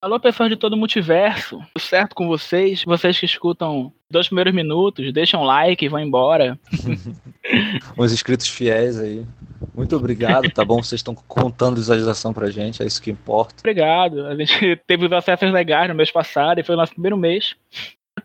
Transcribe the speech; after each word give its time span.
Alô, 0.00 0.20
pessoal 0.20 0.48
de 0.48 0.54
todo 0.54 0.74
o 0.74 0.76
multiverso. 0.76 1.58
Tudo 1.74 1.82
certo 1.82 2.14
com 2.14 2.28
vocês? 2.28 2.84
Vocês 2.84 3.18
que 3.18 3.26
escutam 3.26 3.92
dois 4.08 4.28
primeiros 4.28 4.54
minutos, 4.54 5.12
deixam 5.12 5.42
um 5.42 5.44
like 5.44 5.84
e 5.84 5.88
vão 5.88 5.98
embora. 5.98 6.56
Os 7.98 8.12
inscritos 8.12 8.46
fiéis 8.48 8.96
aí. 8.96 9.26
Muito 9.74 9.96
obrigado, 9.96 10.48
tá 10.52 10.64
bom? 10.64 10.76
Vocês 10.80 11.00
estão 11.00 11.16
contando 11.16 11.76
visualização 11.76 12.32
pra 12.32 12.48
gente, 12.48 12.80
é 12.80 12.86
isso 12.86 13.02
que 13.02 13.10
importa. 13.10 13.56
Obrigado. 13.58 14.24
A 14.26 14.36
gente 14.36 14.76
teve 14.86 15.06
os 15.06 15.12
acessos 15.12 15.50
legais 15.50 15.88
no 15.88 15.96
mês 15.96 16.12
passado 16.12 16.60
e 16.60 16.64
foi 16.64 16.76
o 16.76 16.78
nosso 16.78 16.92
primeiro 16.92 17.16
mês. 17.16 17.56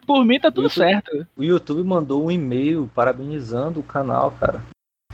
Por 0.05 0.24
mim 0.24 0.40
tá 0.40 0.52
tudo 0.52 0.66
YouTube- 0.66 0.76
certo. 0.76 1.28
O 1.36 1.44
YouTube 1.44 1.84
mandou 1.84 2.24
um 2.24 2.30
e-mail 2.30 2.88
parabenizando 2.94 3.80
o 3.80 3.84
canal, 3.84 4.30
cara. 4.40 4.64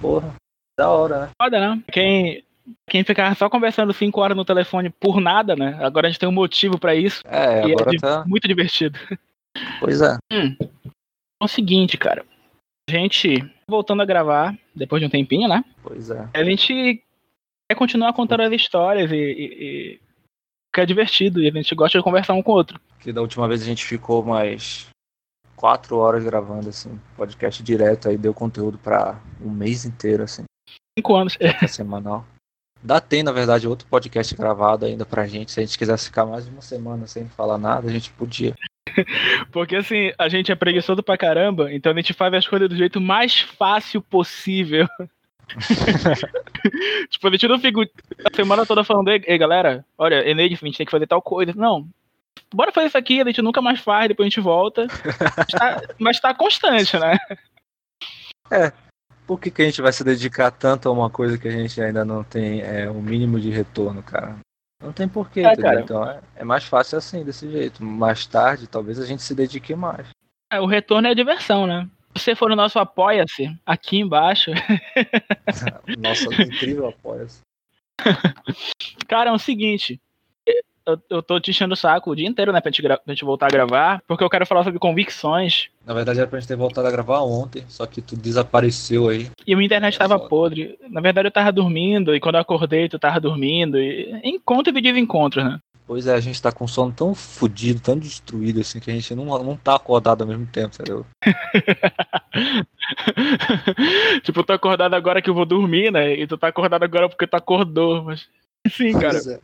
Porra, 0.01 0.35
da 0.77 0.89
hora, 0.89 1.19
né? 1.21 1.29
Foda, 1.41 1.59
né? 1.75 1.81
Quem, 1.91 2.43
quem 2.89 3.03
ficava 3.03 3.33
só 3.35 3.49
conversando 3.49 3.93
cinco 3.93 4.21
horas 4.21 4.35
no 4.35 4.45
telefone 4.45 4.89
por 4.89 5.19
nada, 5.19 5.55
né? 5.55 5.77
Agora 5.81 6.07
a 6.07 6.09
gente 6.09 6.19
tem 6.19 6.29
um 6.29 6.33
motivo 6.33 6.79
pra 6.79 6.95
isso. 6.95 7.21
É, 7.25 7.67
e 7.67 7.71
agora 7.71 7.95
é 7.95 7.99
tá. 7.99 8.23
muito 8.25 8.47
divertido. 8.47 8.97
Pois 9.79 10.01
é. 10.01 10.17
É 10.31 11.43
o 11.43 11.47
seguinte, 11.47 11.97
cara. 11.97 12.25
A 12.89 12.91
gente, 12.91 13.37
voltando 13.67 14.01
a 14.01 14.05
gravar, 14.05 14.57
depois 14.75 14.99
de 14.99 15.05
um 15.05 15.09
tempinho, 15.09 15.47
né? 15.47 15.63
Pois 15.83 16.09
é. 16.09 16.27
A 16.33 16.43
gente 16.43 17.03
quer 17.69 17.75
continuar 17.77 18.13
contando 18.13 18.41
as 18.41 18.51
histórias 18.51 19.11
e, 19.11 19.15
e, 19.15 19.43
e 19.93 19.99
que 20.73 20.81
é 20.81 20.85
divertido. 20.85 21.41
E 21.41 21.47
a 21.47 21.51
gente 21.51 21.75
gosta 21.75 21.97
de 21.97 22.03
conversar 22.03 22.33
um 22.33 22.43
com 22.43 22.51
o 22.51 22.55
outro. 22.55 22.79
Que 22.99 23.13
da 23.13 23.21
última 23.21 23.47
vez 23.47 23.61
a 23.61 23.65
gente 23.65 23.85
ficou 23.85 24.23
mais 24.23 24.87
quatro 25.55 25.97
horas 25.97 26.23
gravando, 26.23 26.69
assim, 26.69 26.99
podcast 27.17 27.61
direto, 27.61 28.07
aí 28.07 28.17
deu 28.17 28.33
conteúdo 28.33 28.77
pra 28.77 29.21
um 29.41 29.49
mês 29.49 29.83
inteiro, 29.83 30.23
assim, 30.23 30.45
Cinco 30.97 31.15
anos. 31.15 31.37
é 31.39 31.67
semanal. 31.67 32.25
Dá 32.81 33.01
tem, 33.01 33.23
na 33.23 33.31
verdade, 33.31 33.67
outro 33.67 33.87
podcast 33.87 34.33
gravado 34.35 34.85
ainda 34.85 35.05
pra 35.05 35.27
gente. 35.27 35.51
Se 35.51 35.59
a 35.59 35.63
gente 35.63 35.77
quisesse 35.77 36.05
ficar 36.05 36.25
mais 36.25 36.45
de 36.45 36.51
uma 36.51 36.61
semana 36.61 37.05
sem 37.07 37.27
falar 37.27 37.57
nada, 37.57 37.89
a 37.89 37.91
gente 37.91 38.09
podia. 38.11 38.55
Porque 39.51 39.75
assim, 39.75 40.11
a 40.17 40.29
gente 40.29 40.51
é 40.51 40.55
preguiçoso 40.55 41.03
pra 41.03 41.17
caramba, 41.17 41.71
então 41.73 41.91
a 41.91 41.95
gente 41.95 42.13
faz 42.13 42.33
as 42.33 42.47
coisas 42.47 42.69
do 42.69 42.75
jeito 42.75 43.01
mais 43.01 43.41
fácil 43.41 44.01
possível. 44.01 44.87
tipo, 47.09 47.27
a 47.27 47.31
gente 47.31 47.47
não 47.47 47.59
fica 47.59 47.81
a 47.81 48.35
semana 48.35 48.65
toda 48.65 48.83
falando, 48.83 49.09
ei, 49.09 49.37
galera, 49.37 49.85
olha, 49.97 50.27
Eneide, 50.27 50.55
a 50.55 50.65
gente 50.65 50.77
tem 50.77 50.85
que 50.85 50.91
fazer 50.91 51.07
tal 51.07 51.21
coisa. 51.21 51.53
Não. 51.55 51.87
Bora 52.53 52.71
fazer 52.71 52.87
isso 52.87 52.97
aqui, 52.97 53.21
a 53.21 53.25
gente 53.25 53.41
nunca 53.41 53.61
mais 53.61 53.79
faz, 53.79 54.07
depois 54.07 54.25
a 54.25 54.29
gente 54.29 54.39
volta. 54.39 54.87
Mas 55.37 55.47
tá, 55.47 55.81
mas 55.99 56.19
tá 56.19 56.33
constante, 56.33 56.97
né? 56.97 57.17
Por 59.29 59.39
que, 59.39 59.51
que 59.51 59.61
a 59.61 59.65
gente 59.65 59.79
vai 59.79 59.93
se 59.93 60.03
dedicar 60.03 60.49
tanto 60.49 60.89
a 60.89 60.91
uma 60.91 61.07
coisa 61.07 61.37
que 61.37 61.47
a 61.47 61.51
gente 61.51 61.79
ainda 61.79 62.03
não 62.03 62.23
tem 62.23 62.61
é, 62.61 62.89
o 62.89 62.95
mínimo 62.95 63.39
de 63.39 63.51
retorno, 63.51 64.01
cara? 64.01 64.39
Não 64.81 64.91
tem 64.91 65.07
porquê, 65.07 65.41
É. 65.41 65.53
Então 65.81 66.03
é, 66.03 66.19
é 66.37 66.43
mais 66.43 66.63
fácil 66.63 66.97
assim, 66.97 67.23
desse 67.23 67.47
jeito. 67.47 67.83
Mais 67.85 68.25
tarde, 68.25 68.65
talvez 68.65 68.99
a 68.99 69.05
gente 69.05 69.21
se 69.21 69.35
dedique 69.35 69.75
mais. 69.75 70.07
É, 70.51 70.59
o 70.59 70.65
retorno 70.65 71.07
é 71.07 71.11
a 71.11 71.13
diversão, 71.13 71.67
né? 71.67 71.87
Se 72.17 72.23
você 72.23 72.35
for 72.35 72.49
no 72.49 72.55
nosso 72.55 72.79
Apoia-se, 72.79 73.55
aqui 73.63 73.99
embaixo, 73.99 74.49
Nossa, 75.99 76.23
incrível 76.41 76.87
apoia-se. 76.87 77.41
Cara, 79.07 79.29
é 79.29 79.33
o 79.33 79.37
seguinte. 79.37 80.01
Eu, 80.89 81.17
eu 81.17 81.23
tô 81.23 81.39
te 81.39 81.51
enchendo 81.51 81.73
o 81.73 81.77
saco 81.77 82.11
o 82.11 82.15
dia 82.15 82.27
inteiro, 82.27 82.51
né, 82.51 82.61
pra 82.61 82.71
gente, 82.71 82.81
pra 82.81 82.99
gente 83.07 83.25
voltar 83.25 83.47
a 83.47 83.51
gravar, 83.51 84.01
porque 84.07 84.23
eu 84.23 84.29
quero 84.29 84.45
falar 84.45 84.63
sobre 84.63 84.79
convicções. 84.79 85.69
Na 85.85 85.93
verdade 85.93 86.19
era 86.19 86.27
pra 86.27 86.39
gente 86.39 86.47
ter 86.47 86.55
voltado 86.55 86.87
a 86.87 86.91
gravar 86.91 87.21
ontem, 87.21 87.63
só 87.67 87.85
que 87.85 88.01
tu 88.01 88.15
desapareceu 88.15 89.09
aí. 89.09 89.29
E 89.45 89.55
minha 89.55 89.65
internet 89.65 89.95
É 89.95 89.97
tava 89.97 90.19
podre. 90.19 90.77
Na 90.89 91.01
verdade, 91.01 91.27
eu 91.27 91.31
tava 91.31 91.51
dormindo, 91.51 92.15
e 92.15 92.19
quando 92.19 92.35
eu 92.35 92.41
acordei, 92.41 92.89
tu 92.89 92.99
tava 92.99 93.19
dormindo. 93.19 93.77
E... 93.77 94.19
Encontro 94.23 94.77
e 94.77 94.81
desencontro, 94.81 95.43
né? 95.43 95.59
Pois 95.89 96.05
é, 96.05 96.13
a 96.13 96.19
gente 96.19 96.39
tá 96.39 96.51
com 96.51 96.67
sono 96.67 96.93
tão 96.93 97.15
fudido, 97.15 97.79
tão 97.79 97.97
destruído 97.97 98.61
assim, 98.61 98.79
que 98.79 98.91
a 98.91 98.93
gente 98.93 99.15
não, 99.15 99.25
não 99.43 99.57
tá 99.57 99.73
acordado 99.73 100.21
ao 100.21 100.27
mesmo 100.27 100.45
tempo, 100.45 100.75
entendeu? 100.75 101.03
tipo, 104.21 104.41
eu 104.41 104.43
tô 104.43 104.53
acordado 104.53 104.93
agora 104.93 105.19
que 105.19 105.31
eu 105.31 105.33
vou 105.33 105.47
dormir, 105.47 105.91
né? 105.91 106.13
E 106.13 106.27
tu 106.27 106.37
tá 106.37 106.49
acordado 106.49 106.83
agora 106.83 107.09
porque 107.09 107.25
tu 107.25 107.33
acordou. 107.33 108.03
Mas. 108.03 108.29
Sim, 108.69 108.93
cara. 108.93 109.17
É. 109.17 109.39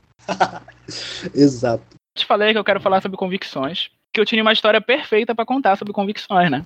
Exato. 1.33 1.83
Eu 1.91 2.19
te 2.21 2.25
falei 2.25 2.51
que 2.53 2.57
eu 2.57 2.63
quero 2.63 2.79
falar 2.81 3.01
sobre 3.01 3.17
convicções. 3.17 3.89
Que 4.13 4.21
eu 4.21 4.25
tinha 4.25 4.41
uma 4.41 4.53
história 4.53 4.79
perfeita 4.79 5.35
pra 5.35 5.45
contar 5.45 5.75
sobre 5.77 5.93
convicções, 5.93 6.49
né? 6.49 6.65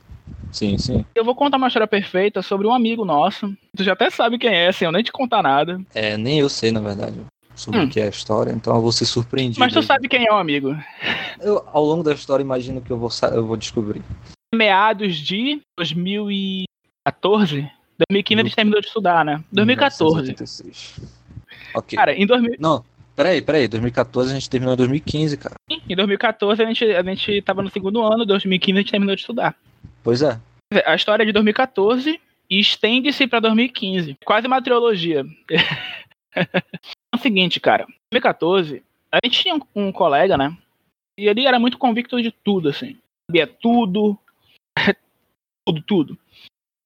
Sim, 0.51 0.77
sim. 0.77 1.03
Eu 1.15 1.25
vou 1.25 1.35
contar 1.35 1.57
uma 1.57 1.67
história 1.67 1.87
perfeita 1.87 2.41
sobre 2.41 2.67
um 2.67 2.73
amigo 2.73 3.03
nosso. 3.03 3.51
Tu 3.75 3.83
já 3.83 3.93
até 3.93 4.09
sabe 4.09 4.37
quem 4.37 4.53
é, 4.53 4.71
sem 4.71 4.85
eu 4.85 4.91
nem 4.91 5.03
te 5.03 5.11
contar 5.11 5.41
nada. 5.41 5.81
É, 5.93 6.17
nem 6.17 6.39
eu 6.39 6.49
sei, 6.49 6.71
na 6.71 6.79
verdade, 6.79 7.19
sobre 7.55 7.79
Hum. 7.79 7.85
o 7.85 7.89
que 7.89 7.99
é 7.99 8.03
a 8.03 8.09
história, 8.09 8.51
então 8.51 8.75
eu 8.75 8.81
vou 8.81 8.91
ser 8.91 9.05
surpreendido. 9.05 9.59
Mas 9.59 9.73
tu 9.73 9.81
sabe 9.81 10.07
quem 10.07 10.27
é 10.27 10.31
o 10.31 10.37
amigo. 10.37 10.75
Eu, 11.39 11.63
ao 11.71 11.83
longo 11.83 12.03
da 12.03 12.13
história, 12.13 12.43
imagino 12.43 12.81
que 12.81 12.91
eu 12.91 12.97
vou, 12.97 13.09
eu 13.33 13.45
vou 13.45 13.57
descobrir. 13.57 14.01
Meados 14.53 15.17
de 15.17 15.59
2014. 15.77 17.69
2015 18.09 18.41
a 18.41 18.43
gente 18.43 18.55
terminou 18.55 18.81
de 18.81 18.87
estudar, 18.87 19.25
né? 19.25 19.43
2014. 19.51 20.31
1986. 20.31 21.18
Ok. 21.73 21.97
Cara, 21.97 22.13
em, 22.13 22.25
2000, 22.25 22.55
Não, 22.59 22.83
peraí, 23.15 23.41
peraí. 23.41 23.67
2014 23.67 24.31
a 24.31 24.33
gente 24.33 24.49
terminou 24.49 24.73
em 24.73 24.77
2015, 24.77 25.37
cara. 25.37 25.55
em 25.69 25.95
2014 25.95 26.61
a 26.61 26.65
gente, 26.65 26.85
a 26.85 27.03
gente 27.03 27.41
tava 27.41 27.61
no 27.61 27.69
segundo 27.69 28.01
ano, 28.01 28.25
2015 28.25 28.77
a 28.77 28.81
gente 28.81 28.91
terminou 28.91 29.15
de 29.15 29.21
estudar. 29.21 29.55
Pois 30.03 30.21
é. 30.21 30.39
A 30.85 30.95
história 30.95 31.23
é 31.23 31.25
de 31.25 31.31
2014 31.31 32.19
e 32.49 32.59
estende-se 32.59 33.27
pra 33.27 33.39
2015. 33.39 34.15
Quase 34.25 34.47
uma 34.47 34.61
trilogia. 34.61 35.23
é 36.35 37.15
o 37.15 37.17
seguinte, 37.17 37.59
cara. 37.59 37.83
Em 37.83 38.17
2014, 38.19 38.83
a 39.11 39.19
gente 39.23 39.41
tinha 39.41 39.55
um, 39.55 39.61
um 39.75 39.91
colega, 39.91 40.37
né? 40.37 40.55
E 41.17 41.27
ele 41.27 41.45
era 41.45 41.59
muito 41.59 41.77
convicto 41.77 42.21
de 42.21 42.31
tudo, 42.31 42.69
assim. 42.69 42.97
Sabia 43.29 43.45
tudo. 43.45 44.17
tudo, 45.67 45.81
tudo. 45.81 46.17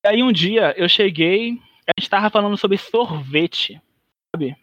E 0.05 0.09
aí 0.09 0.23
um 0.23 0.31
dia 0.31 0.73
eu 0.77 0.89
cheguei, 0.89 1.59
a 1.87 1.99
gente 1.99 2.09
tava 2.09 2.29
falando 2.29 2.57
sobre 2.57 2.77
sorvete, 2.77 3.81
sabe? 4.35 4.57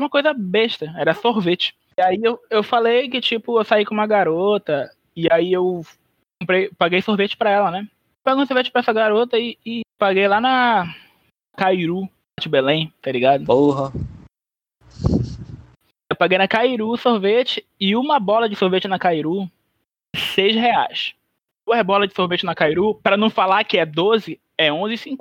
Uma 0.00 0.08
coisa 0.08 0.32
besta, 0.32 0.94
era 0.96 1.12
sorvete. 1.12 1.76
E 1.98 2.00
aí 2.00 2.18
eu, 2.22 2.40
eu 2.48 2.62
falei 2.62 3.10
que, 3.10 3.20
tipo, 3.20 3.60
eu 3.60 3.64
saí 3.64 3.84
com 3.84 3.92
uma 3.92 4.06
garota, 4.06 4.90
e 5.14 5.30
aí 5.30 5.52
eu 5.52 5.84
comprei, 6.40 6.70
paguei 6.70 7.02
sorvete 7.02 7.36
pra 7.36 7.50
ela, 7.50 7.70
né? 7.70 7.86
Paguei 8.24 8.42
um 8.42 8.46
sorvete 8.46 8.72
pra 8.72 8.80
essa 8.80 8.94
garota 8.94 9.38
e, 9.38 9.58
e 9.64 9.82
paguei 9.98 10.26
lá 10.26 10.40
na 10.40 10.94
Cairu, 11.54 12.08
de 12.40 12.48
Belém, 12.48 12.90
tá 13.02 13.12
ligado? 13.12 13.44
Porra. 13.44 13.92
Eu 16.10 16.16
paguei 16.16 16.38
na 16.38 16.48
Cairu 16.48 16.96
sorvete 16.96 17.66
e 17.78 17.94
uma 17.94 18.18
bola 18.18 18.48
de 18.48 18.56
sorvete 18.56 18.88
na 18.88 18.98
Cairu, 18.98 19.50
seis 20.16 20.54
reais. 20.54 21.14
Duas 21.66 21.82
bolas 21.84 22.08
de 22.08 22.14
sorvete 22.14 22.46
na 22.46 22.54
Cairu, 22.54 22.94
pra 22.94 23.18
não 23.18 23.28
falar 23.28 23.64
que 23.64 23.76
é 23.76 23.84
12, 23.84 24.40
é 24.56 24.70
11,50. 24.70 25.18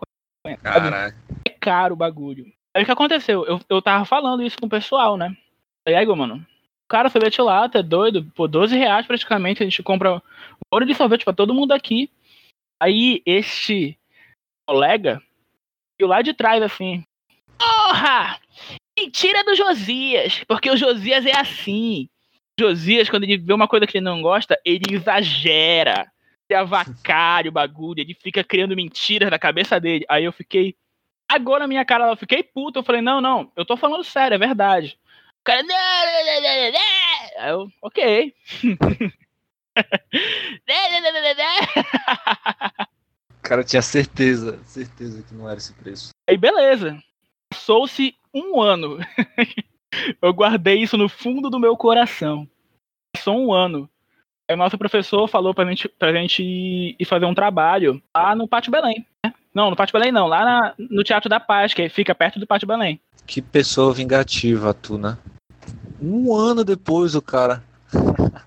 Caralho. 0.63 1.15
É 1.45 1.49
caro 1.49 1.95
o 1.95 1.97
bagulho. 1.97 2.49
Aí 2.79 2.83
o 2.83 2.85
que 2.85 2.91
aconteceu? 2.93 3.45
Eu, 3.45 3.59
eu 3.67 3.81
tava 3.81 4.05
falando 4.05 4.41
isso 4.41 4.57
com 4.57 4.67
o 4.67 4.69
pessoal, 4.69 5.17
né? 5.17 5.35
Aí, 5.85 5.95
aí, 5.95 6.05
mano, 6.05 6.47
cara, 6.87 7.09
sorvete 7.09 7.41
lá, 7.41 7.67
tá 7.67 7.81
doido? 7.81 8.23
Por 8.33 8.47
12 8.47 8.77
reais 8.77 9.05
praticamente, 9.05 9.61
a 9.61 9.65
gente 9.65 9.83
compra 9.83 10.15
um 10.15 10.21
ouro 10.71 10.85
de 10.85 10.95
sorvete 10.95 11.25
pra 11.25 11.33
todo 11.33 11.53
mundo 11.53 11.73
aqui. 11.73 12.09
Aí, 12.81 13.21
este 13.25 13.99
colega 14.65 15.21
viu 15.99 16.07
lá 16.07 16.21
de 16.21 16.33
trás, 16.33 16.63
assim, 16.63 17.03
porra! 17.57 18.39
Mentira 18.97 19.43
do 19.43 19.53
Josias, 19.55 20.45
porque 20.47 20.71
o 20.71 20.77
Josias 20.77 21.25
é 21.25 21.37
assim. 21.37 22.07
O 22.57 22.63
Josias, 22.63 23.09
quando 23.09 23.25
ele 23.25 23.35
vê 23.35 23.51
uma 23.51 23.67
coisa 23.67 23.85
que 23.85 23.97
ele 23.97 24.05
não 24.05 24.21
gosta, 24.21 24.57
ele 24.63 24.95
exagera. 24.95 26.09
Ele 26.49 26.57
avacalha 26.57 27.49
o 27.49 27.51
bagulho, 27.51 27.99
ele 27.99 28.13
fica 28.13 28.41
criando 28.41 28.73
mentiras 28.73 29.29
na 29.29 29.37
cabeça 29.37 29.81
dele. 29.81 30.05
Aí 30.07 30.23
eu 30.23 30.31
fiquei. 30.31 30.77
Agora 31.29 31.67
minha 31.67 31.85
cara, 31.85 32.07
eu 32.09 32.17
fiquei 32.17 32.41
puto. 32.41 32.79
Eu 32.79 32.83
falei, 32.83 33.01
não, 33.01 33.21
não, 33.21 33.51
eu 33.55 33.63
tô 33.63 33.77
falando 33.77 34.03
sério, 34.03 34.33
é 34.33 34.37
verdade. 34.39 34.99
O 35.39 35.43
cara, 35.43 35.61
não, 35.61 35.69
não, 35.69 36.25
não, 36.25 36.41
não, 36.41 36.55
não, 36.55 36.71
não. 36.71 36.79
Aí 37.37 37.49
eu, 37.51 37.71
ok. 37.81 38.35
O 43.29 43.41
cara 43.43 43.63
tinha 43.63 43.81
certeza, 43.81 44.61
certeza 44.65 45.23
que 45.23 45.33
não 45.35 45.47
era 45.47 45.57
esse 45.57 45.73
preço. 45.73 46.09
Aí 46.27 46.35
beleza. 46.35 47.01
Passou-se 47.49 48.15
um 48.33 48.59
ano. 48.59 48.97
eu 50.21 50.33
guardei 50.33 50.81
isso 50.81 50.97
no 50.97 51.07
fundo 51.07 51.49
do 51.49 51.59
meu 51.59 51.77
coração. 51.77 52.49
Passou 53.15 53.39
um 53.39 53.53
ano. 53.53 53.89
O 54.51 54.55
nosso 54.55 54.77
professor 54.77 55.27
falou 55.27 55.53
pra 55.53 55.65
gente, 55.65 55.87
pra 55.87 56.11
gente 56.11 56.41
ir 56.41 56.95
ir 56.99 57.05
fazer 57.05 57.25
um 57.25 57.33
trabalho 57.35 58.01
lá 58.15 58.35
no 58.35 58.47
Pátio 58.47 58.71
Belém. 58.71 59.05
né? 59.23 59.33
Não, 59.53 59.69
no 59.69 59.75
Pátio 59.75 59.93
Belém 59.93 60.11
não, 60.11 60.27
lá 60.27 60.43
na- 60.43 60.73
no 60.77 61.03
Teatro 61.03 61.29
da 61.29 61.39
Paz, 61.39 61.73
que 61.73 61.87
fica 61.89 62.15
perto 62.15 62.39
do 62.39 62.47
Pátio 62.47 62.67
Belém. 62.67 62.99
Que 63.27 63.41
pessoa 63.41 63.93
vingativa, 63.93 64.73
tu, 64.73 64.97
né? 64.97 65.17
Um 66.01 66.33
ano 66.35 66.63
depois, 66.63 67.13
o 67.15 67.21
cara. 67.21 67.63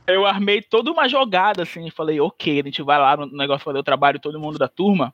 Eu 0.06 0.25
armei 0.26 0.60
toda 0.62 0.90
uma 0.90 1.08
jogada 1.08 1.62
assim, 1.62 1.90
falei, 1.90 2.20
ok, 2.20 2.60
a 2.60 2.64
gente 2.64 2.82
vai 2.82 2.98
lá 2.98 3.16
no 3.16 3.26
negócio 3.26 3.64
fazer 3.64 3.78
o 3.78 3.82
trabalho, 3.84 4.19
todo 4.20 4.40
mundo 4.40 4.58
da 4.58 4.69
turma. 4.69 5.12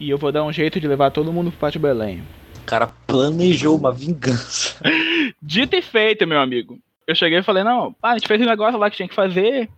E 0.00 0.10
eu 0.10 0.18
vou 0.18 0.32
dar 0.32 0.42
um 0.44 0.52
jeito 0.52 0.80
de 0.80 0.88
levar 0.88 1.10
todo 1.10 1.32
mundo 1.32 1.50
pro 1.50 1.60
Pátio 1.60 1.80
Belém. 1.80 2.22
O 2.60 2.64
cara 2.64 2.88
planejou 3.06 3.76
uma 3.76 3.92
vingança. 3.92 4.76
Dito 5.40 5.76
e 5.76 5.82
feito, 5.82 6.26
meu 6.26 6.40
amigo. 6.40 6.78
eu 7.06 7.14
cheguei 7.14 7.38
e 7.38 7.42
falei, 7.44 7.62
não, 7.62 7.92
pá, 7.92 8.10
a 8.12 8.14
gente 8.18 8.26
fez 8.26 8.40
um 8.40 8.46
negócio 8.46 8.78
lá 8.78 8.88
que 8.90 8.96
tinha 8.96 9.08
que 9.08 9.14
fazer, 9.14 9.68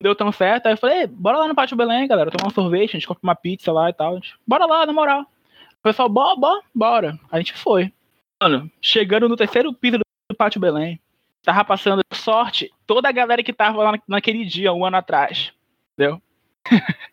deu 0.00 0.14
tão 0.14 0.32
certo. 0.32 0.66
Aí 0.66 0.72
eu 0.72 0.78
falei, 0.78 1.06
bora 1.06 1.38
lá 1.38 1.48
no 1.48 1.54
Pátio 1.54 1.76
Belém, 1.76 2.08
galera, 2.08 2.30
tomar 2.30 2.48
um 2.48 2.54
sorvete, 2.54 2.90
a 2.90 2.98
gente 2.98 3.06
compra 3.06 3.22
uma 3.22 3.34
pizza 3.34 3.70
lá 3.72 3.90
e 3.90 3.92
tal. 3.92 4.14
Gente, 4.14 4.34
bora 4.46 4.66
lá, 4.66 4.86
na 4.86 4.92
moral. 4.92 5.22
O 5.22 5.82
pessoal, 5.82 6.08
bora, 6.08 6.36
bora, 6.36 6.62
bora. 6.74 7.18
A 7.30 7.38
gente 7.38 7.52
foi. 7.54 7.92
Mano, 8.40 8.70
chegando 8.80 9.28
no 9.28 9.36
terceiro 9.36 9.72
piso 9.72 9.98
do 9.98 10.36
Pátio 10.36 10.60
Belém, 10.60 10.98
tava 11.42 11.64
passando 11.64 12.02
sorte 12.12 12.70
toda 12.86 13.08
a 13.08 13.12
galera 13.12 13.42
que 13.42 13.52
tava 13.52 13.82
lá 13.82 13.98
naquele 14.08 14.44
dia, 14.44 14.72
um 14.72 14.84
ano 14.84 14.96
atrás. 14.96 15.52
Entendeu? 15.92 16.20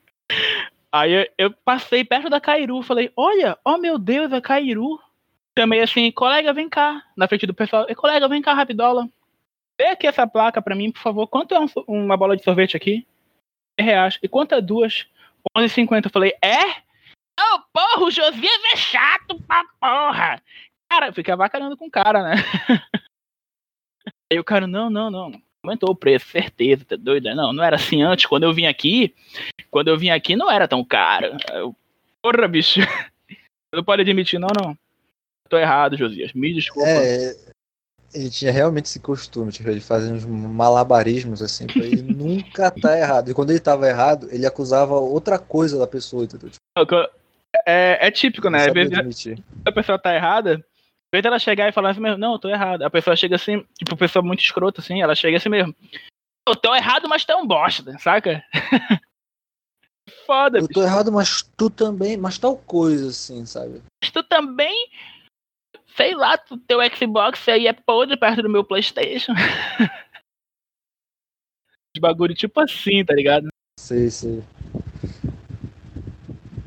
Aí 0.92 1.12
eu, 1.12 1.28
eu, 1.38 1.51
passei 1.51 2.04
perto 2.04 2.30
da 2.30 2.39
Cairu, 2.39 2.81
falei, 2.81 3.12
olha, 3.16 3.57
oh 3.63 3.78
meu 3.78 3.98
Deus, 3.98 4.31
a 4.31 4.42
Cairu. 4.42 5.00
Chamei 5.57 5.81
assim, 5.81 6.12
colega, 6.12 6.54
vem 6.54 6.69
cá, 6.69 7.04
na 7.16 7.28
frente 7.28 7.45
do 7.45 7.54
pessoal. 7.54 7.86
E, 7.89 7.95
colega, 7.95 8.28
vem 8.28 8.42
cá, 8.42 8.54
rapidola. 8.54 9.10
Vê 9.79 9.88
aqui 9.88 10.07
essa 10.07 10.25
placa 10.25 10.62
pra 10.62 10.75
mim, 10.75 10.91
por 10.91 11.01
favor. 11.01 11.27
Quanto 11.27 11.53
é 11.53 11.59
um, 11.59 11.68
uma 11.88 12.18
bola 12.18 12.35
de 12.35 12.44
sorvete 12.44 12.75
aqui? 12.75 13.06
reais. 13.83 14.18
E 14.21 14.27
quanto 14.27 14.56
é 14.56 14.62
duas? 14.62 15.07
11,50. 15.56 16.06
Eu 16.06 16.12
falei, 16.12 16.33
é? 16.41 16.81
Oh, 17.39 17.62
porra, 17.71 18.06
o 18.06 18.12
Josias 18.12 18.63
é 18.74 18.77
chato 18.77 19.39
pra 19.44 19.63
porra. 19.79 20.41
Cara, 20.89 21.07
eu 21.07 21.13
fiquei 21.13 21.33
avacalhando 21.33 21.77
com 21.77 21.85
o 21.85 21.91
cara, 21.91 22.24
né? 22.24 22.35
Aí 24.31 24.39
o 24.39 24.44
cara, 24.44 24.65
não, 24.65 24.89
não, 24.89 25.12
não. 25.12 25.31
Aumentou 25.63 25.91
o 25.91 25.95
preço, 25.95 26.27
certeza, 26.27 26.85
tá 26.85 26.95
doido? 26.95 27.33
Não, 27.35 27.53
não 27.53 27.63
era 27.63 27.75
assim 27.75 28.01
antes. 28.01 28.25
Quando 28.25 28.44
eu 28.44 28.53
vim 28.53 28.65
aqui, 28.65 29.13
quando 29.69 29.89
eu 29.89 29.97
vim 29.97 30.09
aqui 30.09 30.35
não 30.35 30.50
era 30.50 30.68
tão 30.68 30.83
caro. 30.83 31.38
Eu, 31.51 31.75
porra, 32.21 32.47
bicho. 32.47 32.79
Não 33.74 33.83
pode 33.83 34.01
admitir, 34.01 34.39
não, 34.39 34.47
não. 34.47 34.77
Tô 35.50 35.57
errado, 35.57 35.97
Josias. 35.97 36.31
Me 36.31 36.53
desculpa. 36.53 36.88
É, 36.89 37.35
ele 38.13 38.30
tinha 38.30 38.51
realmente 38.51 38.86
esse 38.86 39.00
costume 39.00 39.51
tipo, 39.51 39.71
de 39.71 39.81
fazer 39.81 40.12
uns 40.12 40.25
malabarismos 40.25 41.42
assim, 41.42 41.68
pra 41.68 41.86
ele 41.86 42.01
nunca 42.01 42.71
tá 42.71 42.98
errado. 42.98 43.30
E 43.30 43.33
quando 43.33 43.51
ele 43.51 43.59
tava 43.59 43.88
errado, 43.88 44.27
ele 44.31 44.45
acusava 44.45 44.95
outra 44.95 45.38
coisa 45.38 45.77
da 45.77 45.88
pessoa, 45.88 46.24
entendeu? 46.24 46.50
Tipo, 46.50 46.65
é, 47.65 48.07
é 48.07 48.12
típico, 48.12 48.50
né? 48.50 48.65
a 49.65 49.71
pessoa 49.71 50.00
tá 50.00 50.15
errada, 50.15 50.63
vez 51.12 51.25
ela 51.25 51.39
chegar 51.39 51.69
e 51.69 51.74
falar 51.74 51.92
assim 51.92 52.00
mesmo, 52.00 52.18
não, 52.18 52.33
eu 52.33 52.39
tô 52.39 52.50
errado. 52.50 52.83
A 52.83 52.89
pessoa 52.89 53.15
chega 53.15 53.36
assim, 53.36 53.65
tipo, 53.77 53.95
pessoa 53.98 54.24
muito 54.24 54.42
escrota, 54.42 54.81
assim, 54.81 55.01
ela 55.01 55.15
chega 55.15 55.38
assim 55.38 55.50
mesmo. 55.50 55.75
Eu 56.48 56.56
tô 56.56 56.74
errado, 56.74 57.10
mas 57.10 57.25
tu 57.25 57.31
é 57.31 57.36
um 57.36 57.45
bosta, 57.45 57.98
saca? 58.00 58.44
Foda, 60.25 60.60
Eu 60.60 60.68
tô 60.68 60.80
bicho. 60.80 60.81
errado, 60.81 61.12
mas 61.12 61.42
tu 61.56 61.69
também, 61.69 62.18
mas 62.18 62.38
tal 62.38 62.57
coisa, 62.57 63.10
assim, 63.10 63.45
sabe? 63.45 63.81
Mas 64.01 64.12
tu 64.12 64.24
também. 64.24 64.89
Sei 65.98 66.14
lá, 66.14 66.38
tu, 66.38 66.58
teu 66.60 66.80
Xbox 66.96 67.50
aí 67.50 67.68
é 67.68 67.74
podre 67.74 68.16
perto 68.16 68.44
do 68.44 68.50
meu 68.50 68.64
Playstation. 68.64 69.34
De 71.94 72.00
bagulho 72.00 72.36
tipo 72.36 72.62
assim, 72.62 73.04
tá 73.04 73.14
ligado? 73.14 73.48
Sei, 73.80 74.10
sei. 74.12 74.44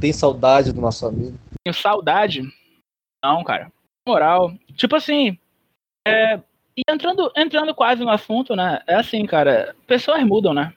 Tem 0.00 0.12
saudade 0.12 0.72
do 0.72 0.80
nosso 0.80 1.06
amigo? 1.06 1.38
Tenho 1.64 1.74
saudade? 1.74 2.42
Não, 3.24 3.44
cara 3.44 3.70
moral. 4.06 4.52
Tipo 4.74 4.96
assim, 4.96 5.38
é, 6.06 6.36
e 6.76 6.82
entrando, 6.88 7.30
entrando 7.36 7.74
quase 7.74 8.02
no 8.02 8.10
assunto, 8.10 8.56
né? 8.56 8.82
É 8.86 8.94
assim, 8.94 9.24
cara, 9.26 9.74
pessoas 9.86 10.22
mudam, 10.24 10.52
né? 10.52 10.72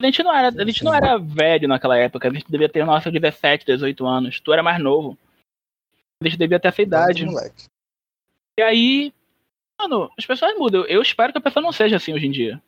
A 0.00 0.06
gente 0.06 0.22
não 0.22 0.34
era, 0.34 0.48
a 0.48 0.66
gente 0.66 0.84
não 0.84 0.92
era 0.92 1.18
velho 1.18 1.68
naquela 1.68 1.96
época, 1.96 2.28
a 2.28 2.32
gente 2.32 2.50
devia 2.50 2.68
ter 2.68 2.84
nossos 2.84 3.12
17, 3.12 3.64
18 3.64 4.06
anos. 4.06 4.40
Tu 4.40 4.52
era 4.52 4.62
mais 4.62 4.82
novo. 4.82 5.16
A 6.22 6.28
gente 6.28 6.38
devia 6.38 6.60
ter 6.60 6.68
essa 6.68 6.82
idade. 6.82 7.26
E 8.58 8.62
aí, 8.62 9.12
mano, 9.78 10.10
as 10.18 10.24
pessoas 10.24 10.56
mudam. 10.56 10.84
Eu 10.86 11.02
espero 11.02 11.32
que 11.32 11.38
a 11.38 11.42
pessoa 11.42 11.62
não 11.62 11.72
seja 11.72 11.96
assim 11.96 12.14
hoje 12.14 12.26
em 12.26 12.30
dia. 12.30 12.62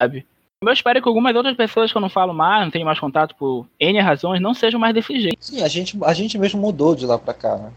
Sabe? 0.00 0.26
Eu 0.62 0.72
espero 0.72 1.02
que 1.02 1.08
algumas 1.08 1.34
outras 1.36 1.56
pessoas 1.56 1.92
que 1.92 1.98
eu 1.98 2.00
não 2.00 2.08
falo 2.08 2.32
mais, 2.32 2.64
não 2.64 2.70
tenho 2.70 2.86
mais 2.86 2.98
contato 2.98 3.34
por 3.36 3.68
N 3.78 4.00
razões, 4.00 4.40
não 4.40 4.54
sejam 4.54 4.80
mais 4.80 4.94
desse 4.94 5.20
jeito. 5.20 5.44
Sim, 5.44 5.62
a 5.62 5.68
gente, 5.68 5.98
a 6.02 6.14
gente 6.14 6.38
mesmo 6.38 6.60
mudou 6.60 6.94
de 6.94 7.04
lá 7.04 7.18
pra 7.18 7.34
cá, 7.34 7.56
né? 7.56 7.72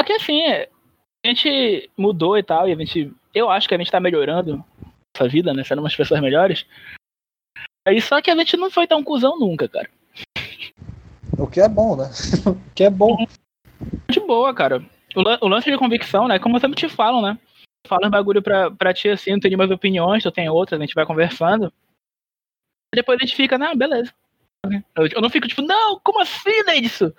Só 0.00 0.04
que 0.04 0.12
assim, 0.12 0.42
a 0.44 0.66
gente 1.28 1.90
mudou 1.96 2.36
e 2.36 2.42
tal, 2.42 2.68
e 2.68 2.72
a 2.72 2.76
gente. 2.76 3.12
Eu 3.32 3.48
acho 3.50 3.68
que 3.68 3.74
a 3.74 3.78
gente 3.78 3.90
tá 3.90 4.00
melhorando 4.00 4.64
essa 5.14 5.28
vida, 5.28 5.54
né? 5.54 5.62
Sendo 5.62 5.80
umas 5.80 5.94
pessoas 5.94 6.20
melhores. 6.20 6.66
Aí 7.86 8.00
só 8.00 8.20
que 8.20 8.30
a 8.30 8.36
gente 8.36 8.56
não 8.56 8.70
foi 8.70 8.86
tão 8.86 9.02
cuzão 9.02 9.38
nunca, 9.38 9.68
cara. 9.68 9.88
O 11.38 11.46
que 11.46 11.60
é 11.60 11.68
bom, 11.68 11.96
né? 11.96 12.10
o 12.46 12.74
que 12.74 12.84
é 12.84 12.90
bom. 12.90 13.16
De 14.10 14.20
boa, 14.20 14.54
cara. 14.54 14.84
O, 15.14 15.46
o 15.46 15.48
lance 15.48 15.70
de 15.70 15.78
convicção, 15.78 16.28
né? 16.28 16.38
Como 16.38 16.56
eu 16.56 16.60
sempre 16.60 16.76
te 16.76 16.88
falo, 16.88 17.20
né? 17.20 17.38
Fala 17.86 18.06
um 18.06 18.10
bagulho 18.10 18.42
pra, 18.42 18.70
pra 18.70 18.92
ti 18.92 19.08
assim, 19.08 19.38
tu 19.38 19.42
tem 19.42 19.54
umas 19.54 19.70
opiniões, 19.70 20.22
tu 20.22 20.30
tem 20.30 20.48
outras, 20.48 20.78
a 20.78 20.84
gente 20.84 20.94
vai 20.94 21.06
conversando. 21.06 21.72
Depois 22.94 23.18
a 23.20 23.24
gente 23.24 23.36
fica, 23.36 23.56
não, 23.56 23.76
beleza. 23.76 24.12
Eu 25.12 25.22
não 25.22 25.30
fico 25.30 25.46
tipo, 25.46 25.62
não, 25.62 26.00
como 26.00 26.20
assim, 26.20 26.62
Neidson? 26.66 27.12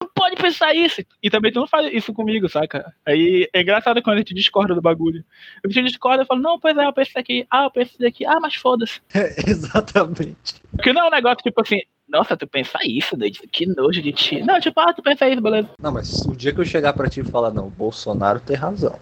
Não 0.00 0.08
pode 0.14 0.36
pensar 0.36 0.74
isso. 0.74 1.02
E 1.22 1.28
também 1.28 1.52
tu 1.52 1.60
não 1.60 1.66
faz 1.66 1.92
isso 1.92 2.14
comigo, 2.14 2.48
saca? 2.48 2.94
Aí 3.04 3.48
é 3.52 3.60
engraçado 3.60 4.00
quando 4.00 4.16
a 4.16 4.18
gente 4.18 4.32
discorda 4.32 4.74
do 4.74 4.80
bagulho. 4.80 5.24
A 5.64 5.68
gente 5.68 5.88
discorda 5.88 6.22
e 6.22 6.26
fala, 6.26 6.40
não, 6.40 6.58
pois 6.58 6.76
é, 6.76 6.86
eu 6.86 6.92
penso 6.92 7.10
isso 7.10 7.18
aqui, 7.18 7.46
ah, 7.50 7.64
eu 7.64 7.70
penso 7.70 7.92
isso 7.94 8.06
aqui, 8.06 8.24
ah, 8.24 8.38
mas 8.40 8.54
foda-se. 8.54 9.00
É, 9.12 9.34
exatamente. 9.50 10.54
Porque 10.70 10.92
não 10.92 11.02
é 11.02 11.08
um 11.08 11.10
negócio 11.10 11.42
tipo 11.42 11.60
assim, 11.60 11.80
nossa, 12.08 12.36
tu 12.36 12.46
pensa 12.46 12.78
isso, 12.84 13.16
Neidson, 13.16 13.44
que 13.50 13.66
nojo 13.66 14.00
de 14.02 14.12
ti. 14.12 14.42
Não, 14.42 14.60
tipo, 14.60 14.78
ah, 14.80 14.92
tu 14.92 15.02
pensa 15.02 15.28
isso, 15.28 15.40
beleza. 15.40 15.70
Não, 15.80 15.92
mas 15.92 16.24
o 16.26 16.36
dia 16.36 16.52
que 16.52 16.60
eu 16.60 16.64
chegar 16.64 16.92
pra 16.92 17.08
ti 17.08 17.20
e 17.20 17.24
falar, 17.24 17.50
não, 17.50 17.68
Bolsonaro 17.68 18.40
tem 18.40 18.56
razão. 18.56 18.98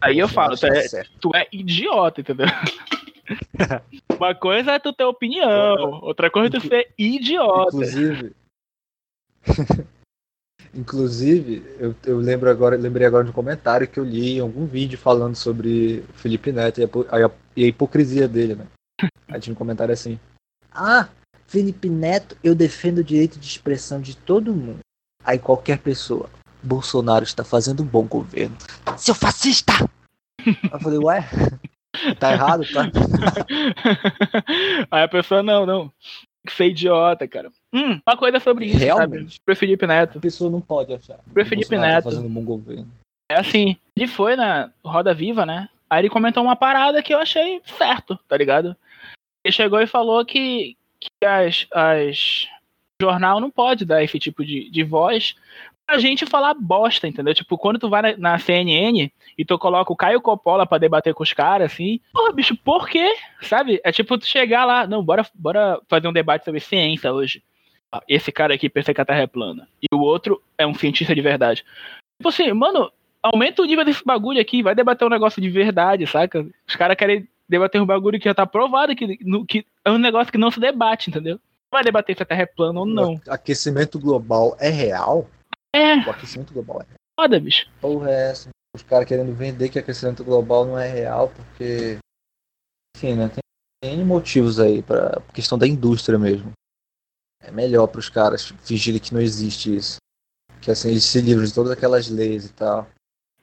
Aí 0.00 0.18
eu 0.18 0.28
falo, 0.28 0.56
tu 0.56 0.66
é, 0.66 1.04
tu 1.20 1.30
é 1.34 1.46
idiota, 1.52 2.20
entendeu? 2.20 2.46
Uma 4.18 4.34
coisa 4.34 4.72
é 4.72 4.78
tu 4.78 4.92
ter 4.92 5.04
opinião, 5.04 6.00
outra 6.02 6.30
coisa 6.30 6.56
é 6.56 6.60
tu 6.60 6.66
ser 6.66 6.92
idiota. 6.98 7.68
Inclusive. 7.74 8.32
Inclusive, 10.74 11.64
eu, 11.78 11.94
eu 12.04 12.18
lembro 12.18 12.50
agora, 12.50 12.76
lembrei 12.76 13.06
agora 13.06 13.24
de 13.24 13.30
um 13.30 13.32
comentário 13.32 13.88
que 13.88 13.98
eu 13.98 14.04
li 14.04 14.36
em 14.36 14.40
algum 14.40 14.66
vídeo 14.66 14.98
falando 14.98 15.34
sobre 15.34 16.04
Felipe 16.14 16.52
Neto 16.52 16.80
e 16.80 16.84
a, 16.84 16.86
a, 16.86 17.30
e 17.56 17.64
a 17.64 17.68
hipocrisia 17.68 18.28
dele, 18.28 18.54
né? 18.54 18.66
Aí 19.28 19.40
tinha 19.40 19.54
um 19.54 19.56
comentário 19.56 19.94
assim: 19.94 20.20
Ah, 20.70 21.08
Felipe 21.46 21.88
Neto, 21.88 22.36
eu 22.42 22.54
defendo 22.54 22.98
o 22.98 23.04
direito 23.04 23.38
de 23.38 23.46
expressão 23.46 24.00
de 24.00 24.16
todo 24.16 24.54
mundo. 24.54 24.80
Aí 25.24 25.38
qualquer 25.38 25.78
pessoa, 25.78 26.28
Bolsonaro 26.62 27.24
está 27.24 27.44
fazendo 27.44 27.82
um 27.82 27.86
bom 27.86 28.04
governo. 28.04 28.56
Seu 28.96 29.14
fascista! 29.14 29.72
Eu 30.72 30.78
falei, 30.78 30.98
ué? 30.98 31.24
Tá 32.20 32.32
errado, 32.32 32.64
tá? 32.72 32.82
Aí 34.90 35.02
a 35.02 35.08
pessoa, 35.08 35.42
não, 35.42 35.66
não. 35.66 35.92
Que 36.46 36.52
ser 36.52 36.66
idiota, 36.66 37.26
cara. 37.26 37.50
Hum, 37.72 38.00
uma 38.06 38.16
coisa 38.16 38.38
sobre 38.38 38.66
isso, 38.66 38.78
Realmente? 38.78 39.32
sabe? 39.32 39.40
Pro 39.44 39.56
Felipe 39.56 39.86
Neto. 39.86 40.18
A 40.18 40.20
pessoa 40.20 40.50
não 40.50 40.60
pode 40.60 40.94
achar. 40.94 41.18
Pro 41.32 41.44
Felipe 41.44 41.74
tá 41.74 41.80
Neto. 41.80 42.04
Tá 42.04 42.10
fazendo 42.10 42.26
um 42.26 42.32
bom 42.32 42.44
governo. 42.44 42.88
É 43.28 43.40
assim, 43.40 43.76
ele 43.96 44.06
foi 44.06 44.36
na 44.36 44.70
Roda 44.84 45.12
Viva, 45.12 45.44
né? 45.44 45.68
Aí 45.90 46.02
ele 46.02 46.10
comentou 46.10 46.42
uma 46.42 46.54
parada 46.54 47.02
que 47.02 47.12
eu 47.12 47.18
achei 47.18 47.60
certo, 47.76 48.16
tá 48.28 48.36
ligado? 48.36 48.76
Ele 49.44 49.52
chegou 49.52 49.80
e 49.80 49.86
falou 49.86 50.24
que, 50.24 50.76
que 51.00 51.26
as, 51.26 51.66
as 51.72 52.48
jornal 53.00 53.40
não 53.40 53.50
pode 53.50 53.84
dar 53.84 54.02
esse 54.02 54.18
tipo 54.18 54.44
de, 54.44 54.70
de 54.70 54.82
voz 54.82 55.34
a 55.88 55.98
gente 55.98 56.26
falar 56.26 56.54
bosta, 56.54 57.06
entendeu? 57.06 57.32
Tipo, 57.32 57.56
quando 57.56 57.78
tu 57.78 57.88
vai 57.88 58.02
na, 58.02 58.16
na, 58.16 58.38
CNN 58.38 59.10
e 59.38 59.44
tu 59.44 59.56
coloca 59.58 59.92
o 59.92 59.96
Caio 59.96 60.20
Coppola 60.20 60.66
pra 60.66 60.78
debater 60.78 61.14
com 61.14 61.22
os 61.22 61.32
caras, 61.32 61.72
assim, 61.72 62.00
porra, 62.12 62.32
bicho, 62.32 62.56
por 62.56 62.88
quê? 62.88 63.14
Sabe? 63.40 63.80
É 63.84 63.92
tipo 63.92 64.18
tu 64.18 64.26
chegar 64.26 64.64
lá, 64.64 64.86
não, 64.86 65.04
bora, 65.04 65.24
bora 65.32 65.80
fazer 65.88 66.08
um 66.08 66.12
debate 66.12 66.44
sobre 66.44 66.58
ciência 66.58 67.12
hoje. 67.12 67.42
Esse 68.08 68.32
cara 68.32 68.54
aqui 68.54 68.68
pensa 68.68 68.92
que 68.92 69.00
a 69.00 69.04
Terra 69.04 69.22
é 69.22 69.26
plana. 69.28 69.68
E 69.80 69.86
o 69.94 70.00
outro 70.00 70.42
é 70.58 70.66
um 70.66 70.74
cientista 70.74 71.14
de 71.14 71.20
verdade. 71.20 71.64
Tipo 72.18 72.28
assim, 72.30 72.52
mano, 72.52 72.90
aumenta 73.22 73.62
o 73.62 73.64
nível 73.64 73.84
desse 73.84 74.04
bagulho 74.04 74.40
aqui, 74.40 74.62
vai 74.62 74.74
debater 74.74 75.06
um 75.06 75.10
negócio 75.10 75.40
de 75.40 75.48
verdade, 75.48 76.04
saca? 76.06 76.44
Os 76.66 76.74
caras 76.74 76.96
querem 76.96 77.28
debater 77.48 77.80
um 77.80 77.86
bagulho 77.86 78.18
que 78.18 78.24
já 78.26 78.34
tá 78.34 78.46
provado, 78.46 78.94
que, 78.94 79.18
no, 79.24 79.44
que 79.44 79.66
é 79.84 79.90
um 79.90 79.98
negócio 79.98 80.32
que 80.32 80.38
não 80.38 80.50
se 80.50 80.60
debate, 80.60 81.10
entendeu? 81.10 81.40
Vai 81.70 81.84
debater 81.84 82.16
se 82.16 82.22
a 82.22 82.26
Terra 82.26 82.42
é 82.42 82.46
plana 82.46 82.80
ou 82.80 82.86
não. 82.86 83.14
O 83.14 83.20
aquecimento 83.28 83.98
global 83.98 84.56
é 84.60 84.68
real? 84.68 85.28
É. 85.74 85.96
O 85.98 86.10
aquecimento 86.10 86.52
global 86.52 86.82
é 86.82 86.86
Foda, 87.18 87.40
bicho. 87.40 87.66
Porra, 87.80 88.10
é 88.10 88.30
essa. 88.30 88.50
Os 88.74 88.82
caras 88.82 89.08
querendo 89.08 89.34
vender 89.34 89.70
que 89.70 89.78
aquecimento 89.78 90.22
global 90.22 90.66
não 90.66 90.78
é 90.78 90.86
real, 90.86 91.30
porque. 91.30 91.98
Enfim, 92.94 93.14
né? 93.14 93.30
Tem 93.82 93.94
N 93.94 94.04
motivos 94.04 94.60
aí, 94.60 94.82
pra 94.82 95.22
questão 95.32 95.56
da 95.56 95.66
indústria 95.66 96.18
mesmo. 96.18 96.52
É 97.42 97.50
melhor 97.50 97.86
para 97.86 98.00
os 98.00 98.10
caras 98.10 98.52
fingirem 98.64 99.00
que 99.00 99.14
não 99.14 99.20
existe 99.20 99.74
isso. 99.74 99.96
Que 100.60 100.70
assim, 100.70 100.90
eles 100.90 101.04
se 101.04 101.20
livram 101.20 101.44
de 101.44 101.54
todas 101.54 101.72
aquelas 101.72 102.08
leis 102.08 102.46
e 102.46 102.52
tal. 102.52 102.86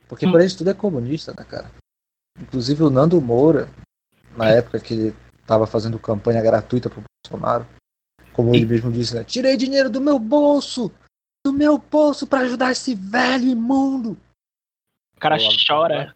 Porque 0.08 0.28
hum. 0.28 0.38
eles 0.38 0.56
tudo 0.56 0.70
é 0.70 0.74
comunista, 0.74 1.34
né, 1.38 1.44
cara? 1.44 1.72
Inclusive 2.40 2.84
o 2.84 2.90
Nando 2.90 3.20
Moura, 3.22 3.70
na 4.36 4.50
época 4.50 4.80
que 4.80 4.94
ele 4.94 5.16
tava 5.46 5.66
fazendo 5.68 6.00
campanha 6.00 6.42
gratuita 6.42 6.90
pro 6.90 7.04
Bolsonaro, 7.26 7.68
como 8.32 8.54
ele 8.56 8.66
mesmo 8.66 8.92
disse, 8.92 9.16
né? 9.16 9.24
Tirei 9.24 9.58
dinheiro 9.58 9.90
do 9.90 10.02
meu 10.02 10.18
bolso! 10.18 10.92
do 11.46 11.52
meu 11.52 11.78
bolso 11.78 12.26
para 12.26 12.46
ajudar 12.46 12.72
esse 12.72 12.96
velho 12.96 13.46
imundo. 13.46 14.18
O 15.16 15.20
cara 15.20 15.38
chora. 15.68 16.16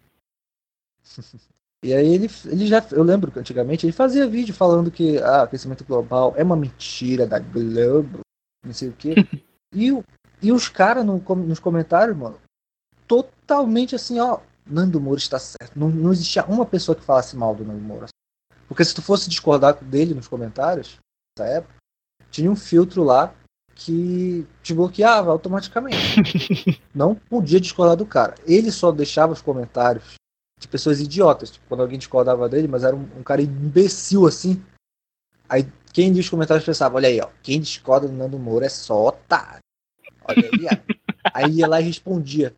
E 1.80 1.94
aí 1.94 2.12
ele, 2.12 2.28
ele 2.46 2.66
já, 2.66 2.84
eu 2.90 3.04
lembro 3.04 3.30
que 3.30 3.38
antigamente 3.38 3.86
ele 3.86 3.92
fazia 3.92 4.26
vídeo 4.26 4.52
falando 4.52 4.90
que 4.90 5.16
ah, 5.18 5.42
aquecimento 5.42 5.84
global 5.84 6.34
é 6.36 6.42
uma 6.42 6.56
mentira 6.56 7.24
da 7.24 7.38
Globo, 7.38 8.18
não 8.66 8.72
sei 8.72 8.88
o 8.88 8.92
quê. 8.92 9.14
e, 9.72 9.92
e 10.42 10.50
os 10.50 10.68
caras 10.68 11.06
no, 11.06 11.22
nos 11.36 11.60
comentários, 11.60 12.16
mano, 12.16 12.36
totalmente 13.06 13.94
assim, 13.94 14.18
ó, 14.18 14.40
Nando 14.68 15.00
Moura 15.00 15.18
está 15.18 15.38
certo. 15.38 15.78
Não, 15.78 15.88
não 15.88 16.12
existia 16.12 16.44
uma 16.44 16.66
pessoa 16.66 16.94
que 16.94 17.04
falasse 17.04 17.36
mal 17.36 17.54
do 17.54 17.64
Nando 17.64 17.80
Moura. 17.80 18.06
Porque 18.66 18.84
se 18.84 18.94
tu 18.94 19.02
fosse 19.02 19.28
discordar 19.28 19.82
dele 19.82 20.14
nos 20.14 20.28
comentários, 20.28 20.98
nessa 21.38 21.50
época, 21.50 21.74
tinha 22.30 22.50
um 22.50 22.56
filtro 22.56 23.02
lá 23.02 23.34
que 23.74 24.46
te 24.62 24.74
bloqueava 24.74 25.30
automaticamente. 25.30 26.82
não 26.94 27.14
podia 27.14 27.60
discordar 27.60 27.96
do 27.96 28.04
cara. 28.04 28.34
Ele 28.46 28.70
só 28.70 28.92
deixava 28.92 29.32
os 29.32 29.40
comentários 29.40 30.14
de 30.58 30.68
pessoas 30.68 31.00
idiotas. 31.00 31.52
Tipo, 31.52 31.66
quando 31.68 31.82
alguém 31.82 31.98
discordava 31.98 32.48
dele, 32.48 32.68
mas 32.68 32.84
era 32.84 32.94
um, 32.94 33.08
um 33.16 33.22
cara 33.22 33.40
imbecil 33.40 34.26
assim. 34.26 34.62
Aí 35.48 35.66
quem 35.92 36.12
diz 36.12 36.26
os 36.26 36.30
comentários 36.30 36.66
pensava, 36.66 36.96
olha 36.96 37.08
aí, 37.08 37.20
ó, 37.20 37.28
quem 37.42 37.60
discorda 37.60 38.06
do 38.06 38.12
Nando 38.12 38.38
Moura 38.38 38.66
é 38.66 38.68
só 38.68 39.06
otário. 39.06 39.62
Olha 40.24 40.50
aí, 40.52 40.82
aí 41.32 41.52
ia 41.52 41.66
lá 41.66 41.80
e 41.80 41.84
respondia. 41.84 42.54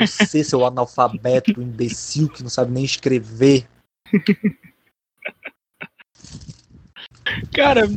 Você, 0.00 0.42
seu 0.44 0.64
analfabeto, 0.64 1.60
imbecil 1.60 2.28
que 2.28 2.42
não 2.42 2.50
sabe 2.50 2.72
nem 2.72 2.84
escrever. 2.84 3.66
Cara, 7.52 7.88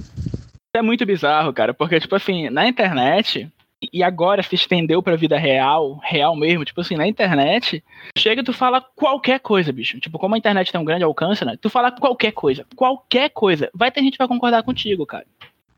é 0.73 0.81
muito 0.81 1.05
bizarro, 1.05 1.53
cara, 1.53 1.73
porque, 1.73 1.99
tipo 1.99 2.15
assim, 2.15 2.49
na 2.49 2.67
internet, 2.67 3.49
e 3.91 4.03
agora 4.03 4.43
se 4.43 4.55
estendeu 4.55 5.01
pra 5.01 5.15
vida 5.15 5.37
real, 5.37 5.99
real 6.03 6.35
mesmo, 6.35 6.63
tipo 6.63 6.81
assim, 6.81 6.95
na 6.95 7.07
internet, 7.07 7.83
chega 8.17 8.41
e 8.41 8.43
tu 8.43 8.53
fala 8.53 8.81
qualquer 8.95 9.39
coisa, 9.39 9.71
bicho. 9.71 9.99
Tipo, 9.99 10.19
como 10.19 10.35
a 10.35 10.37
internet 10.37 10.71
tem 10.71 10.79
um 10.79 10.85
grande 10.85 11.03
alcance, 11.03 11.43
né? 11.43 11.57
Tu 11.59 11.69
fala 11.69 11.91
qualquer 11.91 12.31
coisa, 12.31 12.65
qualquer 12.75 13.29
coisa. 13.29 13.69
Vai 13.73 13.91
ter 13.91 14.01
gente 14.01 14.13
que 14.13 14.17
vai 14.19 14.27
concordar 14.27 14.63
contigo, 14.63 15.05
cara. 15.05 15.25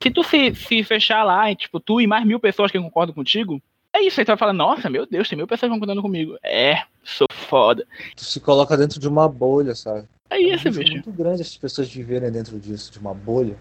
Se 0.02 0.12
tu 0.12 0.24
se, 0.24 0.54
se 0.54 0.84
fechar 0.84 1.24
lá, 1.24 1.50
e, 1.50 1.56
tipo, 1.56 1.80
tu 1.80 2.02
e 2.02 2.08
mais 2.08 2.26
mil 2.26 2.40
pessoas 2.40 2.72
que 2.72 2.80
concordam 2.80 3.16
contigo, 3.16 3.62
é 3.94 4.02
isso, 4.02 4.20
aí 4.20 4.26
tu 4.26 4.30
vai 4.30 4.38
falar, 4.38 4.54
nossa, 4.54 4.90
meu 4.90 5.06
Deus, 5.06 5.30
tem 5.30 5.38
mil 5.38 5.48
pessoas 5.48 5.72
concordando 5.72 6.02
comigo. 6.02 6.38
É, 6.44 6.84
sou 7.04 7.28
foda. 7.32 7.86
Tu 8.16 8.24
se 8.24 8.40
coloca 8.40 8.76
dentro 8.76 9.00
de 9.00 9.08
uma 9.08 9.30
bolha, 9.30 9.76
sabe? 9.76 10.08
É 10.30 10.40
isso, 10.40 10.68
é 10.68 10.72
bicho. 10.72 10.92
É 10.92 10.96
muito 10.96 11.12
grande 11.12 11.42
as 11.44 11.56
pessoas 11.56 11.88
viverem 11.88 12.32
dentro 12.32 12.60
disso, 12.60 12.92
de 12.92 13.00
uma 13.00 13.14
bolha. 13.14 13.56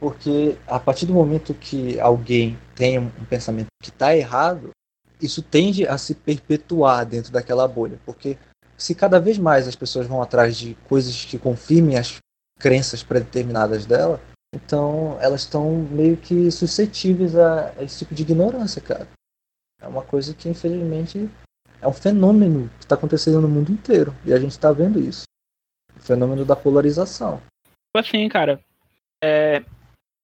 Porque 0.00 0.56
a 0.66 0.80
partir 0.80 1.06
do 1.06 1.14
momento 1.14 1.54
que 1.54 2.00
alguém 2.00 2.58
tem 2.74 2.98
um 2.98 3.08
pensamento 3.30 3.68
que 3.80 3.90
está 3.90 4.16
errado, 4.16 4.70
isso 5.20 5.40
tende 5.40 5.86
a 5.86 5.96
se 5.96 6.14
perpetuar 6.16 7.06
dentro 7.06 7.32
daquela 7.32 7.68
bolha. 7.68 8.00
Porque 8.04 8.36
se 8.76 8.96
cada 8.96 9.20
vez 9.20 9.38
mais 9.38 9.68
as 9.68 9.76
pessoas 9.76 10.08
vão 10.08 10.20
atrás 10.20 10.56
de 10.56 10.74
coisas 10.88 11.24
que 11.24 11.38
confirmem 11.38 11.96
as 11.96 12.16
crenças 12.58 13.04
predeterminadas 13.04 13.86
dela, 13.86 14.20
então 14.52 15.16
elas 15.20 15.42
estão 15.42 15.70
meio 15.88 16.16
que 16.16 16.50
suscetíveis 16.50 17.36
a 17.36 17.72
esse 17.80 18.00
tipo 18.00 18.12
de 18.12 18.22
ignorância, 18.22 18.82
cara. 18.82 19.06
É 19.82 19.88
uma 19.88 20.02
coisa 20.02 20.32
que, 20.32 20.48
infelizmente, 20.48 21.28
é 21.80 21.88
um 21.88 21.92
fenômeno 21.92 22.70
que 22.78 22.84
está 22.84 22.94
acontecendo 22.94 23.40
no 23.40 23.48
mundo 23.48 23.72
inteiro. 23.72 24.14
E 24.24 24.32
a 24.32 24.38
gente 24.38 24.52
está 24.52 24.70
vendo 24.70 25.00
isso. 25.00 25.24
O 25.96 26.00
fenômeno 26.00 26.44
da 26.44 26.54
polarização. 26.54 27.42
Assim, 27.94 28.28
cara, 28.28 28.60
é... 29.22 29.64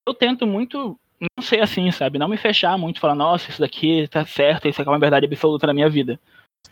eu 0.07 0.15
tento 0.15 0.47
muito 0.47 0.99
não 1.21 1.43
ser 1.43 1.61
assim, 1.61 1.91
sabe? 1.91 2.19
Não 2.19 2.29
me 2.29 2.37
fechar 2.37 2.79
muito, 2.79 3.01
falar, 3.01 3.17
nossa, 3.17 3.51
isso 3.51 3.61
daqui 3.61 4.07
tá 4.09 4.25
certo, 4.25 4.69
isso 4.69 4.81
aqui 4.81 4.89
é 4.89 4.93
uma 4.93 5.01
verdade 5.01 5.27
absoluta 5.27 5.67
na 5.67 5.75
minha 5.75 5.91
vida. 5.91 6.19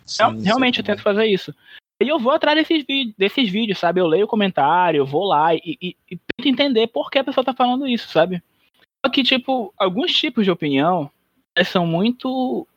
Sim, 0.04 0.40
Realmente, 0.42 0.78
eu 0.78 0.84
tento 0.84 1.02
fazer 1.02 1.26
isso. 1.26 1.52
E 2.00 2.08
eu 2.08 2.18
vou 2.18 2.32
atrás 2.32 2.56
desses, 2.56 2.84
desses 3.16 3.50
vídeos, 3.50 3.78
sabe? 3.78 4.00
Eu 4.00 4.06
leio 4.06 4.26
o 4.26 4.28
comentário, 4.28 4.98
eu 4.98 5.06
vou 5.06 5.24
lá 5.24 5.54
e, 5.54 5.60
e, 5.64 5.96
e 6.10 6.16
tento 6.16 6.48
entender 6.48 6.86
por 6.88 7.10
que 7.10 7.18
a 7.18 7.24
pessoa 7.24 7.44
tá 7.44 7.52
falando 7.52 7.88
isso, 7.88 8.08
sabe? 8.08 8.42
Só 9.04 9.10
que, 9.10 9.24
tipo, 9.24 9.74
alguns 9.76 10.12
tipos 10.12 10.44
de 10.44 10.50
opinião 10.50 11.10
são 11.64 11.86
muito 11.86 12.68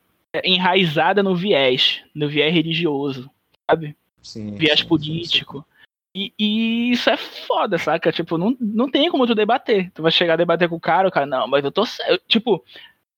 enraizada 0.43 1.23
no 1.23 1.35
viés, 1.35 2.03
no 2.13 2.27
viés 2.29 2.53
religioso, 2.53 3.29
sabe? 3.69 3.95
Sim, 4.21 4.55
viés 4.55 4.81
sim, 4.81 4.87
político. 4.87 5.59
Sim, 5.59 5.79
e, 6.15 6.33
e, 6.39 6.91
isso 6.91 7.09
é 7.09 7.17
foda, 7.17 7.77
saca? 7.77 8.11
Tipo, 8.11 8.37
não, 8.37 8.55
não 8.59 8.89
tem 8.89 9.09
como 9.09 9.27
tu 9.27 9.35
debater. 9.35 9.91
Tu 9.91 10.01
vai 10.01 10.11
chegar 10.11 10.33
a 10.33 10.37
debater 10.37 10.67
com 10.67 10.75
o 10.75 10.79
cara, 10.79 11.07
o 11.07 11.11
cara, 11.11 11.25
não, 11.25 11.47
mas 11.47 11.63
eu 11.63 11.71
tô. 11.71 11.83
Eu, 12.07 12.17
tipo, 12.27 12.63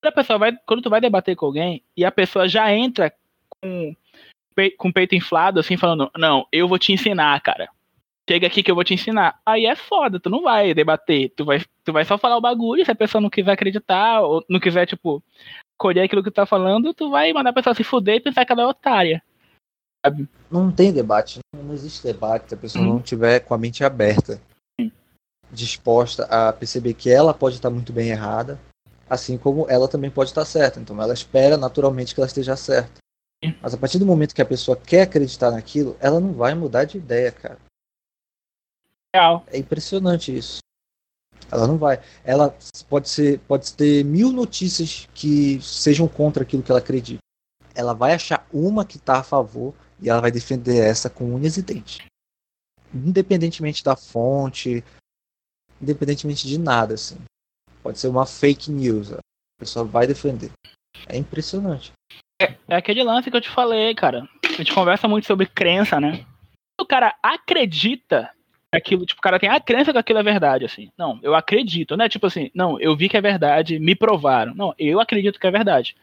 quando 0.01 0.11
a 0.11 0.15
pessoa 0.15 0.39
vai. 0.39 0.55
Quando 0.65 0.81
tu 0.81 0.89
vai 0.89 0.99
debater 0.99 1.35
com 1.35 1.45
alguém 1.45 1.83
e 1.95 2.03
a 2.03 2.11
pessoa 2.11 2.47
já 2.47 2.73
entra 2.73 3.13
com, 3.61 3.95
com 4.77 4.89
o 4.89 4.93
peito 4.93 5.15
inflado, 5.15 5.59
assim, 5.59 5.77
falando, 5.77 6.11
não, 6.17 6.45
eu 6.51 6.67
vou 6.67 6.77
te 6.77 6.91
ensinar, 6.91 7.39
cara. 7.41 7.69
Chega 8.31 8.47
aqui 8.47 8.63
que 8.63 8.71
eu 8.71 8.75
vou 8.75 8.83
te 8.85 8.93
ensinar. 8.93 9.41
Aí 9.45 9.65
é 9.65 9.75
foda, 9.75 10.17
tu 10.17 10.29
não 10.29 10.41
vai 10.41 10.73
debater. 10.73 11.33
Tu 11.35 11.43
vai, 11.43 11.61
tu 11.83 11.91
vai 11.91 12.05
só 12.05 12.17
falar 12.17 12.37
o 12.37 12.41
bagulho, 12.41 12.85
se 12.85 12.89
a 12.89 12.95
pessoa 12.95 13.19
não 13.21 13.29
quiser 13.29 13.51
acreditar, 13.51 14.21
ou 14.21 14.41
não 14.47 14.57
quiser, 14.57 14.85
tipo, 14.85 15.21
colher 15.77 16.03
aquilo 16.03 16.23
que 16.23 16.31
tu 16.31 16.35
tá 16.35 16.45
falando, 16.45 16.93
tu 16.93 17.09
vai 17.09 17.33
mandar 17.33 17.49
a 17.49 17.53
pessoa 17.53 17.75
se 17.75 17.83
fuder 17.83 18.15
e 18.15 18.19
pensar 18.21 18.45
que 18.45 18.53
ela 18.53 18.61
é 18.61 18.65
otária. 18.65 19.21
Sabe? 20.05 20.29
Não 20.49 20.71
tem 20.71 20.93
debate, 20.93 21.39
não 21.53 21.73
existe 21.73 22.03
debate 22.03 22.47
se 22.47 22.55
a 22.55 22.57
pessoa 22.57 22.85
não 22.85 23.01
tiver 23.01 23.41
com 23.41 23.53
a 23.53 23.57
mente 23.57 23.83
aberta, 23.83 24.41
disposta 25.51 26.23
a 26.23 26.53
perceber 26.53 26.93
que 26.93 27.09
ela 27.09 27.33
pode 27.33 27.55
estar 27.55 27.69
muito 27.69 27.91
bem 27.91 28.11
errada, 28.11 28.57
assim 29.09 29.37
como 29.37 29.69
ela 29.69 29.89
também 29.89 30.09
pode 30.09 30.29
estar 30.29 30.45
certa. 30.45 30.79
Então 30.79 30.99
ela 31.01 31.13
espera 31.13 31.57
naturalmente 31.57 32.15
que 32.15 32.21
ela 32.21 32.27
esteja 32.27 32.55
certa. 32.55 33.01
Mas 33.61 33.73
a 33.73 33.77
partir 33.77 33.99
do 33.99 34.05
momento 34.05 34.33
que 34.33 34.41
a 34.41 34.45
pessoa 34.45 34.77
quer 34.77 35.01
acreditar 35.01 35.51
naquilo, 35.51 35.97
ela 35.99 36.21
não 36.21 36.31
vai 36.31 36.55
mudar 36.55 36.85
de 36.85 36.97
ideia, 36.97 37.29
cara. 37.29 37.59
Real. 39.13 39.45
É 39.47 39.57
impressionante 39.57 40.35
isso. 40.35 40.59
Ela 41.51 41.67
não 41.67 41.77
vai. 41.77 42.01
Ela 42.23 42.55
pode 42.89 43.09
ser, 43.09 43.39
pode 43.41 43.73
ter 43.73 44.05
mil 44.05 44.31
notícias 44.31 45.07
que 45.13 45.61
sejam 45.61 46.07
contra 46.07 46.43
aquilo 46.43 46.63
que 46.63 46.71
ela 46.71 46.79
acredita. 46.79 47.19
Ela 47.75 47.93
vai 47.93 48.13
achar 48.13 48.47
uma 48.53 48.85
que 48.85 48.97
está 48.97 49.19
a 49.19 49.23
favor 49.23 49.73
e 50.01 50.09
ela 50.09 50.21
vai 50.21 50.31
defender 50.31 50.77
essa 50.77 51.09
com 51.09 51.35
unhas 51.35 51.57
e 51.57 51.61
dentes. 51.61 51.99
Independentemente 52.93 53.83
da 53.83 53.95
fonte, 53.95 54.83
independentemente 55.81 56.47
de 56.47 56.57
nada, 56.57 56.93
assim. 56.93 57.17
Pode 57.83 57.99
ser 57.99 58.07
uma 58.07 58.25
fake 58.25 58.71
news. 58.71 59.11
A 59.11 59.19
pessoa 59.59 59.83
vai 59.83 60.07
defender. 60.07 60.51
É 61.07 61.17
impressionante. 61.17 61.91
É, 62.41 62.55
é 62.67 62.75
aquele 62.75 63.03
lance 63.03 63.29
que 63.29 63.35
eu 63.35 63.41
te 63.41 63.49
falei, 63.49 63.93
cara. 63.93 64.27
A 64.43 64.53
gente 64.53 64.73
conversa 64.73 65.07
muito 65.07 65.27
sobre 65.27 65.45
crença, 65.47 65.99
né? 65.99 66.25
O 66.79 66.85
cara 66.85 67.15
acredita 67.21 68.31
aquilo, 68.71 69.05
tipo, 69.05 69.19
o 69.19 69.21
cara 69.21 69.39
tem 69.39 69.49
a 69.49 69.59
crença 69.59 69.91
que 69.91 69.97
aquilo 69.97 70.19
é 70.19 70.23
verdade, 70.23 70.65
assim. 70.65 70.89
Não, 70.97 71.19
eu 71.21 71.35
acredito, 71.35 71.97
né? 71.97 72.07
Tipo 72.07 72.27
assim, 72.27 72.49
não, 72.55 72.79
eu 72.79 72.95
vi 72.95 73.09
que 73.09 73.17
é 73.17 73.21
verdade, 73.21 73.79
me 73.79 73.95
provaram. 73.95 74.55
Não, 74.55 74.73
eu 74.79 74.99
acredito 74.99 75.39
que 75.39 75.47
é 75.47 75.51
verdade. 75.51 75.95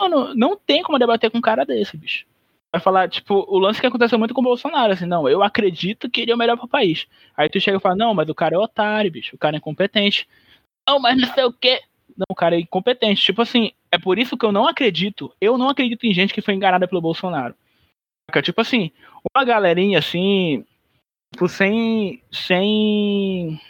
Mano, 0.00 0.34
não 0.34 0.56
tem 0.56 0.82
como 0.82 0.98
debater 0.98 1.30
com 1.30 1.38
um 1.38 1.42
cara 1.42 1.64
desse, 1.64 1.96
bicho. 1.96 2.26
Vai 2.72 2.80
falar, 2.80 3.08
tipo, 3.08 3.34
o 3.48 3.58
lance 3.58 3.80
que 3.80 3.86
aconteceu 3.86 4.18
muito 4.18 4.34
com 4.34 4.40
o 4.40 4.44
Bolsonaro, 4.44 4.92
assim, 4.92 5.06
não, 5.06 5.28
eu 5.28 5.42
acredito 5.42 6.10
que 6.10 6.20
ele 6.20 6.32
é 6.32 6.34
o 6.34 6.38
melhor 6.38 6.56
pro 6.56 6.66
país. 6.66 7.06
Aí 7.36 7.48
tu 7.48 7.60
chega 7.60 7.76
e 7.76 7.80
fala, 7.80 7.94
não, 7.94 8.14
mas 8.14 8.28
o 8.28 8.34
cara 8.34 8.56
é 8.56 8.58
otário, 8.58 9.10
bicho, 9.10 9.36
o 9.36 9.38
cara 9.38 9.56
é 9.56 9.58
incompetente. 9.58 10.28
Não, 10.88 10.98
mas 10.98 11.20
não 11.20 11.32
sei 11.32 11.44
o 11.44 11.52
quê. 11.52 11.80
Não, 12.16 12.26
o 12.28 12.34
cara 12.34 12.56
é 12.56 12.60
incompetente. 12.60 13.22
Tipo 13.22 13.42
assim, 13.42 13.72
é 13.92 13.98
por 13.98 14.18
isso 14.18 14.36
que 14.36 14.44
eu 14.44 14.50
não 14.50 14.66
acredito, 14.66 15.32
eu 15.40 15.56
não 15.56 15.68
acredito 15.68 16.04
em 16.04 16.12
gente 16.12 16.34
que 16.34 16.42
foi 16.42 16.54
enganada 16.54 16.88
pelo 16.88 17.00
Bolsonaro. 17.00 17.54
Tipo 18.42 18.60
assim, 18.60 18.90
uma 19.34 19.44
galerinha 19.44 20.00
assim, 20.00 20.64
tipo, 21.34 21.48
sem, 21.48 22.22
sem 22.32 23.60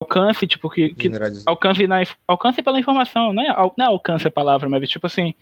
alcance, 0.00 0.46
tipo, 0.46 0.70
que, 0.70 0.94
que 0.94 1.10
alcance, 1.44 1.86
na, 1.86 1.96
alcance 2.26 2.62
pela 2.62 2.78
informação, 2.78 3.32
não 3.32 3.42
é, 3.42 3.48
não 3.76 3.86
é 3.86 3.88
alcance 3.88 4.26
a 4.26 4.30
palavra, 4.30 4.68
mas 4.68 4.88
tipo 4.88 5.06
assim, 5.06 5.34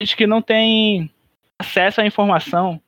gente 0.00 0.16
que 0.16 0.26
não 0.26 0.42
tem 0.42 1.10
acesso 1.60 2.00
à 2.00 2.06
informação, 2.06 2.80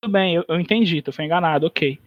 tudo 0.00 0.12
bem, 0.12 0.34
eu, 0.34 0.44
eu 0.48 0.58
entendi, 0.58 1.02
foi 1.12 1.26
enganado, 1.26 1.66
ok. 1.66 1.98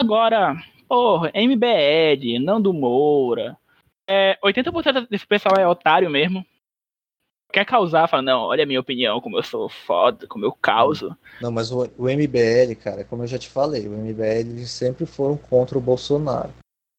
Agora, 0.00 0.56
porra, 0.88 1.30
MBL, 1.34 2.40
Nando 2.40 2.74
Moura, 2.74 3.56
é, 4.08 4.36
80% 4.44 5.08
desse 5.08 5.26
pessoal 5.26 5.54
é 5.56 5.66
otário 5.66 6.10
mesmo, 6.10 6.44
quer 7.52 7.64
causar, 7.64 8.08
fala, 8.08 8.22
não, 8.22 8.40
olha 8.42 8.64
a 8.64 8.66
minha 8.66 8.80
opinião, 8.80 9.20
como 9.20 9.38
eu 9.38 9.42
sou 9.42 9.68
foda, 9.68 10.26
como 10.26 10.44
eu 10.44 10.52
causo. 10.52 11.16
Não, 11.40 11.50
mas 11.50 11.70
o, 11.70 11.88
o 11.96 12.04
MBL, 12.04 12.74
cara, 12.82 13.04
como 13.04 13.22
eu 13.22 13.26
já 13.26 13.38
te 13.38 13.48
falei, 13.48 13.88
o 13.88 13.92
MBL 13.92 14.50
eles 14.50 14.70
sempre 14.70 15.06
foram 15.06 15.36
contra 15.36 15.78
o 15.78 15.80
Bolsonaro. 15.80 16.52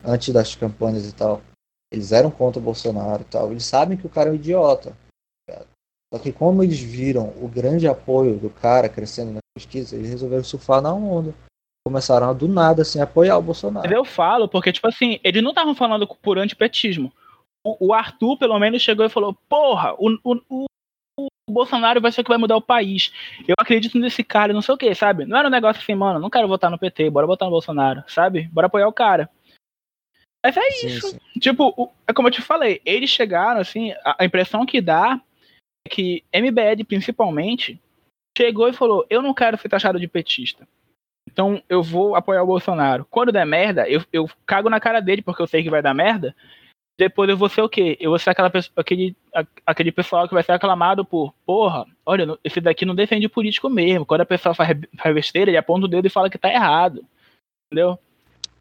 Antes 0.03 0.33
das 0.33 0.55
campanhas 0.55 1.07
e 1.07 1.13
tal. 1.13 1.41
Eles 1.91 2.11
eram 2.11 2.31
contra 2.31 2.59
o 2.59 2.63
Bolsonaro 2.63 3.21
e 3.21 3.25
tal. 3.25 3.51
Eles 3.51 3.65
sabem 3.65 3.97
que 3.97 4.05
o 4.05 4.09
cara 4.09 4.29
é 4.29 4.31
um 4.31 4.35
idiota. 4.35 4.95
Cara. 5.47 5.65
Só 6.13 6.19
que 6.19 6.31
como 6.31 6.63
eles 6.63 6.79
viram 6.79 7.33
o 7.41 7.47
grande 7.47 7.87
apoio 7.87 8.37
do 8.37 8.49
cara 8.49 8.87
crescendo 8.87 9.33
na 9.33 9.39
pesquisa, 9.55 9.95
eles 9.95 10.09
resolveram 10.09 10.43
surfar 10.43 10.81
na 10.81 10.93
onda. 10.93 11.33
Começaram 11.85 12.29
a, 12.29 12.33
do 12.33 12.47
nada, 12.47 12.83
assim, 12.83 13.01
apoiar 13.01 13.37
o 13.37 13.41
Bolsonaro. 13.41 13.91
Eu 13.91 14.05
falo, 14.05 14.47
porque, 14.47 14.71
tipo 14.71 14.87
assim, 14.87 15.19
eles 15.23 15.41
não 15.41 15.49
estavam 15.49 15.75
falando 15.75 16.07
por 16.07 16.37
antipetismo 16.37 17.11
o, 17.63 17.93
Arthur, 17.93 18.37
pelo 18.37 18.57
menos, 18.59 18.81
chegou 18.81 19.05
e 19.05 19.09
falou: 19.09 19.33
Porra, 19.47 19.93
o, 19.97 20.17
o, 20.23 20.65
o 21.19 21.29
Bolsonaro 21.51 21.99
vai 21.99 22.11
ser 22.11 22.21
o 22.21 22.23
que 22.23 22.29
vai 22.29 22.37
mudar 22.37 22.55
o 22.55 22.61
país. 22.61 23.11
Eu 23.47 23.55
acredito 23.59 23.97
nesse 23.99 24.23
cara, 24.23 24.53
não 24.53 24.61
sei 24.61 24.73
o 24.75 24.77
que, 24.77 24.93
sabe? 24.95 25.25
Não 25.25 25.37
era 25.37 25.47
um 25.47 25.51
negócio 25.51 25.81
assim, 25.81 25.95
mano, 25.95 26.19
não 26.19 26.29
quero 26.29 26.47
votar 26.47 26.71
no 26.71 26.79
PT, 26.79 27.09
bora 27.09 27.27
votar 27.27 27.45
no 27.47 27.51
Bolsonaro, 27.51 28.03
sabe? 28.07 28.49
Bora 28.51 28.67
apoiar 28.67 28.87
o 28.87 28.93
cara. 28.93 29.29
Mas 30.43 30.55
é 30.55 30.67
isso. 30.85 31.09
Sim, 31.09 31.19
sim. 31.33 31.39
Tipo, 31.39 31.91
é 32.07 32.13
como 32.13 32.27
eu 32.27 32.31
te 32.31 32.41
falei, 32.41 32.81
eles 32.85 33.09
chegaram, 33.09 33.59
assim, 33.59 33.91
a, 34.05 34.17
a 34.19 34.25
impressão 34.25 34.65
que 34.65 34.79
dá 34.79 35.21
é 35.85 35.89
que 35.89 36.23
MBL, 36.33 36.85
principalmente, 36.87 37.81
chegou 38.37 38.69
e 38.69 38.73
falou: 38.73 39.05
Eu 39.09 39.21
não 39.21 39.33
quero 39.33 39.57
ser 39.57 39.67
taxado 39.67 39.99
de 39.99 40.07
petista. 40.07 40.67
Então 41.29 41.61
eu 41.69 41.83
vou 41.83 42.15
apoiar 42.15 42.41
o 42.41 42.47
Bolsonaro. 42.47 43.05
Quando 43.09 43.31
der 43.31 43.45
merda, 43.45 43.87
eu, 43.87 44.03
eu 44.11 44.29
cago 44.45 44.69
na 44.69 44.79
cara 44.79 44.99
dele 44.99 45.21
porque 45.21 45.41
eu 45.41 45.47
sei 45.47 45.61
que 45.61 45.69
vai 45.69 45.81
dar 45.81 45.93
merda. 45.93 46.35
Depois 46.99 47.29
eu 47.29 47.37
vou 47.37 47.47
ser 47.47 47.61
o 47.61 47.69
quê? 47.69 47.97
Eu 47.97 48.09
vou 48.09 48.19
ser 48.19 48.31
aquela 48.31 48.49
pessoa, 48.49 48.73
aquele, 48.75 49.15
aquele 49.65 49.89
pessoal 49.89 50.27
que 50.27 50.33
vai 50.33 50.43
ser 50.43 50.51
aclamado 50.51 51.05
por, 51.05 51.33
porra, 51.45 51.85
olha, 52.05 52.37
esse 52.43 52.59
daqui 52.59 52.85
não 52.85 52.93
defende 52.93 53.29
político 53.29 53.69
mesmo. 53.69 54.05
Quando 54.05 54.19
a 54.19 54.25
pessoa 54.25 54.53
faz, 54.53 54.77
faz 54.97 55.15
besteira, 55.15 55.49
ele 55.49 55.55
aponta 55.55 55.85
o 55.85 55.87
dedo 55.87 56.05
e 56.05 56.09
fala 56.09 56.29
que 56.29 56.37
tá 56.37 56.51
errado. 56.51 57.01
Entendeu? 57.71 57.97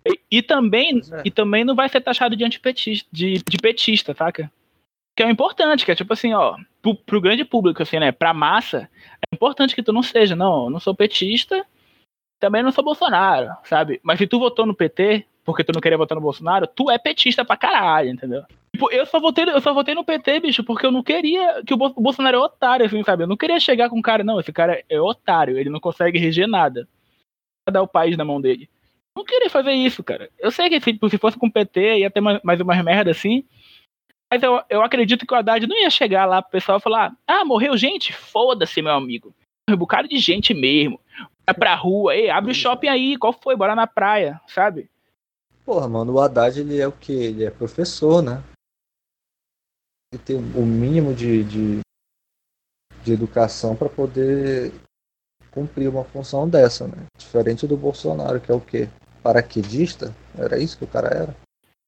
E, 0.07 0.39
e 0.39 0.41
também, 0.41 1.01
é. 1.13 1.23
e 1.25 1.33
também 1.33 1.65
não 1.65 1.75
vai 1.75 1.89
ser 1.89 2.01
taxado 2.01 2.37
de 2.37 2.45
antipetista, 2.45 3.09
de, 3.11 3.43
de 3.43 3.59
petista, 3.61 4.15
saca? 4.15 4.49
Que 5.17 5.25
é 5.25 5.27
o 5.27 5.31
importante, 5.31 5.85
que 5.85 5.91
é 5.91 5.97
tipo 5.97 6.13
assim, 6.13 6.33
ó, 6.33 6.57
pro, 6.81 6.95
pro 6.95 7.21
grande 7.21 7.45
público, 7.45 7.83
assim, 7.83 7.99
né? 7.99 8.13
Pra 8.13 8.33
massa, 8.33 8.89
é 9.17 9.35
importante 9.35 9.75
que 9.75 9.83
tu 9.83 9.93
não 9.93 10.05
seja, 10.05 10.37
não, 10.37 10.67
eu 10.67 10.71
não 10.71 10.79
sou 10.79 10.95
petista, 10.95 11.67
também 12.39 12.63
não 12.63 12.71
sou 12.71 12.85
Bolsonaro, 12.85 13.51
sabe? 13.65 13.99
Mas 14.01 14.19
se 14.19 14.29
tu 14.29 14.39
votou 14.39 14.65
no 14.65 14.77
PT, 14.77 15.27
porque 15.49 15.65
tu 15.65 15.73
não 15.73 15.81
queria 15.81 15.97
votar 15.97 16.15
no 16.15 16.21
Bolsonaro, 16.21 16.67
tu 16.67 16.91
é 16.91 16.99
petista 16.99 17.43
pra 17.43 17.57
caralho, 17.57 18.11
entendeu? 18.11 18.43
Tipo, 18.71 18.93
eu 18.93 19.07
só 19.07 19.19
votei, 19.19 19.49
eu 19.49 19.63
só 19.63 19.73
votei 19.73 19.95
no 19.95 20.05
PT, 20.05 20.41
bicho, 20.41 20.63
porque 20.63 20.85
eu 20.85 20.93
não 20.93 21.03
queria 21.03 21.63
que 21.65 21.73
o 21.73 21.77
Bolsonaro 21.79 22.37
é 22.37 22.41
otário, 22.41 22.85
assim, 22.85 23.03
sabe? 23.03 23.23
Eu 23.23 23.27
não 23.27 23.37
queria 23.37 23.59
chegar 23.59 23.89
com 23.89 23.99
um 23.99 24.03
cara, 24.03 24.23
não, 24.23 24.39
esse 24.39 24.53
cara 24.53 24.85
é 24.87 25.01
otário, 25.01 25.57
ele 25.57 25.71
não 25.71 25.81
consegue 25.81 26.19
reger 26.19 26.47
nada. 26.47 26.87
Dar 27.67 27.81
o 27.81 27.89
país 27.89 28.15
na 28.15 28.27
mão 28.27 28.43
dele. 28.43 28.69
Não 29.17 29.25
queria 29.25 29.49
fazer 29.49 29.73
isso, 29.73 30.05
cara. 30.05 30.29
Eu 30.39 30.51
sei 30.51 30.69
que 30.69 30.79
tipo, 30.81 31.09
se 31.09 31.17
fosse 31.17 31.39
com 31.39 31.47
o 31.47 31.51
PT 31.53 32.01
ia 32.01 32.11
ter 32.11 32.21
mais, 32.21 32.43
mais 32.43 32.61
umas 32.61 32.85
merda 32.85 33.11
assim. 33.11 33.43
Mas 34.31 34.43
eu, 34.43 34.61
eu 34.69 34.83
acredito 34.83 35.27
que 35.27 35.33
o 35.33 35.37
Haddad 35.39 35.67
não 35.67 35.81
ia 35.81 35.89
chegar 35.89 36.27
lá 36.27 36.43
pro 36.43 36.53
pessoal 36.53 36.77
e 36.77 36.83
falar: 36.83 37.17
Ah, 37.27 37.43
morreu 37.43 37.75
gente? 37.75 38.13
Foda-se, 38.13 38.83
meu 38.83 38.93
amigo. 38.93 39.35
Um 39.67 39.77
bocado 39.77 40.09
de 40.09 40.19
gente 40.19 40.53
mesmo. 40.53 41.01
Vai 41.47 41.55
pra 41.55 41.75
rua, 41.75 42.15
ei, 42.15 42.29
abre 42.29 42.51
o 42.51 42.55
shopping 42.55 42.89
aí, 42.89 43.17
qual 43.17 43.33
foi? 43.33 43.57
Bora 43.57 43.75
na 43.75 43.87
praia, 43.87 44.39
sabe? 44.47 44.91
Porra, 45.69 45.87
mano, 45.87 46.15
o 46.15 46.19
Haddad 46.19 46.59
ele 46.59 46.81
é 46.81 46.89
o 46.89 46.93
que? 46.93 47.13
Ele 47.13 47.45
é 47.45 47.51
professor, 47.51 48.23
né? 48.23 48.43
Ele 50.11 50.23
tem 50.23 50.37
o 50.37 50.65
mínimo 50.65 51.15
de, 51.15 51.45
de, 51.45 51.81
de 53.05 53.13
educação 53.13 53.77
para 53.77 53.91
poder 53.91 54.73
cumprir 55.51 55.91
uma 55.91 56.05
função 56.05 56.49
dessa, 56.49 56.89
né? 56.89 57.05
Diferente 57.19 57.67
do 57.67 57.77
Bolsonaro, 57.77 58.41
que 58.41 58.51
é 58.51 58.55
o 58.55 58.63
quê? 58.63 58.89
Paraquedista? 59.23 60.17
Era 60.39 60.59
isso 60.59 60.79
que 60.79 60.85
o 60.85 60.89
cara 60.89 61.09
era? 61.09 61.37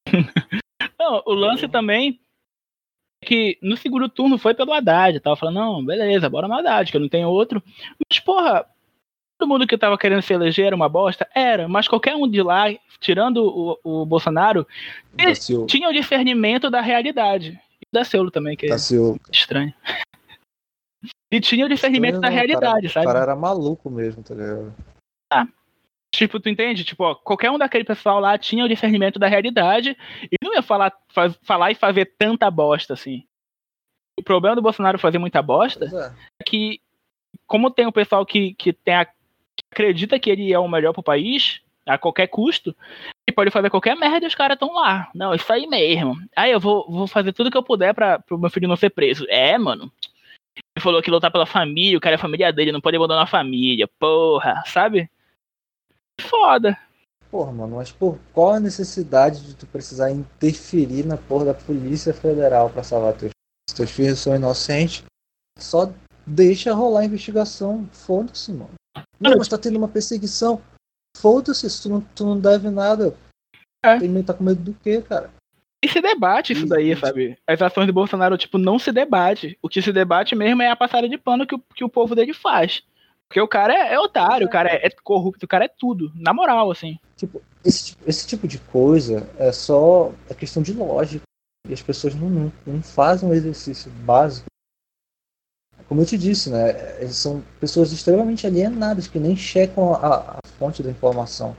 Não, 0.99 1.23
o 1.25 1.33
lance 1.33 1.67
também 1.67 2.21
é 3.23 3.25
que 3.25 3.57
no 3.63 3.75
segundo 3.75 4.07
turno 4.07 4.37
foi 4.37 4.53
pelo 4.53 4.73
Haddad. 4.73 5.19
Tava 5.21 5.35
falando, 5.35 5.55
não, 5.55 5.83
beleza, 5.83 6.29
bora 6.29 6.47
no 6.47 6.53
Haddad, 6.53 6.91
que 6.91 6.97
eu 6.97 7.01
não 7.01 7.09
tenho 7.09 7.27
outro. 7.27 7.63
Mas, 8.07 8.19
porra, 8.19 8.63
todo 9.41 9.47
mundo 9.47 9.65
que 9.65 9.77
tava 9.77 9.97
querendo 9.97 10.21
se 10.21 10.33
eleger 10.33 10.67
era 10.67 10.75
uma 10.75 10.87
bosta? 10.87 11.27
Era, 11.33 11.67
mas 11.67 11.87
qualquer 11.87 12.15
um 12.15 12.29
de 12.29 12.43
lá, 12.43 12.65
tirando 12.99 13.43
o, 13.43 13.79
o 13.83 14.05
Bolsonaro, 14.05 14.67
tinha 15.67 15.89
o 15.89 15.93
discernimento 15.93 16.69
da 16.69 16.79
realidade. 16.79 17.59
E 17.81 17.87
da 17.91 18.03
Seulo 18.03 18.29
também, 18.29 18.55
que 18.55 18.71
é 18.71 18.75
estranho. 19.31 19.73
e 21.31 21.41
tinha 21.41 21.65
o 21.65 21.69
discernimento 21.69 22.19
da 22.19 22.29
realidade, 22.29 22.87
cara, 22.87 22.89
sabe? 22.89 23.05
O 23.07 23.09
cara 23.09 23.19
era 23.19 23.35
maluco 23.35 23.89
mesmo, 23.89 24.21
tá 24.21 24.35
ligado? 24.35 24.75
Ah, 25.33 25.47
Tipo, 26.13 26.41
tu 26.41 26.49
entende? 26.49 26.83
Tipo, 26.83 27.05
ó, 27.05 27.15
qualquer 27.15 27.49
um 27.49 27.57
daquele 27.57 27.85
pessoal 27.85 28.19
lá 28.19 28.37
tinha 28.37 28.65
o 28.65 28.67
discernimento 28.67 29.17
da 29.17 29.27
realidade 29.27 29.97
e 30.29 30.35
não 30.43 30.53
ia 30.53 30.61
falar, 30.61 30.93
faz, 31.07 31.33
falar 31.41 31.71
e 31.71 31.75
fazer 31.75 32.13
tanta 32.17 32.51
bosta 32.51 32.93
assim. 32.93 33.23
O 34.19 34.21
problema 34.21 34.53
do 34.53 34.61
Bolsonaro 34.61 34.99
fazer 34.99 35.19
muita 35.19 35.41
bosta 35.41 35.85
é. 35.85 36.07
é. 36.07 36.43
que, 36.45 36.81
como 37.47 37.71
tem 37.71 37.87
o 37.87 37.93
pessoal 37.93 38.25
que, 38.25 38.53
que, 38.55 38.73
tem 38.73 38.93
a, 38.93 39.07
acredita 39.71 40.19
que 40.19 40.29
ele 40.29 40.51
é 40.51 40.59
o 40.59 40.67
melhor 40.67 40.93
pro 40.93 41.03
país, 41.03 41.61
a 41.85 41.97
qualquer 41.97 42.27
custo, 42.27 42.75
ele 43.27 43.35
pode 43.35 43.51
fazer 43.51 43.69
qualquer 43.69 43.95
merda 43.95 44.25
e 44.25 44.27
os 44.27 44.35
caras 44.35 44.55
estão 44.55 44.73
lá. 44.73 45.09
Não, 45.15 45.33
isso 45.33 45.51
aí 45.51 45.67
mesmo. 45.67 46.15
Aí 46.35 46.51
eu 46.51 46.59
vou, 46.59 46.89
vou 46.89 47.07
fazer 47.07 47.33
tudo 47.33 47.49
que 47.49 47.57
eu 47.57 47.63
puder 47.63 47.93
pra, 47.93 48.19
pro 48.19 48.37
meu 48.37 48.49
filho 48.49 48.67
não 48.67 48.75
ser 48.75 48.89
preso. 48.89 49.25
É, 49.29 49.57
mano. 49.57 49.91
Ele 50.55 50.83
falou 50.83 51.01
que 51.01 51.09
lutar 51.09 51.31
pela 51.31 51.45
família, 51.45 51.97
o 51.97 52.01
cara 52.01 52.15
é 52.15 52.17
a 52.17 52.21
família 52.21 52.51
dele, 52.51 52.71
não 52.71 52.81
pode 52.81 52.97
abandonar 52.97 53.23
a 53.23 53.27
família, 53.27 53.89
porra, 53.99 54.61
sabe? 54.65 55.09
foda. 56.21 56.77
Porra, 57.29 57.51
mano, 57.51 57.77
mas 57.77 57.91
por 57.91 58.19
qual 58.33 58.51
a 58.51 58.59
necessidade 58.59 59.45
de 59.45 59.55
tu 59.55 59.65
precisar 59.65 60.11
interferir 60.11 61.05
na 61.05 61.17
porra 61.17 61.45
da 61.45 61.53
Polícia 61.53 62.13
Federal 62.13 62.69
para 62.69 62.83
salvar 62.83 63.13
teus 63.13 63.31
filhos? 63.31 63.77
Teus 63.77 63.91
filhos 63.91 64.19
são 64.19 64.35
inocentes. 64.35 65.03
Só 65.57 65.91
deixa 66.27 66.73
rolar 66.73 67.01
a 67.01 67.05
investigação. 67.05 67.87
Foda-se, 67.91 68.51
mano. 68.51 68.73
Não, 69.19 69.37
mas 69.37 69.47
tá 69.47 69.57
tendo 69.57 69.77
uma 69.77 69.87
perseguição. 69.87 70.61
Foda-se, 71.17 71.81
tu 71.81 71.89
não, 71.89 72.01
tu 72.01 72.25
não 72.25 72.39
deve 72.39 72.69
nada. 72.69 73.15
É. 73.83 73.99
Tem 73.99 74.23
tá 74.23 74.33
com 74.33 74.43
medo 74.43 74.61
do 74.61 74.73
quê, 74.73 75.01
cara? 75.01 75.31
E 75.83 75.89
se 75.89 75.99
debate 75.99 76.53
isso 76.53 76.67
daí, 76.67 76.95
sabe? 76.95 77.35
As 77.47 77.59
ações 77.59 77.87
do 77.87 77.93
Bolsonaro, 77.93 78.37
tipo, 78.37 78.59
não 78.59 78.77
se 78.77 78.91
debate. 78.91 79.57
O 79.61 79.67
que 79.67 79.81
se 79.81 79.91
debate 79.91 80.35
mesmo 80.35 80.61
é 80.61 80.69
a 80.69 80.75
passada 80.75 81.09
de 81.09 81.17
pano 81.17 81.47
que 81.47 81.55
o, 81.55 81.63
que 81.75 81.83
o 81.83 81.89
povo 81.89 82.13
dele 82.13 82.33
faz. 82.33 82.83
Porque 83.27 83.41
o 83.41 83.47
cara 83.47 83.73
é, 83.73 83.93
é 83.93 83.99
otário, 83.99 84.45
o 84.45 84.49
cara 84.49 84.69
é, 84.69 84.85
é, 84.85 84.89
corrupto, 85.03 85.45
o 85.45 85.49
cara 85.49 85.65
é 85.65 85.67
tudo, 85.69 86.11
na 86.13 86.33
moral, 86.33 86.69
assim. 86.69 86.99
Tipo, 87.15 87.41
esse, 87.65 87.95
esse 88.05 88.27
tipo 88.27 88.47
de 88.47 88.59
coisa 88.59 89.27
é 89.39 89.51
só 89.51 90.11
é 90.29 90.35
questão 90.35 90.61
de 90.61 90.73
lógica. 90.73 91.23
E 91.67 91.73
as 91.73 91.81
pessoas 91.81 92.13
não, 92.13 92.29
não, 92.29 92.53
não 92.67 92.83
fazem 92.83 93.29
um 93.29 93.33
exercício 93.33 93.89
básico. 94.03 94.50
Como 95.91 95.99
eu 95.99 96.05
te 96.05 96.17
disse, 96.17 96.49
né? 96.49 97.05
São 97.09 97.43
pessoas 97.59 97.91
extremamente 97.91 98.47
alienadas 98.47 99.09
que 99.09 99.19
nem 99.19 99.35
checam 99.35 99.93
a, 99.93 100.37
a 100.37 100.39
fonte 100.57 100.81
da 100.81 100.89
informação. 100.89 101.53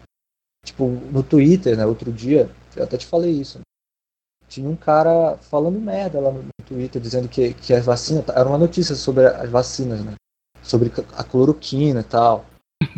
Tipo, 0.65 0.89
no 0.89 1.23
Twitter, 1.23 1.77
né? 1.77 1.85
Outro 1.85 2.11
dia, 2.11 2.51
eu 2.75 2.85
até 2.85 2.97
te 2.97 3.05
falei 3.05 3.31
isso. 3.31 3.59
Né? 3.59 3.65
Tinha 4.49 4.67
um 4.71 4.75
cara 4.75 5.37
falando 5.37 5.79
merda 5.79 6.19
lá 6.19 6.31
no, 6.33 6.45
no 6.45 6.65
Twitter, 6.67 7.03
dizendo 7.03 7.29
que, 7.29 7.53
que 7.53 7.75
as 7.75 7.85
vacinas. 7.85 8.27
Era 8.31 8.49
uma 8.49 8.57
notícia 8.57 8.95
sobre 8.95 9.27
as 9.27 9.51
vacinas, 9.51 10.03
né? 10.03 10.15
sobre 10.63 10.91
a 11.15 11.23
cloroquina 11.23 12.01
e 12.01 12.05
tal. 12.05 12.47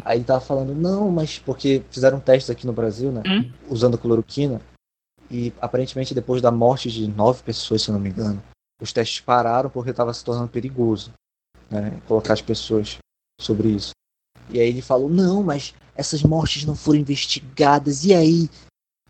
Aí 0.05 0.19
ele 0.19 0.25
tava 0.25 0.41
falando, 0.41 0.73
não, 0.73 1.11
mas 1.11 1.41
porque 1.41 1.83
fizeram 1.91 2.21
testes 2.21 2.49
aqui 2.49 2.65
no 2.65 2.73
Brasil, 2.73 3.11
né? 3.11 3.25
Hum? 3.27 3.53
Usando 3.69 3.99
cloroquina. 3.99 4.63
E 5.29 5.53
aparentemente 5.61 6.15
depois 6.15 6.41
da 6.41 6.53
morte 6.53 6.89
de 6.93 7.09
nove 7.09 7.43
pessoas, 7.43 7.83
se 7.83 7.91
eu 7.91 7.95
não 7.95 8.01
me 8.01 8.11
engano, 8.11 8.41
os 8.81 8.93
testes 8.93 9.19
pararam 9.19 9.69
porque 9.69 9.91
estava 9.91 10.15
se 10.15 10.25
tornando 10.25 10.49
perigoso, 10.49 11.13
né? 11.71 12.01
Colocar 12.07 12.33
as 12.33 12.43
pessoas 12.43 12.99
sobre 13.41 13.69
isso. 13.69 13.91
E 14.51 14.61
aí 14.61 14.69
ele 14.69 14.83
falou, 14.83 15.09
não, 15.09 15.43
mas 15.43 15.75
essas 15.95 16.23
mortes 16.23 16.65
não 16.65 16.75
foram 16.75 16.99
investigadas. 16.99 18.05
E 18.05 18.15
aí? 18.15 18.51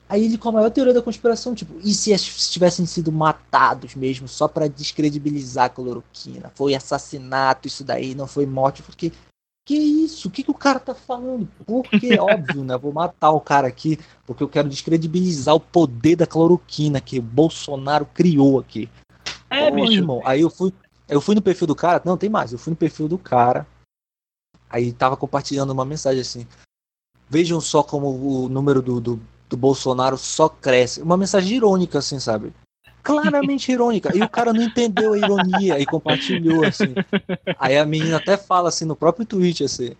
Aí 0.08 0.24
ele 0.24 0.38
com 0.38 0.50
a 0.50 0.52
maior 0.52 0.70
teoria 0.70 0.92
da 0.92 1.02
conspiração, 1.02 1.54
tipo, 1.54 1.74
e 1.82 1.92
se 1.94 2.14
tivessem 2.50 2.84
sido 2.84 3.10
matados 3.10 3.94
mesmo, 3.94 4.28
só 4.28 4.46
para 4.46 4.68
descredibilizar 4.68 5.66
a 5.66 5.68
cloroquina? 5.70 6.52
Foi 6.54 6.74
assassinato 6.74 7.66
isso 7.66 7.82
daí, 7.82 8.14
não 8.14 8.26
foi 8.26 8.44
morte. 8.44 8.82
Porque, 8.82 9.10
que 9.66 9.74
isso? 9.74 10.28
O 10.28 10.30
que, 10.30 10.42
que 10.42 10.50
o 10.50 10.54
cara 10.54 10.78
tá 10.78 10.94
falando? 10.94 11.48
Porque, 11.66 12.14
óbvio, 12.20 12.62
né? 12.62 12.76
Vou 12.76 12.92
matar 12.92 13.30
o 13.30 13.40
cara 13.40 13.66
aqui, 13.66 13.98
porque 14.26 14.42
eu 14.42 14.48
quero 14.48 14.68
descredibilizar 14.68 15.54
o 15.54 15.60
poder 15.60 16.16
da 16.16 16.26
cloroquina 16.26 17.00
que 17.00 17.18
o 17.18 17.22
Bolsonaro 17.22 18.04
criou 18.04 18.60
aqui. 18.60 18.90
É, 19.48 19.70
Pô, 19.70 19.76
bicho. 19.76 19.92
Irmão. 19.94 20.20
Aí 20.24 20.42
eu 20.42 20.50
fui, 20.50 20.72
eu 21.08 21.20
fui 21.20 21.34
no 21.34 21.42
perfil 21.42 21.66
do 21.66 21.74
cara, 21.74 22.02
não, 22.04 22.16
tem 22.16 22.30
mais, 22.30 22.52
eu 22.52 22.58
fui 22.58 22.70
no 22.70 22.76
perfil 22.76 23.08
do 23.08 23.18
cara, 23.18 23.66
aí 24.68 24.92
tava 24.92 25.16
compartilhando 25.16 25.72
uma 25.72 25.84
mensagem 25.84 26.20
assim, 26.20 26.46
vejam 27.28 27.60
só 27.60 27.82
como 27.82 28.08
o 28.08 28.48
número 28.48 28.82
do, 28.82 29.00
do 29.00 29.20
do 29.48 29.56
Bolsonaro 29.56 30.18
só 30.18 30.48
cresce. 30.48 31.00
Uma 31.00 31.16
mensagem 31.16 31.56
irônica, 31.56 31.98
assim, 31.98 32.18
sabe? 32.18 32.52
Claramente 33.02 33.70
irônica. 33.70 34.16
E 34.16 34.22
o 34.22 34.28
cara 34.28 34.52
não 34.52 34.62
entendeu 34.62 35.12
a 35.12 35.18
ironia 35.18 35.78
e 35.78 35.86
compartilhou, 35.86 36.64
assim. 36.64 36.94
Aí 37.58 37.76
a 37.76 37.84
menina 37.84 38.16
até 38.16 38.36
fala, 38.36 38.68
assim, 38.68 38.84
no 38.84 38.96
próprio 38.96 39.26
tweet, 39.26 39.64
assim. 39.64 39.92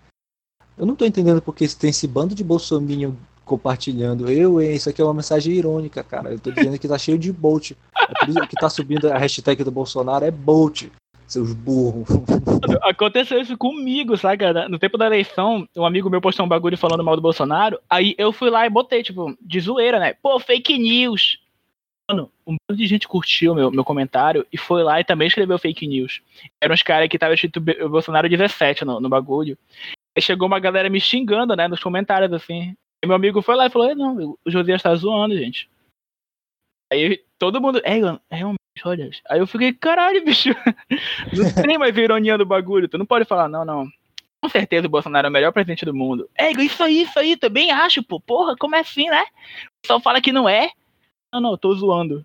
Eu 0.77 0.87
não 0.87 0.97
tô 0.97 1.05
entendendo 1.05 1.41
porque 1.41 1.69
tem 1.69 1.91
esse 1.91 2.09
bando 2.09 2.35
de 2.35 2.43
bolsominion 2.43 3.13
compartilhando. 3.45 4.31
Eu, 4.31 4.61
hein, 4.61 4.75
isso 4.75 4.89
aqui 4.89 5.01
é 5.01 5.05
uma 5.05 5.15
mensagem 5.15 5.55
irônica, 5.55 6.03
cara. 6.03 6.33
Eu 6.33 6.39
tô 6.39 6.51
dizendo 6.51 6.79
que 6.79 6.89
tá 6.89 6.99
cheio 6.99 7.19
de 7.19 7.33
Bolt. 7.33 7.73
É 7.97 8.19
por 8.19 8.29
isso 8.29 8.49
que 8.49 8.57
tá 8.57 8.69
subindo 8.69 9.11
a 9.11 9.19
hashtag 9.19 9.63
do 9.63 9.71
Bolsonaro 9.71 10.25
é 10.25 10.31
Bolt 10.31 10.85
seus 11.27 11.53
burros. 11.53 12.07
Aconteceu 12.83 13.41
isso 13.41 13.57
comigo, 13.57 14.17
sabe, 14.17 14.45
No 14.69 14.79
tempo 14.79 14.99
da 14.99 15.07
eleição, 15.07 15.67
um 15.77 15.85
amigo 15.85 16.11
meu 16.11 16.21
postou 16.21 16.45
um 16.45 16.49
bagulho 16.49 16.79
falando 16.79 17.05
mal 17.05 17.17
do 17.17 17.23
Bolsonaro, 17.23 17.81
aí 17.89 18.15
eu 18.19 18.33
fui 18.33 18.51
lá 18.51 18.67
e 18.67 18.71
botei, 18.71 19.03
tipo, 19.03 19.37
de 19.41 19.61
zoeira, 19.61 19.99
né? 19.99 20.15
Pô, 20.23 20.39
fake 20.39 20.79
news. 20.79 21.39
Mano, 22.09 22.31
um 22.47 22.53
monte 22.53 22.79
de 22.79 22.87
gente 22.87 23.09
curtiu 23.09 23.55
meu, 23.55 23.71
meu 23.71 23.83
comentário 23.83 24.47
e 24.53 24.59
foi 24.59 24.83
lá 24.83 25.01
e 25.01 25.05
também 25.05 25.27
escreveu 25.27 25.59
fake 25.59 25.87
news. 25.87 26.21
Eram 26.61 26.75
os 26.75 26.83
caras 26.83 27.09
que 27.09 27.19
tava 27.19 27.33
escrito 27.33 27.61
Bolsonaro 27.61 28.29
17 28.29 28.85
no, 28.85 29.01
no 29.01 29.09
bagulho. 29.09 29.57
Aí 30.15 30.23
chegou 30.23 30.47
uma 30.47 30.61
galera 30.61 30.91
me 30.91 31.01
xingando, 31.01 31.57
né, 31.57 31.67
nos 31.67 31.83
comentários, 31.83 32.33
assim. 32.33 32.77
E 33.05 33.07
meu 33.07 33.17
amigo 33.17 33.43
foi 33.43 33.55
lá 33.55 33.67
e 33.67 33.71
falou, 33.71 33.95
não, 33.95 34.39
o 34.43 34.51
Josias 34.51 34.83
tá 34.83 34.95
zoando, 34.95 35.37
gente. 35.37 35.71
Aí 36.91 37.23
todo 37.39 37.61
mundo, 37.61 37.83
é, 37.85 38.01
realmente, 38.31 38.59
olha. 38.83 39.11
Aí 39.29 39.41
eu 39.41 39.47
fiquei, 39.47 39.75
caralho, 39.75 40.25
bicho. 40.25 40.49
Não 41.37 41.63
tem 41.63 41.77
mais 41.77 41.95
ironia 41.95 42.39
do 42.39 42.47
bagulho. 42.47 42.89
Tu 42.89 42.97
não 42.97 43.05
pode 43.05 43.27
falar, 43.27 43.47
não, 43.47 43.63
não. 43.63 43.87
Com 44.43 44.49
certeza 44.49 44.87
o 44.87 44.91
Bolsonaro 44.91 45.27
é 45.27 45.31
o 45.31 45.33
melhor 45.33 45.53
presidente 45.53 45.85
do 45.85 45.93
mundo. 45.93 46.31
É, 46.35 46.51
isso 46.53 46.83
aí, 46.83 47.03
isso 47.03 47.19
aí, 47.19 47.37
também 47.37 47.71
acho, 47.71 48.03
pô. 48.03 48.19
Porra, 48.19 48.57
como 48.57 48.75
é 48.75 48.81
assim, 48.81 49.11
né? 49.11 49.23
O 49.23 49.83
pessoal 49.83 50.01
fala 50.01 50.21
que 50.21 50.33
não 50.33 50.49
é. 50.49 50.71
Não, 51.31 51.43
não, 51.43 51.51
eu 51.53 51.59
tô 51.59 51.75
zoando. 51.75 52.25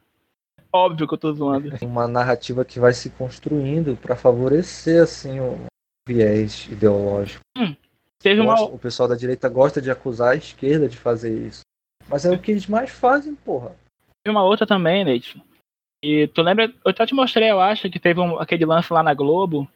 Óbvio 0.71 1.07
que 1.09 1.13
eu 1.13 1.17
tô 1.17 1.33
zoando. 1.33 1.75
Uma 1.81 2.07
narrativa 2.07 2.63
que 2.63 2.79
vai 2.79 2.93
se 2.93 3.09
construindo 3.09 3.97
para 3.97 4.15
favorecer, 4.15 5.03
assim, 5.03 5.41
o 5.41 5.65
viés 6.07 6.67
ideológico. 6.71 7.41
Hum, 7.57 7.75
teve 8.21 8.41
uma... 8.41 8.61
O 8.61 8.77
pessoal 8.77 9.07
da 9.07 9.15
direita 9.15 9.49
gosta 9.49 9.81
de 9.81 9.89
acusar 9.89 10.33
a 10.33 10.35
esquerda 10.35 10.87
de 10.87 10.97
fazer 10.97 11.47
isso. 11.47 11.61
Mas 12.07 12.25
é 12.25 12.31
o 12.31 12.39
que 12.39 12.51
eles 12.51 12.67
mais 12.67 12.89
fazem, 12.89 13.35
porra. 13.35 13.75
Teve 14.23 14.35
uma 14.35 14.43
outra 14.43 14.65
também, 14.65 15.03
Neide. 15.03 15.41
E 16.03 16.27
tu 16.27 16.41
lembra, 16.41 16.65
eu 16.65 16.91
até 16.91 17.05
te 17.05 17.13
mostrei, 17.13 17.51
eu 17.51 17.59
acho, 17.59 17.89
que 17.89 17.99
teve 17.99 18.19
um, 18.19 18.39
aquele 18.39 18.65
lance 18.65 18.91
lá 18.91 19.03
na 19.03 19.13
Globo 19.13 19.67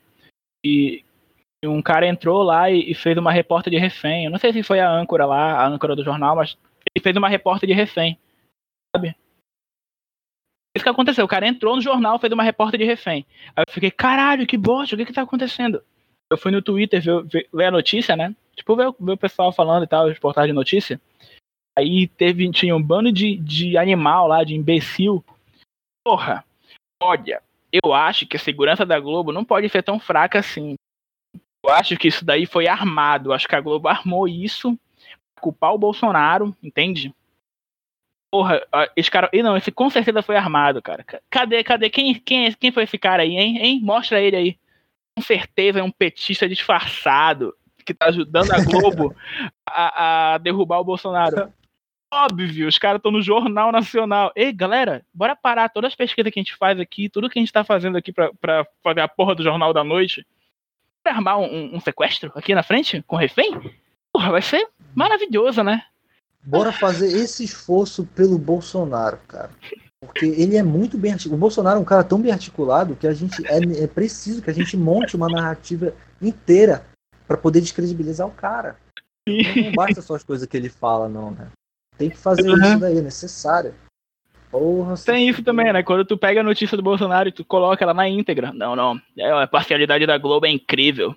e 0.65 1.03
um 1.65 1.81
cara 1.81 2.07
entrou 2.07 2.43
lá 2.43 2.69
e, 2.69 2.91
e, 2.91 2.95
fez 2.95 3.17
uma 3.17 3.31
repórter 3.31 3.71
de 3.71 3.77
refém. 3.77 4.25
Eu 4.25 4.31
não 4.31 4.39
sei 4.39 4.51
se 4.51 4.63
foi 4.63 4.79
a 4.79 4.89
âncora 4.89 5.25
lá, 5.25 5.53
a 5.61 5.67
âncora 5.67 5.95
do 5.95 6.03
jornal, 6.03 6.35
mas 6.35 6.57
ele 6.93 7.03
fez 7.03 7.15
uma 7.15 7.29
repórter 7.29 7.67
de 7.67 7.73
refém. 7.73 8.17
Sabe? 8.95 9.15
Isso 10.75 10.83
que 10.83 10.89
aconteceu. 10.89 11.25
O 11.25 11.27
cara 11.27 11.47
entrou 11.47 11.75
no 11.75 11.81
jornal, 11.81 12.19
fez 12.19 12.33
uma 12.33 12.43
repórter 12.43 12.79
de 12.79 12.85
refém. 12.85 13.25
Aí 13.55 13.63
eu 13.67 13.73
fiquei, 13.73 13.91
caralho, 13.91 14.47
que 14.47 14.57
bosta, 14.57 14.95
o 14.95 14.97
que 14.97 15.05
que 15.05 15.13
tá 15.13 15.21
acontecendo? 15.21 15.83
Eu 16.31 16.37
fui 16.37 16.51
no 16.51 16.61
Twitter 16.61 17.01
ver, 17.01 17.47
ver, 17.53 17.65
a 17.65 17.71
notícia, 17.71 18.15
né? 18.15 18.35
Tipo, 18.55 18.75
ver, 18.75 18.91
ver, 18.99 19.11
o 19.13 19.17
pessoal 19.17 19.51
falando 19.51 19.83
e 19.83 19.87
tal, 19.87 20.07
reportagem 20.07 20.49
de 20.49 20.55
notícia. 20.55 20.99
Aí 21.77 22.07
teve, 22.07 22.49
tinha 22.51 22.75
um 22.75 22.81
bando 22.81 23.11
de, 23.11 23.37
de 23.37 23.77
animal 23.77 24.27
lá, 24.27 24.43
de 24.43 24.55
imbecil. 24.55 25.23
Porra, 26.05 26.45
olha, 27.01 27.41
eu 27.71 27.93
acho 27.93 28.27
que 28.27 28.37
a 28.37 28.39
segurança 28.39 28.85
da 28.85 28.99
Globo 28.99 29.31
não 29.31 29.43
pode 29.43 29.67
ser 29.69 29.81
tão 29.81 29.99
fraca 29.99 30.39
assim. 30.39 30.75
Eu 31.63 31.71
acho 31.71 31.97
que 31.97 32.07
isso 32.07 32.23
daí 32.23 32.45
foi 32.45 32.67
armado. 32.67 33.29
Eu 33.29 33.33
acho 33.33 33.47
que 33.47 33.55
a 33.55 33.61
Globo 33.61 33.87
armou 33.87 34.27
isso 34.27 34.77
pra 35.33 35.41
culpar 35.41 35.73
o 35.73 35.77
Bolsonaro, 35.77 36.55
entende? 36.61 37.13
Porra, 38.31 38.65
esse 38.95 39.09
cara. 39.09 39.29
E 39.31 39.41
não, 39.41 39.55
esse 39.55 39.71
com 39.71 39.89
certeza 39.89 40.21
foi 40.21 40.35
armado, 40.35 40.81
cara. 40.81 41.05
Cadê, 41.29 41.63
cadê? 41.63 41.89
Quem, 41.89 42.15
quem, 42.15 42.51
quem 42.53 42.71
foi 42.71 42.83
esse 42.83 42.97
cara 42.97 43.23
aí, 43.23 43.37
hein? 43.37 43.57
hein? 43.59 43.79
Mostra 43.81 44.19
ele 44.21 44.35
aí. 44.35 44.57
Com 45.15 45.23
certeza 45.23 45.79
é 45.79 45.83
um 45.83 45.91
petista 45.91 46.47
disfarçado 46.47 47.53
que 47.85 47.93
tá 47.93 48.07
ajudando 48.07 48.51
a 48.51 48.63
Globo 48.63 49.15
a, 49.67 50.33
a 50.33 50.37
derrubar 50.37 50.79
o 50.79 50.83
Bolsonaro. 50.83 51.53
Óbvio, 52.11 52.67
os 52.67 52.77
caras 52.77 52.99
estão 52.99 53.11
no 53.11 53.21
Jornal 53.21 53.71
Nacional. 53.71 54.31
Ei, 54.35 54.53
galera, 54.53 55.03
bora 55.11 55.35
parar 55.35 55.69
todas 55.69 55.89
as 55.89 55.95
pesquisas 55.95 56.31
que 56.31 56.39
a 56.39 56.43
gente 56.43 56.55
faz 56.55 56.79
aqui, 56.79 57.09
tudo 57.09 57.29
que 57.29 57.39
a 57.39 57.41
gente 57.41 57.51
tá 57.51 57.63
fazendo 57.63 57.97
aqui 57.97 58.11
pra, 58.11 58.31
pra 58.39 58.67
fazer 58.83 59.01
a 59.01 59.07
porra 59.07 59.33
do 59.33 59.43
Jornal 59.43 59.73
da 59.73 59.83
Noite. 59.83 60.25
Pra 61.01 61.13
armar 61.13 61.39
um, 61.39 61.75
um 61.75 61.79
sequestro 61.79 62.31
aqui 62.35 62.53
na 62.53 62.61
frente, 62.61 63.01
com 63.07 63.15
refém? 63.15 63.59
Porra, 64.11 64.31
vai 64.31 64.41
ser 64.43 64.69
maravilhoso, 64.93 65.63
né? 65.63 65.83
Bora 66.45 66.71
fazer 66.71 67.07
esse 67.07 67.43
esforço 67.43 68.05
pelo 68.05 68.37
Bolsonaro, 68.37 69.17
cara. 69.27 69.49
Porque 70.05 70.25
ele 70.25 70.57
é 70.57 70.63
muito 70.63 70.97
bem 70.97 71.13
articulado. 71.13 71.37
O 71.37 71.39
Bolsonaro 71.39 71.77
é 71.77 71.81
um 71.81 71.85
cara 71.85 72.03
tão 72.03 72.21
bem 72.21 72.31
articulado 72.31 72.95
que 72.95 73.07
a 73.07 73.13
gente 73.13 73.45
é, 73.47 73.83
é 73.83 73.87
preciso 73.87 74.41
que 74.41 74.49
a 74.49 74.53
gente 74.53 74.75
monte 74.77 75.15
uma 75.15 75.27
narrativa 75.27 75.93
inteira 76.21 76.85
para 77.27 77.37
poder 77.37 77.61
descredibilizar 77.61 78.27
o 78.27 78.31
cara. 78.31 78.77
Não 79.27 79.71
basta 79.73 80.01
só 80.01 80.15
as 80.15 80.23
coisas 80.23 80.47
que 80.47 80.57
ele 80.57 80.69
fala, 80.69 81.07
não, 81.07 81.31
né? 81.31 81.47
Tem 81.97 82.09
que 82.09 82.17
fazer 82.17 82.49
uhum. 82.49 82.61
isso 82.61 82.79
daí, 82.79 82.97
é 82.97 83.01
necessário. 83.01 83.73
Porra, 84.51 84.95
Tem 84.97 85.27
isso 85.27 85.43
também, 85.43 85.73
né? 85.73 85.81
Quando 85.81 86.05
tu 86.05 86.15
pega 86.17 86.41
a 86.41 86.43
notícia 86.43 86.77
do 86.77 86.83
Bolsonaro 86.83 87.29
e 87.29 87.31
tu 87.31 87.43
coloca 87.43 87.83
ela 87.83 87.93
na 87.93 88.07
íntegra. 88.07 88.53
Não, 88.53 88.75
não. 88.75 89.01
É, 89.17 89.31
a 89.31 89.47
parcialidade 89.47 90.05
da 90.05 90.17
Globo 90.17 90.45
é 90.45 90.49
incrível 90.49 91.15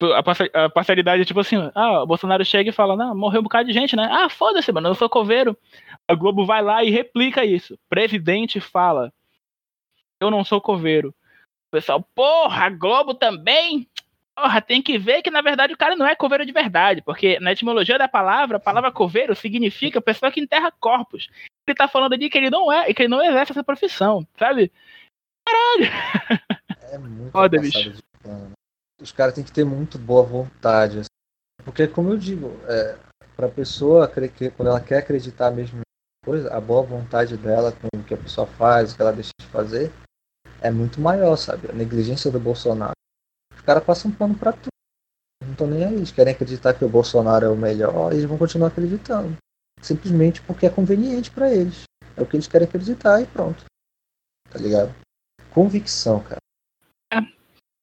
a 0.00 0.68
parcialidade 0.68 1.22
é 1.22 1.24
tipo 1.24 1.40
assim, 1.40 1.56
ah, 1.74 2.02
o 2.02 2.06
Bolsonaro 2.06 2.44
chega 2.44 2.70
e 2.70 2.72
fala, 2.72 2.96
não, 2.96 3.16
morreu 3.16 3.40
um 3.40 3.44
bocado 3.44 3.66
de 3.66 3.74
gente, 3.74 3.96
né? 3.96 4.08
Ah, 4.10 4.28
foda-se, 4.28 4.70
mano, 4.70 4.88
eu 4.88 4.94
sou 4.94 5.08
coveiro. 5.08 5.56
A 6.06 6.14
Globo 6.14 6.46
vai 6.46 6.62
lá 6.62 6.84
e 6.84 6.90
replica 6.90 7.44
isso. 7.44 7.78
Presidente 7.88 8.60
fala, 8.60 9.12
eu 10.20 10.30
não 10.30 10.44
sou 10.44 10.60
coveiro. 10.60 11.08
O 11.08 11.70
pessoal, 11.72 12.02
porra, 12.14 12.66
a 12.66 12.70
Globo 12.70 13.12
também? 13.12 13.88
Porra, 14.36 14.62
tem 14.62 14.80
que 14.80 14.96
ver 14.96 15.20
que 15.20 15.30
na 15.30 15.42
verdade 15.42 15.74
o 15.74 15.76
cara 15.76 15.96
não 15.96 16.06
é 16.06 16.14
coveiro 16.14 16.46
de 16.46 16.52
verdade, 16.52 17.02
porque 17.02 17.40
na 17.40 17.52
etimologia 17.52 17.98
da 17.98 18.06
palavra, 18.06 18.58
a 18.58 18.60
palavra 18.60 18.92
coveiro 18.92 19.34
significa 19.34 20.00
pessoa 20.00 20.30
que 20.30 20.40
enterra 20.40 20.72
corpos. 20.78 21.28
Ele 21.66 21.76
tá 21.76 21.88
falando 21.88 22.12
ali 22.12 22.30
que 22.30 22.38
ele 22.38 22.50
não 22.50 22.72
é, 22.72 22.94
que 22.94 23.02
ele 23.02 23.08
não 23.08 23.22
exerce 23.22 23.52
essa 23.52 23.64
profissão, 23.64 24.24
sabe? 24.38 24.70
Caralho! 25.44 26.40
É 26.90 26.98
muito 26.98 27.32
Foda, 27.32 27.60
bicho. 27.60 27.90
De 27.90 28.57
os 29.00 29.12
caras 29.12 29.34
têm 29.34 29.44
que 29.44 29.52
ter 29.52 29.64
muito 29.64 29.98
boa 29.98 30.22
vontade. 30.22 30.98
Assim. 31.00 31.08
Porque, 31.64 31.86
como 31.86 32.10
eu 32.10 32.18
digo, 32.18 32.48
é, 32.66 32.96
para 33.36 33.46
a 33.46 33.50
pessoa, 33.50 34.08
quando 34.08 34.68
ela 34.68 34.80
quer 34.80 34.98
acreditar 34.98 35.50
mesmo 35.50 35.78
em 35.78 36.24
coisa, 36.24 36.52
a 36.52 36.60
boa 36.60 36.82
vontade 36.82 37.36
dela 37.36 37.72
com 37.72 37.88
o 37.98 38.04
que 38.04 38.14
a 38.14 38.18
pessoa 38.18 38.46
faz, 38.46 38.92
o 38.92 38.96
que 38.96 39.02
ela 39.02 39.12
deixa 39.12 39.30
de 39.40 39.46
fazer, 39.46 39.92
é 40.60 40.70
muito 40.70 41.00
maior, 41.00 41.36
sabe? 41.36 41.70
A 41.70 41.72
negligência 41.72 42.30
do 42.30 42.40
Bolsonaro. 42.40 42.92
Os 43.54 43.60
caras 43.62 43.84
passam 43.84 44.10
pano 44.10 44.36
para 44.36 44.52
tudo. 44.52 44.68
Não 45.42 45.52
estão 45.52 45.66
nem 45.66 45.84
aí. 45.84 45.94
Eles 45.94 46.10
querem 46.10 46.34
acreditar 46.34 46.74
que 46.74 46.84
o 46.84 46.88
Bolsonaro 46.88 47.46
é 47.46 47.48
o 47.48 47.56
melhor, 47.56 48.12
eles 48.12 48.24
vão 48.24 48.36
continuar 48.36 48.68
acreditando. 48.68 49.36
Simplesmente 49.80 50.42
porque 50.42 50.66
é 50.66 50.70
conveniente 50.70 51.30
para 51.30 51.52
eles. 51.52 51.84
É 52.16 52.22
o 52.22 52.26
que 52.26 52.36
eles 52.36 52.48
querem 52.48 52.66
acreditar 52.66 53.20
e 53.20 53.26
pronto. 53.26 53.64
Tá 54.50 54.58
ligado? 54.58 54.92
Convicção, 55.50 56.20
cara. 56.20 56.40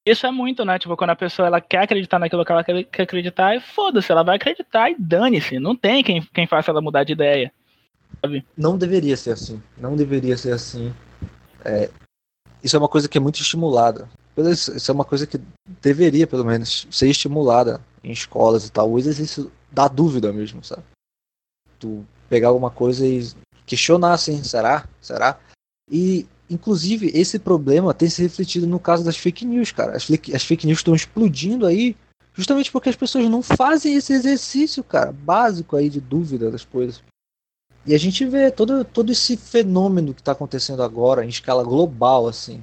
Isso 0.05 0.27
é 0.27 0.31
muito, 0.31 0.63
né? 0.63 0.77
Tipo, 0.77 0.95
quando 0.95 1.09
a 1.09 1.15
pessoa 1.15 1.47
ela 1.47 1.59
quer 1.59 1.79
acreditar 1.79 2.19
naquilo 2.19 2.45
que 2.45 2.51
ela 2.51 2.63
quer 2.63 3.01
acreditar, 3.01 3.55
e 3.55 3.59
foda-se, 3.59 4.11
ela 4.11 4.23
vai 4.23 4.35
acreditar 4.35 4.91
e 4.91 4.95
dane-se. 4.99 5.59
Não 5.59 5.75
tem 5.75 6.03
quem, 6.03 6.21
quem 6.21 6.45
faça 6.45 6.69
ela 6.69 6.81
mudar 6.81 7.03
de 7.03 7.13
ideia. 7.13 7.51
Sabe? 8.21 8.45
Não 8.55 8.77
deveria 8.77 9.17
ser 9.17 9.31
assim. 9.31 9.61
Não 9.75 9.95
deveria 9.95 10.37
ser 10.37 10.51
assim. 10.51 10.93
É, 11.63 11.89
isso 12.63 12.75
é 12.75 12.79
uma 12.79 12.87
coisa 12.87 13.09
que 13.09 13.17
é 13.17 13.21
muito 13.21 13.41
estimulada. 13.41 14.07
Isso 14.37 14.91
é 14.91 14.93
uma 14.93 15.05
coisa 15.05 15.25
que 15.25 15.39
deveria, 15.81 16.27
pelo 16.27 16.45
menos, 16.45 16.87
ser 16.91 17.07
estimulada 17.07 17.81
em 18.03 18.11
escolas 18.11 18.67
e 18.67 18.71
tal. 18.71 18.91
O 18.91 18.99
exercício 18.99 19.51
da 19.71 19.87
dúvida 19.87 20.31
mesmo, 20.31 20.63
sabe? 20.63 20.83
Tu 21.79 22.05
pegar 22.29 22.49
alguma 22.49 22.69
coisa 22.69 23.07
e 23.07 23.27
questionar 23.65 24.13
assim, 24.13 24.43
será? 24.43 24.87
Será? 25.01 25.39
E 25.89 26.27
Inclusive, 26.49 27.11
esse 27.13 27.39
problema 27.39 27.93
tem 27.93 28.09
se 28.09 28.21
refletido 28.21 28.67
no 28.67 28.79
caso 28.79 29.03
das 29.03 29.17
fake 29.17 29.45
news, 29.45 29.71
cara. 29.71 29.95
As 29.95 30.05
fake, 30.05 30.35
as 30.35 30.43
fake 30.43 30.67
news 30.67 30.79
estão 30.79 30.93
explodindo 30.93 31.65
aí 31.65 31.95
justamente 32.33 32.71
porque 32.71 32.89
as 32.89 32.95
pessoas 32.95 33.29
não 33.29 33.41
fazem 33.41 33.95
esse 33.95 34.13
exercício, 34.13 34.83
cara, 34.83 35.11
básico 35.11 35.75
aí 35.75 35.89
de 35.89 36.01
dúvida 36.01 36.51
das 36.51 36.65
coisas. 36.65 37.01
E 37.85 37.93
a 37.93 37.97
gente 37.97 38.25
vê 38.25 38.51
todo, 38.51 38.83
todo 38.83 39.11
esse 39.11 39.37
fenômeno 39.37 40.13
que 40.13 40.21
está 40.21 40.33
acontecendo 40.33 40.83
agora 40.83 41.23
em 41.23 41.29
escala 41.29 41.63
global, 41.63 42.27
assim, 42.27 42.59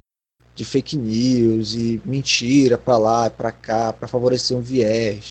de 0.55 0.65
fake 0.65 0.97
news 0.97 1.75
e 1.75 2.03
mentira 2.05 2.77
para 2.77 2.99
lá 2.99 3.27
e 3.29 3.31
para 3.31 3.53
cá, 3.53 3.93
para 3.93 4.09
favorecer 4.09 4.57
um 4.57 4.61
viés, 4.61 5.29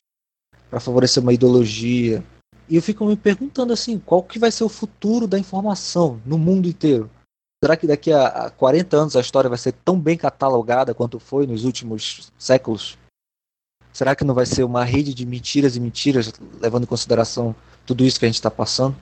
para 0.70 0.80
favorecer 0.80 1.22
uma 1.22 1.34
ideologia. 1.34 2.24
E 2.68 2.78
eu 2.78 2.82
fico 2.82 3.06
me 3.06 3.18
perguntando 3.18 3.74
assim, 3.74 4.00
qual 4.00 4.24
que 4.24 4.40
vai 4.40 4.50
ser 4.50 4.64
o 4.64 4.70
futuro 4.70 5.28
da 5.28 5.38
informação 5.38 6.22
no 6.26 6.38
mundo 6.38 6.68
inteiro? 6.68 7.10
Será 7.64 7.78
que 7.78 7.86
daqui 7.86 8.12
a 8.12 8.50
40 8.50 8.98
anos 8.98 9.16
a 9.16 9.22
história 9.22 9.48
vai 9.48 9.58
ser 9.58 9.72
tão 9.72 10.00
bem 10.00 10.18
catalogada 10.18 10.96
quanto 10.96 11.20
foi 11.20 11.46
nos 11.46 11.64
últimos 11.64 12.32
séculos? 12.38 12.98
Será 13.94 14.16
que 14.16 14.24
não 14.24 14.34
vai 14.34 14.48
ser 14.48 14.64
uma 14.64 14.84
rede 14.84 15.14
de 15.14 15.26
mentiras 15.28 15.76
e 15.76 15.80
mentiras, 15.80 16.34
levando 16.60 16.84
em 16.84 16.88
consideração 16.88 17.56
tudo 17.86 18.04
isso 18.04 18.18
que 18.18 18.26
a 18.26 18.28
gente 18.28 18.36
está 18.36 18.50
passando? 18.50 18.96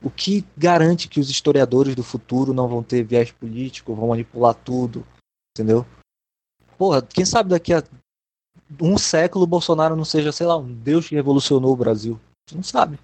O 0.00 0.08
que 0.08 0.44
garante 0.56 1.08
que 1.08 1.18
os 1.18 1.28
historiadores 1.28 1.96
do 1.96 2.04
futuro 2.04 2.54
não 2.54 2.68
vão 2.68 2.82
ter 2.82 3.02
viés 3.02 3.32
político, 3.32 3.94
vão 3.94 4.08
manipular 4.08 4.54
tudo, 4.54 5.04
entendeu? 5.52 5.84
Porra, 6.78 7.02
quem 7.02 7.24
sabe 7.24 7.50
daqui 7.50 7.72
a 7.72 7.82
um 8.80 8.96
século 8.96 9.44
o 9.44 9.48
Bolsonaro 9.48 9.96
não 9.96 10.04
seja, 10.04 10.30
sei 10.30 10.46
lá, 10.46 10.56
um 10.56 10.72
deus 10.72 11.08
que 11.08 11.14
revolucionou 11.14 11.72
o 11.72 11.76
Brasil. 11.76 12.20
A 12.22 12.50
gente 12.50 12.56
não 12.58 12.62
sabe. 12.62 13.00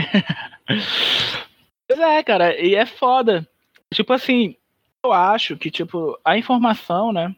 Pois 1.90 1.98
é, 1.98 2.22
cara, 2.22 2.56
e 2.56 2.76
é 2.76 2.86
foda. 2.86 3.49
Tipo 3.92 4.12
assim, 4.12 4.56
eu 5.04 5.12
acho 5.12 5.56
que, 5.56 5.70
tipo, 5.70 6.18
a 6.24 6.36
informação, 6.38 7.12
né? 7.12 7.34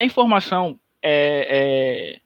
A 0.00 0.04
informação 0.04 0.78
é, 1.02 2.18
é 2.18 2.20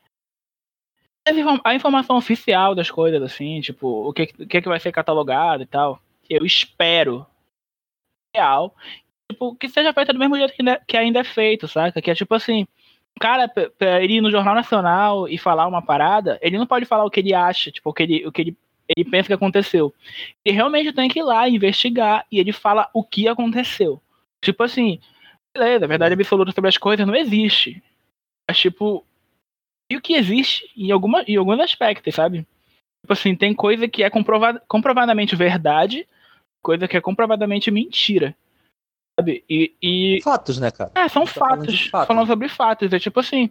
a 1.64 1.74
informação 1.74 2.16
oficial 2.16 2.74
das 2.74 2.90
coisas, 2.90 3.20
assim, 3.20 3.60
tipo, 3.60 4.08
o 4.08 4.12
que, 4.12 4.22
o 4.38 4.46
que, 4.46 4.60
vai 4.60 4.78
ser 4.78 4.92
catalogado 4.92 5.62
e 5.62 5.66
tal. 5.66 6.00
Eu 6.28 6.44
espero. 6.46 7.26
real. 8.34 8.74
Tipo, 9.30 9.56
que 9.56 9.68
seja 9.68 9.92
feita 9.92 10.12
do 10.12 10.18
mesmo 10.18 10.36
jeito 10.36 10.54
que, 10.54 10.62
que 10.86 10.96
ainda 10.96 11.20
é 11.20 11.24
feito, 11.24 11.66
saca? 11.66 12.00
Que 12.00 12.10
é 12.12 12.14
tipo 12.14 12.32
assim, 12.34 12.66
o 13.16 13.20
cara, 13.20 13.48
pra 13.48 14.04
ir 14.04 14.20
no 14.20 14.30
Jornal 14.30 14.54
Nacional 14.54 15.28
e 15.28 15.36
falar 15.36 15.66
uma 15.66 15.82
parada, 15.82 16.38
ele 16.40 16.58
não 16.58 16.66
pode 16.66 16.84
falar 16.84 17.04
o 17.04 17.10
que 17.10 17.20
ele 17.20 17.34
acha, 17.34 17.72
tipo, 17.72 17.90
o 17.90 17.92
que 17.92 18.02
ele, 18.04 18.26
o 18.26 18.30
que 18.30 18.42
ele, 18.42 18.58
ele 18.88 19.08
pensa 19.08 19.28
que 19.28 19.32
aconteceu. 19.32 19.94
Ele 20.44 20.54
realmente 20.54 20.92
tem 20.92 21.08
que 21.08 21.18
ir 21.18 21.22
lá 21.22 21.48
investigar 21.48 22.26
e 22.30 22.38
ele 22.38 22.52
fala 22.52 22.88
o 22.92 23.02
que 23.02 23.28
aconteceu. 23.28 24.00
Tipo 24.42 24.62
assim, 24.62 25.00
beleza, 25.56 25.84
a 25.84 25.88
verdade 25.88 26.14
absoluta 26.14 26.52
sobre 26.52 26.68
as 26.68 26.78
coisas 26.78 27.06
não 27.06 27.14
existe. 27.14 27.82
Mas, 28.48 28.58
tipo, 28.58 29.04
e 29.90 29.96
o 29.96 30.00
que 30.00 30.14
existe 30.14 30.70
em, 30.76 30.90
alguma, 30.90 31.22
em 31.22 31.36
alguns 31.36 31.60
aspectos, 31.60 32.14
sabe? 32.14 32.46
Tipo 33.02 33.12
assim, 33.12 33.34
tem 33.34 33.54
coisa 33.54 33.88
que 33.88 34.02
é 34.02 34.10
comprovada, 34.10 34.62
comprovadamente 34.68 35.36
verdade, 35.36 36.06
coisa 36.62 36.88
que 36.88 36.96
é 36.96 37.00
comprovadamente 37.00 37.70
mentira. 37.70 38.36
Sabe? 39.18 39.44
E, 39.48 39.74
e... 39.82 40.20
Fatos, 40.22 40.58
né, 40.58 40.70
cara? 40.70 40.92
É, 40.94 41.08
são 41.08 41.26
fatos, 41.26 41.40
falando, 41.48 41.90
fatos. 41.90 42.06
Falando 42.08 42.26
sobre 42.26 42.48
fatos. 42.48 42.92
É 42.92 42.98
tipo 42.98 43.20
assim, 43.20 43.50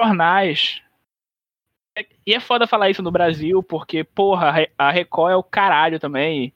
jornais. 0.00 0.82
E 2.26 2.32
é 2.32 2.40
foda 2.40 2.66
falar 2.66 2.90
isso 2.90 3.02
no 3.02 3.10
Brasil, 3.10 3.62
porque, 3.62 4.02
porra, 4.02 4.66
a 4.78 4.90
Record 4.90 5.32
é 5.32 5.36
o 5.36 5.42
caralho 5.42 6.00
também. 6.00 6.52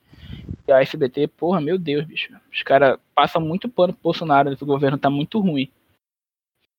E 0.66 0.72
a 0.72 0.81
SBT, 0.81 1.29
porra, 1.29 1.61
meu 1.61 1.79
Deus, 1.79 2.05
bicho. 2.05 2.33
Os 2.53 2.62
caras 2.62 2.99
passam 3.14 3.40
muito 3.40 3.68
pano 3.68 3.92
pro 3.92 4.03
Bolsonaro, 4.03 4.57
o 4.59 4.66
governo 4.66 4.99
tá 4.99 5.11
muito 5.11 5.38
ruim. 5.38 5.70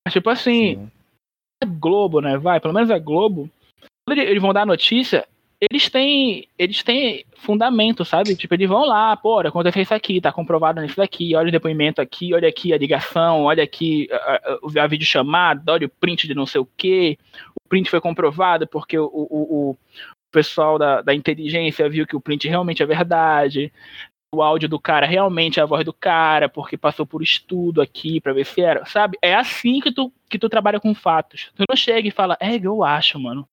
Mas, 0.06 0.14
tipo 0.14 0.30
assim, 0.30 0.76
Sim. 0.76 0.92
é 1.64 1.66
Globo, 1.66 2.20
né? 2.20 2.38
Vai, 2.38 2.60
pelo 2.60 2.74
menos 2.74 2.90
é 2.90 3.00
Globo. 3.00 3.50
Quando 4.08 4.20
eles 4.20 4.42
vão 4.42 4.54
dar 4.54 4.66
notícia, 4.66 5.28
eles 5.60 5.90
têm, 5.90 6.48
eles 6.58 6.84
têm 6.84 7.26
fundamento, 7.38 8.06
sabe? 8.06 8.36
Tipo, 8.36 8.54
eles 8.54 8.70
vão 8.70 8.86
lá, 8.86 9.16
pô, 9.18 9.40
aconteceu 9.40 9.82
isso 9.82 9.94
aqui, 9.94 10.22
tá 10.22 10.32
comprovado 10.32 10.80
nisso 10.82 10.98
daqui, 10.98 11.36
olha 11.36 11.50
o 11.50 11.52
depoimento 11.52 12.00
aqui, 12.00 12.34
olha 12.34 12.48
aqui 12.48 12.74
a 12.74 12.78
ligação, 12.78 13.44
olha 13.44 13.64
aqui 13.64 14.08
a, 14.12 14.60
a, 14.80 14.84
a 14.84 14.88
videochamada, 14.88 15.72
olha 15.72 15.88
o 15.88 15.90
print 15.90 16.28
de 16.28 16.36
não 16.36 16.46
sei 16.46 16.62
o 16.62 16.70
quê, 16.78 17.18
o 17.56 17.68
print 17.68 17.90
foi 17.90 18.00
comprovado 18.00 18.68
porque 18.68 19.00
o, 19.00 19.10
o, 19.12 19.72
o 19.72 19.78
pessoal 20.32 20.78
da, 20.78 21.02
da 21.02 21.14
inteligência 21.14 21.90
viu 21.90 22.06
que 22.06 22.16
o 22.16 22.22
print 22.22 22.48
realmente 22.48 22.84
é 22.84 22.86
verdade, 22.86 23.72
o 24.32 24.44
áudio 24.44 24.70
do 24.70 24.80
cara 24.80 25.08
realmente 25.08 25.60
é 25.60 25.64
a 25.64 25.66
voz 25.66 25.84
do 25.84 25.94
cara, 25.94 26.48
porque 26.48 26.78
passou 26.78 27.06
por 27.06 27.24
estudo 27.24 27.82
aqui 27.82 28.22
para 28.22 28.34
ver 28.34 28.46
se 28.46 28.62
era, 28.62 28.86
sabe? 28.86 29.18
É 29.22 29.34
assim 29.34 29.80
que 29.80 29.92
tu, 29.92 30.14
que 30.30 30.38
tu 30.38 30.50
trabalha 30.50 30.80
com 30.80 30.94
fatos. 30.94 31.52
Tu 31.56 31.64
não 31.68 31.76
chega 31.76 32.08
e 32.08 32.12
fala, 32.12 32.38
é, 32.40 32.60
eu 32.62 32.84
acho, 32.84 33.20
mano. 33.20 33.48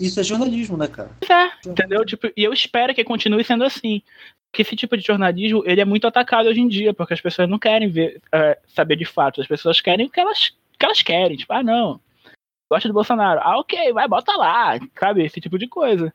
Isso 0.00 0.18
é 0.18 0.24
jornalismo, 0.24 0.78
né, 0.78 0.88
cara? 0.88 1.10
É, 1.28 1.68
entendeu? 1.68 2.04
Tipo, 2.06 2.28
e 2.34 2.42
eu 2.42 2.52
espero 2.52 2.94
que 2.94 3.04
continue 3.04 3.44
sendo 3.44 3.64
assim. 3.64 4.02
Porque 4.50 4.62
esse 4.62 4.74
tipo 4.74 4.96
de 4.96 5.06
jornalismo, 5.06 5.62
ele 5.66 5.80
é 5.80 5.84
muito 5.84 6.06
atacado 6.06 6.48
hoje 6.48 6.60
em 6.60 6.66
dia, 6.66 6.94
porque 6.94 7.14
as 7.14 7.20
pessoas 7.20 7.48
não 7.48 7.58
querem 7.58 7.88
ver, 7.88 8.20
uh, 8.34 8.58
saber 8.66 8.96
de 8.96 9.04
fato. 9.04 9.40
As 9.40 9.46
pessoas 9.46 9.80
querem 9.80 10.06
o 10.06 10.10
que 10.10 10.18
elas, 10.18 10.52
que 10.78 10.84
elas 10.84 11.02
querem. 11.02 11.36
Tipo, 11.36 11.52
ah, 11.52 11.62
não, 11.62 12.00
gosta 12.68 12.88
do 12.88 12.94
Bolsonaro. 12.94 13.40
Ah, 13.42 13.58
ok, 13.60 13.92
vai, 13.92 14.08
bota 14.08 14.34
lá, 14.36 14.78
sabe? 14.98 15.24
Esse 15.24 15.40
tipo 15.40 15.58
de 15.58 15.68
coisa. 15.68 16.12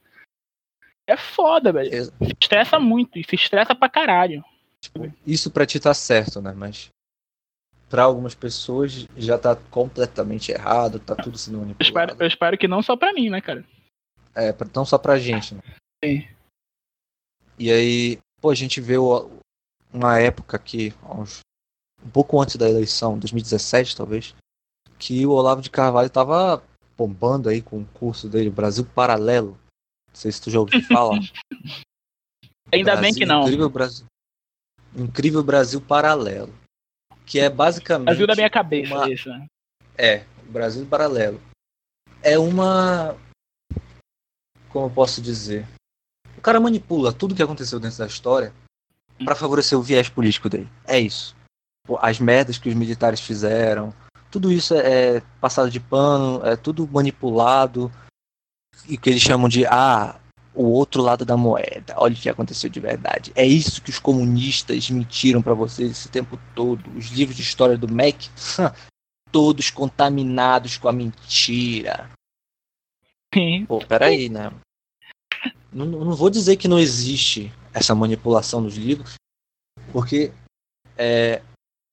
É 1.08 1.16
foda, 1.16 1.72
velho. 1.72 1.92
Se 1.92 2.12
estressa 2.42 2.80
muito, 2.80 3.20
e 3.20 3.24
se 3.24 3.36
estressa 3.36 3.76
pra 3.76 3.88
caralho. 3.88 4.44
Isso 5.26 5.52
pra 5.52 5.66
ti 5.66 5.80
tá 5.80 5.94
certo, 5.94 6.42
né? 6.42 6.54
Mas 6.56 6.90
para 7.90 8.04
algumas 8.04 8.34
pessoas 8.36 9.08
já 9.16 9.38
tá 9.38 9.56
completamente 9.56 10.52
errado, 10.52 11.00
tá 11.00 11.16
tudo 11.16 11.38
sendo 11.38 11.60
manipulado. 11.60 11.80
Eu 11.80 11.86
espero, 11.86 12.24
eu 12.24 12.28
espero 12.28 12.58
que 12.58 12.68
não 12.68 12.82
só 12.82 12.98
pra 12.98 13.14
mim, 13.14 13.30
né, 13.30 13.40
cara? 13.40 13.64
É, 14.36 14.54
não 14.76 14.86
só 14.86 14.98
pra 14.98 15.18
gente, 15.18 15.56
né? 15.56 15.62
Sim. 16.04 16.28
E 17.58 17.72
aí, 17.72 18.20
pô, 18.42 18.50
a 18.50 18.56
gente 18.56 18.82
vê 18.82 18.98
uma 19.94 20.20
época 20.20 20.60
que, 20.60 20.94
uns, 21.10 21.40
um 22.06 22.10
pouco 22.10 22.40
antes 22.42 22.58
da 22.58 22.70
eleição, 22.70 23.18
2017 23.18 23.96
talvez, 23.96 24.36
que 25.00 25.26
o 25.26 25.32
Olavo 25.32 25.62
de 25.62 25.70
Carvalho 25.70 26.10
tava 26.10 26.62
bombando 26.98 27.50
aí 27.50 27.62
com 27.62 27.80
o 27.80 27.86
curso 27.86 28.28
dele, 28.28 28.50
Brasil 28.50 28.86
Paralelo. 28.86 29.58
Não 30.10 30.16
sei 30.16 30.32
se 30.32 30.42
tu 30.42 30.52
já 30.52 30.60
ouviu 30.60 30.82
falar. 30.88 31.20
Ainda 32.74 32.92
Brasil, 32.92 33.02
bem 33.02 33.14
que 33.14 33.26
não. 33.26 33.44
Incrível 33.44 33.70
Brasil, 33.70 34.06
incrível 34.96 35.44
Brasil 35.44 35.80
Paralelo. 35.80 36.54
Que 37.26 37.40
é 37.40 37.50
basicamente. 37.50 38.06
Brasil 38.06 38.28
da 38.28 38.36
minha 38.36 38.50
cabeça, 38.50 38.94
uma... 38.94 39.12
isso, 39.12 39.30
né? 39.30 39.48
É, 39.98 40.26
Brasil 40.50 40.86
Paralelo. 40.86 41.42
É 42.22 42.38
uma 42.38 43.18
como 44.76 44.88
eu 44.88 44.92
posso 44.92 45.22
dizer? 45.22 45.66
O 46.38 46.42
cara 46.42 46.60
manipula 46.60 47.14
tudo 47.14 47.34
que 47.34 47.42
aconteceu 47.42 47.80
dentro 47.80 47.98
da 47.98 48.08
história 48.08 48.54
para 49.24 49.34
favorecer 49.34 49.80
o 49.80 49.82
viés 49.82 50.10
político 50.10 50.50
dele. 50.50 50.70
É 50.86 51.00
isso. 51.00 51.34
As 52.02 52.20
merdas 52.20 52.58
que 52.58 52.68
os 52.68 52.76
militares 52.76 53.22
fizeram, 53.22 53.94
tudo 54.30 54.52
isso 54.52 54.74
é, 54.74 55.16
é 55.16 55.22
passado 55.40 55.72
de 55.72 55.80
pano, 55.80 56.46
é 56.46 56.58
tudo 56.58 56.90
manipulado 56.92 57.90
e 58.86 58.98
que 58.98 59.10
eles 59.10 59.22
chamam 59.22 59.48
de 59.48 59.66
ah, 59.66 60.20
o 60.54 60.66
outro 60.66 61.02
lado 61.02 61.24
da 61.24 61.38
moeda. 61.38 61.94
Olha 61.96 62.14
o 62.14 62.18
que 62.18 62.28
aconteceu 62.28 62.70
de 62.70 62.82
verdade. 62.82 63.32
É 63.34 63.46
isso 63.46 63.82
que 63.82 63.92
os 63.92 64.00
comunistas 64.00 64.90
mentiram 64.90 65.42
para 65.42 65.54
vocês 65.54 65.90
esse 65.90 66.10
tempo 66.10 66.38
todo. 66.54 66.84
Os 66.98 67.06
livros 67.12 67.38
de 67.38 67.44
história 67.44 67.78
do 67.78 67.88
MEC, 67.88 68.30
todos 69.32 69.70
contaminados 69.70 70.78
com 70.78 70.90
a 70.90 70.92
mentira. 70.92 72.10
Pô, 73.68 73.80
peraí, 73.80 74.30
né? 74.30 74.52
Não, 75.76 75.86
não 75.86 76.16
vou 76.16 76.30
dizer 76.30 76.56
que 76.56 76.70
não 76.70 76.80
existe 76.80 77.52
essa 77.74 77.94
manipulação 77.94 78.62
nos 78.62 78.78
livros, 78.78 79.16
porque 79.92 80.32
é, 80.98 81.42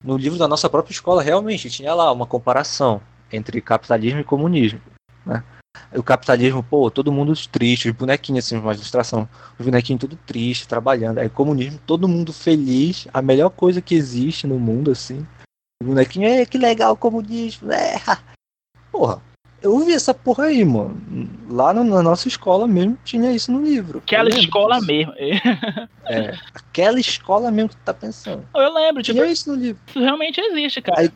no 0.01 0.15
livro 0.15 0.39
da 0.39 0.47
nossa 0.47 0.69
própria 0.69 0.93
escola 0.93 1.21
realmente 1.21 1.69
tinha 1.69 1.93
lá 1.93 2.09
uma 2.09 2.25
comparação 2.25 3.01
entre 3.29 3.59
capitalismo 3.59 4.21
e 4.21 4.23
comunismo. 4.23 4.79
Né? 5.25 5.43
O 5.93 6.01
capitalismo, 6.01 6.63
pô, 6.63 6.89
todo 6.89 7.11
mundo 7.11 7.33
triste, 7.51 7.89
os 7.89 7.95
bonequinhos, 7.95 8.45
assim, 8.45 8.55
uma 8.55 8.73
ilustração, 8.73 9.27
os 9.59 9.65
bonequinhos 9.65 9.99
tudo 9.99 10.15
triste, 10.15 10.65
trabalhando. 10.65 11.17
Aí 11.17 11.29
comunismo, 11.29 11.77
todo 11.85 12.07
mundo 12.07 12.31
feliz, 12.31 13.05
a 13.13 13.21
melhor 13.21 13.49
coisa 13.49 13.81
que 13.81 13.95
existe 13.95 14.47
no 14.47 14.57
mundo, 14.57 14.91
assim. 14.91 15.27
O 15.81 15.87
bonequinho, 15.87 16.29
é 16.29 16.45
que 16.45 16.57
legal 16.57 16.93
o 16.93 16.97
comunismo, 16.97 17.69
é. 17.69 17.95
Porra, 18.93 19.21
eu 19.63 19.79
vi 19.79 19.93
essa 19.93 20.13
porra 20.13 20.45
aí, 20.45 20.63
mano. 20.65 21.01
Lá 21.49 21.73
no, 21.73 21.85
na 21.85 22.03
nossa 22.03 22.27
escola 22.27 22.67
mesmo 22.67 22.97
tinha 23.05 23.31
isso 23.31 23.49
no 23.49 23.63
livro. 23.63 23.99
Aquela 23.99 24.29
escola 24.29 24.75
disso. 24.75 24.87
mesmo. 24.87 25.13
é, 26.05 26.37
aquela 26.53 26.99
escola 26.99 27.49
mesmo 27.49 27.69
que 27.69 27.77
tu 27.77 27.83
tá 27.83 27.93
pensando. 27.93 28.45
Eu 28.53 28.73
lembro, 28.73 29.01
tipo. 29.01 29.17
Tinha 29.17 29.31
isso 29.31 29.49
no 29.49 29.55
livro. 29.55 29.81
Isso 29.87 29.99
realmente 29.99 30.41
existe, 30.41 30.81
cara. 30.81 30.99
Aí, 30.99 31.11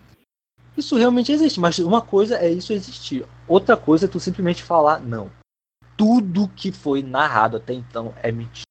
isso 0.77 0.95
realmente 0.95 1.31
existe, 1.31 1.59
mas 1.59 1.77
uma 1.79 2.01
coisa 2.01 2.37
é 2.37 2.49
isso 2.49 2.71
existir. 2.71 3.25
Outra 3.47 3.75
coisa 3.75 4.05
é 4.05 4.07
tu 4.07 4.19
simplesmente 4.19 4.63
falar, 4.63 5.01
não. 5.01 5.29
Tudo 5.97 6.47
que 6.55 6.71
foi 6.71 7.03
narrado 7.03 7.57
até 7.57 7.73
então 7.73 8.13
é 8.23 8.31
mentira. 8.31 8.65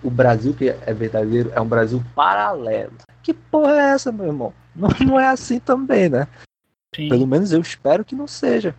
O 0.00 0.10
Brasil 0.10 0.54
que 0.54 0.68
é 0.68 0.94
verdadeiro 0.94 1.50
é 1.54 1.60
um 1.60 1.66
Brasil 1.66 2.04
paralelo. 2.14 2.92
Que 3.22 3.34
porra 3.34 3.72
é 3.72 3.90
essa, 3.90 4.12
meu 4.12 4.26
irmão? 4.26 4.54
Não, 4.78 4.90
não 5.04 5.18
é 5.18 5.26
assim 5.26 5.58
também, 5.58 6.08
né? 6.08 6.28
Sim. 6.94 7.08
Pelo 7.08 7.26
menos 7.26 7.50
eu 7.50 7.60
espero 7.60 8.04
que 8.04 8.14
não 8.14 8.28
seja. 8.28 8.76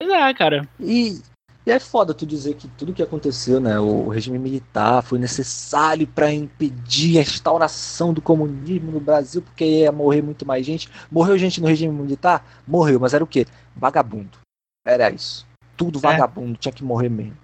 Pois 0.00 0.10
é, 0.10 0.32
cara. 0.32 0.66
E, 0.80 1.20
e 1.66 1.70
é 1.70 1.78
foda 1.78 2.14
tu 2.14 2.24
dizer 2.24 2.54
que 2.54 2.66
tudo 2.68 2.94
que 2.94 3.02
aconteceu, 3.02 3.60
né? 3.60 3.78
O 3.78 4.08
regime 4.08 4.38
militar 4.38 5.02
foi 5.02 5.18
necessário 5.18 6.06
para 6.06 6.32
impedir 6.32 7.18
a 7.18 7.22
instauração 7.22 8.14
do 8.14 8.22
comunismo 8.22 8.90
no 8.90 8.98
Brasil, 8.98 9.42
porque 9.42 9.64
ia 9.64 9.92
morrer 9.92 10.22
muito 10.22 10.46
mais 10.46 10.64
gente. 10.64 10.88
Morreu 11.10 11.36
gente 11.36 11.60
no 11.60 11.68
regime 11.68 11.92
militar? 11.92 12.62
Morreu, 12.66 12.98
mas 12.98 13.12
era 13.12 13.22
o 13.22 13.26
quê? 13.26 13.46
Vagabundo. 13.76 14.38
Era 14.86 15.10
isso. 15.10 15.46
Tudo 15.76 15.98
é. 15.98 16.02
vagabundo, 16.02 16.56
tinha 16.56 16.72
que 16.72 16.82
morrer 16.82 17.10
mesmo. 17.10 17.36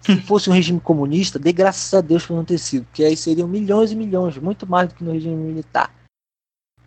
Se 0.00 0.16
fosse 0.26 0.50
um 0.50 0.52
regime 0.52 0.80
comunista, 0.80 1.38
dê 1.38 1.52
graças 1.52 1.94
a 1.94 2.00
Deus 2.00 2.26
por 2.26 2.34
não 2.34 2.44
ter 2.44 2.58
sido, 2.58 2.86
porque 2.86 3.04
aí 3.04 3.16
seriam 3.16 3.46
milhões 3.46 3.92
e 3.92 3.94
milhões, 3.94 4.36
muito 4.36 4.66
mais 4.66 4.88
do 4.88 4.96
que 4.96 5.04
no 5.04 5.12
regime 5.12 5.36
militar. 5.36 5.94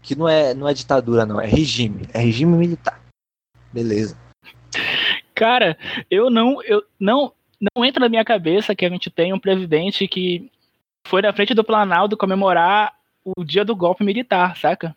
Que 0.02 0.16
não 0.16 0.28
é, 0.28 0.54
não 0.54 0.68
é 0.68 0.74
ditadura, 0.74 1.26
não, 1.26 1.40
é 1.40 1.48
regime. 1.48 2.10
É 2.14 2.20
regime 2.20 2.58
militar. 2.58 3.02
Beleza. 3.72 4.25
Cara, 5.36 5.78
eu 6.10 6.30
não, 6.30 6.64
eu 6.64 6.84
não, 7.00 7.34
não 7.76 7.84
entra 7.84 8.00
na 8.00 8.10
minha 8.10 8.24
cabeça 8.24 8.74
que 8.74 8.86
a 8.86 8.90
gente 8.90 9.10
tem 9.10 9.34
um 9.34 9.40
presidente 9.40 10.08
que 10.08 10.50
foi 11.06 11.22
na 11.22 11.34
frente 11.34 11.54
do 11.54 11.64
Planalto 11.64 12.18
comemorar 12.18 12.96
o 13.24 13.44
dia 13.44 13.66
do 13.66 13.76
golpe 13.76 14.04
militar, 14.04 14.56
saca? 14.58 14.96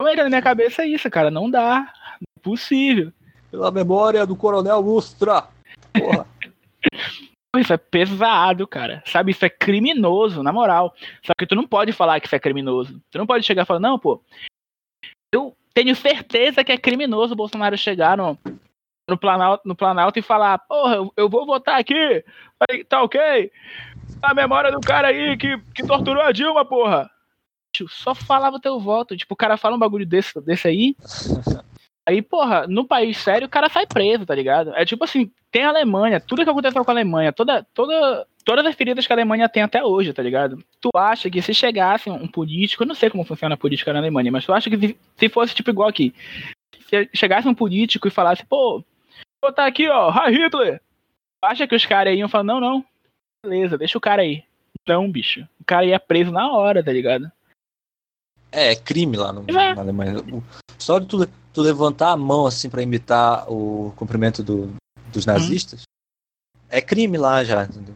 Não 0.00 0.08
entra 0.08 0.24
na 0.24 0.30
minha 0.30 0.42
cabeça 0.42 0.84
isso, 0.84 1.08
cara. 1.10 1.30
Não 1.30 1.50
dá. 1.50 1.92
Não 2.20 2.36
é 2.36 2.40
possível. 2.42 3.12
Pela 3.50 3.70
memória 3.70 4.26
do 4.26 4.34
Coronel 4.34 4.80
Lustra. 4.80 5.48
Porra. 5.92 6.26
Isso 7.58 7.72
é 7.72 7.76
pesado, 7.76 8.64
cara. 8.64 9.02
Sabe, 9.04 9.32
isso 9.32 9.44
é 9.44 9.50
criminoso, 9.50 10.40
na 10.40 10.52
moral. 10.52 10.94
Só 11.20 11.32
que 11.36 11.44
tu 11.44 11.56
não 11.56 11.66
pode 11.66 11.92
falar 11.92 12.20
que 12.20 12.28
isso 12.28 12.36
é 12.36 12.38
criminoso. 12.38 13.02
Tu 13.10 13.18
não 13.18 13.26
pode 13.26 13.44
chegar 13.44 13.64
e 13.64 13.66
falar, 13.66 13.80
não, 13.80 13.98
pô. 13.98 14.22
Eu 15.34 15.56
tenho 15.74 15.96
certeza 15.96 16.62
que 16.62 16.70
é 16.70 16.78
criminoso 16.78 17.32
o 17.32 17.36
Bolsonaro 17.36 17.76
chegar 17.76 18.16
no, 18.16 18.38
no 19.10 19.18
Planalto, 19.18 19.68
no 19.68 19.74
Planalto 19.74 20.18
e 20.18 20.22
falar, 20.22 20.58
porra, 20.58 20.96
eu, 20.96 21.12
eu 21.16 21.28
vou 21.28 21.44
votar 21.44 21.78
aqui, 21.78 22.24
tá 22.88 23.02
ok. 23.02 23.50
A 24.22 24.34
memória 24.34 24.70
do 24.70 24.80
cara 24.80 25.08
aí 25.08 25.36
que, 25.36 25.58
que 25.74 25.86
torturou 25.86 26.22
a 26.22 26.32
Dilma, 26.32 26.64
porra. 26.64 27.10
Só 27.88 28.14
falava 28.14 28.60
teu 28.60 28.78
voto. 28.80 29.16
Tipo, 29.16 29.34
o 29.34 29.36
cara 29.36 29.56
fala 29.56 29.76
um 29.76 29.78
bagulho 29.78 30.06
desse, 30.06 30.40
desse 30.40 30.68
aí. 30.68 30.96
Aí, 32.08 32.22
porra, 32.22 32.66
no 32.66 32.84
país 32.84 33.18
sério, 33.18 33.46
o 33.46 33.50
cara 33.50 33.68
sai 33.68 33.86
preso, 33.86 34.26
tá 34.26 34.34
ligado? 34.34 34.72
É 34.74 34.84
tipo 34.84 35.04
assim, 35.04 35.30
tem 35.52 35.64
a 35.64 35.68
Alemanha, 35.68 36.18
tudo 36.18 36.42
que 36.42 36.50
aconteceu 36.50 36.84
com 36.84 36.90
a 36.90 36.94
Alemanha, 36.94 37.32
toda, 37.32 37.64
toda, 37.72 38.26
todas 38.44 38.66
as 38.66 38.74
feridas 38.74 39.06
que 39.06 39.12
a 39.12 39.16
Alemanha 39.16 39.48
tem 39.48 39.62
até 39.62 39.84
hoje, 39.84 40.12
tá 40.12 40.20
ligado? 40.20 40.58
Tu 40.80 40.90
acha 40.96 41.30
que 41.30 41.40
se 41.40 41.54
chegasse 41.54 42.10
um 42.10 42.26
político, 42.26 42.82
eu 42.82 42.86
não 42.88 42.96
sei 42.96 43.10
como 43.10 43.22
funciona 43.22 43.54
a 43.54 43.58
política 43.58 43.92
na 43.92 44.00
Alemanha, 44.00 44.32
mas 44.32 44.44
tu 44.44 44.52
acha 44.52 44.68
que 44.68 44.78
se, 44.78 44.98
se 45.16 45.28
fosse 45.28 45.54
tipo 45.54 45.70
igual 45.70 45.88
aqui, 45.88 46.12
se 46.88 47.08
chegasse 47.14 47.46
um 47.46 47.54
político 47.54 48.08
e 48.08 48.10
falasse, 48.10 48.44
pô, 48.44 48.82
botar 49.42 49.66
aqui, 49.66 49.88
ó, 49.88 50.10
Hi 50.10 50.32
Hitler, 50.32 50.80
acha 51.42 51.66
que 51.66 51.74
os 51.74 51.86
caras 51.86 52.16
iam 52.16 52.28
falar, 52.28 52.44
não, 52.44 52.60
não, 52.60 52.84
beleza, 53.44 53.78
deixa 53.78 53.96
o 53.96 54.00
cara 54.00 54.22
aí. 54.22 54.44
Não, 54.86 55.10
bicho, 55.10 55.46
o 55.60 55.64
cara 55.64 55.86
ia 55.86 56.00
preso 56.00 56.30
na 56.30 56.50
hora, 56.52 56.82
tá 56.82 56.92
ligado? 56.92 57.30
É, 58.52 58.72
é 58.72 58.76
crime 58.76 59.16
lá 59.16 59.32
no, 59.32 59.44
é. 59.48 59.74
na 59.74 59.80
Alemanha. 59.80 60.14
Só 60.78 60.98
de 60.98 61.06
tu, 61.06 61.26
tu 61.52 61.60
levantar 61.60 62.10
a 62.10 62.16
mão 62.16 62.46
assim 62.46 62.68
para 62.68 62.82
imitar 62.82 63.50
o 63.50 63.92
cumprimento 63.96 64.42
do, 64.42 64.74
dos 65.12 65.26
nazistas, 65.26 65.82
hum. 65.82 65.84
é 66.68 66.80
crime 66.80 67.16
lá 67.16 67.44
já, 67.44 67.64
entendeu? 67.64 67.94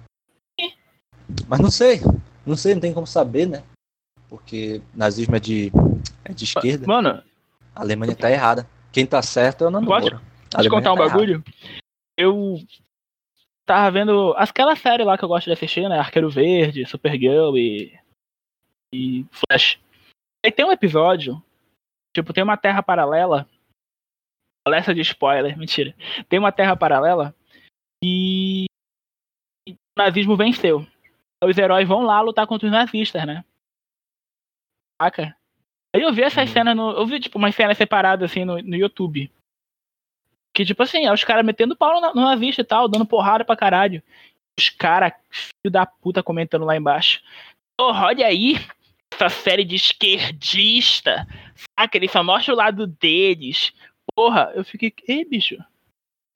Mas 1.48 1.60
não 1.60 1.70
sei, 1.70 2.00
não 2.44 2.56
sei, 2.56 2.74
não 2.74 2.80
tem 2.80 2.92
como 2.92 3.06
saber, 3.06 3.46
né? 3.46 3.62
Porque 4.28 4.82
nazismo 4.94 5.36
é 5.36 5.40
de, 5.40 5.72
é 6.24 6.32
de 6.32 6.44
esquerda. 6.44 6.86
Mano, 6.86 7.22
a 7.74 7.80
Alemanha 7.80 8.14
tá 8.14 8.30
errada. 8.30 8.68
Quem 8.92 9.06
tá 9.06 9.22
certo 9.22 9.64
é 9.64 9.66
o 9.66 9.70
Nando 9.70 9.90
Pode, 10.54 10.68
pode 10.68 10.70
contar 10.70 10.92
um 10.92 10.96
bagulho? 10.96 11.42
Eu 12.16 12.58
tava 13.66 13.90
vendo 13.90 14.32
aquela 14.36 14.76
série 14.76 15.02
lá 15.02 15.18
que 15.18 15.24
eu 15.24 15.28
gosto 15.28 15.46
de 15.46 15.52
assistir, 15.52 15.88
né? 15.88 15.98
Arqueiro 15.98 16.30
Verde, 16.30 16.86
Supergirl 16.86 17.56
e, 17.56 17.98
e 18.94 19.26
Flash. 19.32 19.80
Aí 20.44 20.52
tem 20.52 20.64
um 20.64 20.70
episódio, 20.72 21.42
tipo, 22.14 22.32
tem 22.32 22.44
uma 22.44 22.56
terra 22.56 22.82
paralela. 22.82 23.48
Palestra 24.64 24.94
de 24.94 25.00
spoiler, 25.00 25.56
mentira. 25.58 25.94
Tem 26.28 26.38
uma 26.38 26.52
terra 26.52 26.76
paralela 26.76 27.34
e 28.02 28.66
o 29.68 29.74
nazismo 29.98 30.36
venceu. 30.36 30.86
Os 31.42 31.58
heróis 31.58 31.86
vão 31.86 32.02
lá 32.02 32.20
lutar 32.20 32.46
contra 32.46 32.66
os 32.66 32.72
nazistas, 32.72 33.26
né? 33.26 33.44
Saca? 35.02 35.36
Aí 35.94 36.02
eu 36.02 36.12
vi 36.12 36.22
essas 36.22 36.48
uhum. 36.48 36.52
cenas 36.52 36.76
no. 36.76 36.90
Eu 36.92 37.06
vi, 37.06 37.20
tipo, 37.20 37.38
umas 37.38 37.54
cenas 37.54 37.76
separadas 37.76 38.30
assim 38.30 38.44
no, 38.44 38.60
no 38.62 38.76
YouTube. 38.76 39.30
Que, 40.54 40.64
tipo 40.64 40.82
assim, 40.82 41.04
é 41.04 41.12
os 41.12 41.24
caras 41.24 41.44
metendo 41.44 41.76
pau 41.76 42.00
no, 42.00 42.14
no 42.14 42.22
nazista 42.22 42.62
e 42.62 42.64
tal, 42.64 42.88
dando 42.88 43.04
porrada 43.04 43.44
pra 43.44 43.56
caralho. 43.56 44.02
Os 44.58 44.68
caras, 44.68 45.12
filho 45.30 45.72
da 45.72 45.84
puta, 45.84 46.22
comentando 46.22 46.64
lá 46.64 46.76
embaixo. 46.76 47.20
Oh, 47.80 47.92
olha 47.92 48.26
aí, 48.26 48.54
essa 49.12 49.28
série 49.28 49.64
de 49.64 49.74
esquerdista, 49.74 51.26
saca? 51.78 51.96
Eles 51.96 52.12
só 52.12 52.22
mostram 52.22 52.54
o 52.54 52.58
lado 52.58 52.86
deles. 52.86 53.72
Porra, 54.14 54.52
eu 54.54 54.64
fiquei, 54.64 54.94
ei, 55.08 55.24
bicho, 55.24 55.56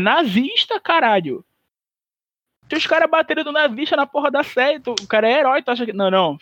nazista, 0.01 0.81
caralho. 0.81 1.45
Se 2.69 2.77
os 2.77 2.87
caras 2.87 3.09
bateram 3.09 3.45
do 3.45 3.53
nazista 3.53 3.97
na 3.97 4.07
porra 4.07 4.31
da 4.31 4.43
série, 4.43 4.81
tu, 4.81 4.93
o 4.93 5.07
cara 5.07 5.29
é 5.29 5.39
herói, 5.39 5.63
tu 5.63 5.71
acha 5.71 5.87
que. 5.87 5.93
Não, 5.93 6.11
não. 6.11 6.39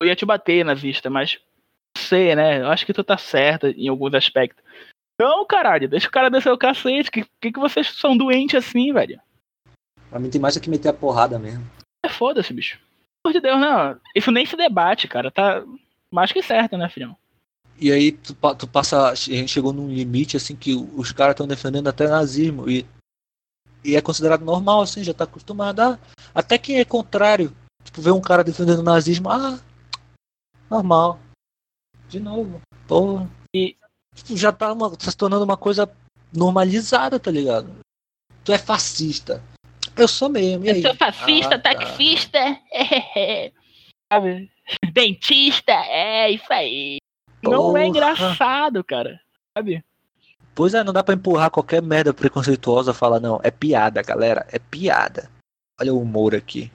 Eu 0.00 0.08
ia 0.08 0.16
te 0.16 0.24
bater, 0.24 0.64
nazista, 0.64 1.10
mas. 1.10 1.38
Sei, 1.96 2.34
né? 2.34 2.60
Eu 2.60 2.68
acho 2.68 2.84
que 2.84 2.92
tu 2.92 3.04
tá 3.04 3.16
certa 3.16 3.70
em 3.70 3.88
alguns 3.88 4.14
aspectos. 4.14 4.62
Não, 5.18 5.46
caralho, 5.46 5.88
deixa 5.88 6.08
o 6.08 6.10
cara 6.10 6.30
descer 6.30 6.52
o 6.52 6.58
cacete. 6.58 7.10
Que, 7.10 7.24
que, 7.40 7.52
que 7.52 7.58
vocês 7.58 7.88
são 7.88 8.16
doentes 8.16 8.54
assim, 8.54 8.92
velho? 8.92 9.20
Pra 10.10 10.18
mim 10.18 10.30
tem 10.30 10.40
mais 10.40 10.56
é 10.56 10.60
que 10.60 10.70
meter 10.70 10.90
a 10.90 10.92
porrada 10.92 11.38
mesmo. 11.38 11.64
É 12.04 12.08
foda-se, 12.08 12.52
bicho 12.52 12.78
amor 13.26 13.32
de 13.32 13.40
Deus, 13.40 13.60
não. 13.60 13.98
Isso 14.14 14.30
nem 14.30 14.46
se 14.46 14.56
debate, 14.56 15.08
cara. 15.08 15.30
Tá 15.30 15.64
mais 16.10 16.32
que 16.32 16.42
certo, 16.42 16.76
né, 16.76 16.88
filhão? 16.88 17.16
E 17.78 17.92
aí 17.92 18.12
tu, 18.12 18.34
tu 18.56 18.66
passa. 18.66 19.10
A 19.10 19.14
gente 19.14 19.48
chegou 19.48 19.72
num 19.72 19.88
limite 19.88 20.36
assim 20.36 20.54
que 20.54 20.74
os 20.74 21.12
caras 21.12 21.32
estão 21.32 21.46
defendendo 21.46 21.88
até 21.88 22.08
nazismo. 22.08 22.70
E, 22.70 22.86
e 23.84 23.96
é 23.96 24.00
considerado 24.00 24.44
normal, 24.44 24.82
assim, 24.82 25.04
já 25.04 25.12
tá 25.12 25.24
acostumado. 25.24 25.80
a 25.80 25.98
até 26.34 26.56
quem 26.56 26.78
é 26.78 26.84
contrário. 26.84 27.54
Tipo, 27.84 28.00
ver 28.00 28.12
um 28.12 28.20
cara 28.20 28.42
defendendo 28.42 28.82
nazismo, 28.82 29.30
ah, 29.30 29.60
normal. 30.70 31.20
De 32.08 32.18
novo. 32.18 32.60
Porra. 32.86 33.28
E 33.54 33.76
já 34.34 34.52
tá, 34.52 34.72
uma, 34.72 34.90
tá 34.90 35.10
se 35.10 35.16
tornando 35.16 35.44
uma 35.44 35.56
coisa 35.56 35.90
normalizada, 36.32 37.18
tá 37.18 37.30
ligado? 37.30 37.70
Tu 38.44 38.52
é 38.52 38.58
fascista. 38.58 39.42
Eu 39.96 40.06
sou 40.06 40.28
mesmo. 40.28 40.64
eu 40.66 40.82
sou 40.82 40.94
fascista, 40.94 41.54
ah, 41.54 41.58
tá. 41.58 41.74
taxista, 41.74 42.38
sabe? 44.12 44.50
Dentista, 44.92 45.72
é 45.72 46.30
isso 46.30 46.52
aí. 46.52 46.98
Porra. 47.42 47.56
Não 47.56 47.76
é 47.76 47.86
engraçado, 47.86 48.84
cara. 48.84 49.20
Sabe? 49.56 49.82
Pois 50.54 50.74
é, 50.74 50.82
não 50.82 50.92
dá 50.92 51.02
pra 51.02 51.14
empurrar 51.14 51.50
qualquer 51.50 51.82
merda 51.82 52.14
preconceituosa 52.14 52.94
falar, 52.94 53.20
não, 53.20 53.40
é 53.42 53.50
piada, 53.50 54.02
galera, 54.02 54.46
é 54.50 54.58
piada. 54.58 55.30
Olha 55.80 55.92
o 55.92 56.00
humor 56.00 56.34
aqui. 56.34 56.70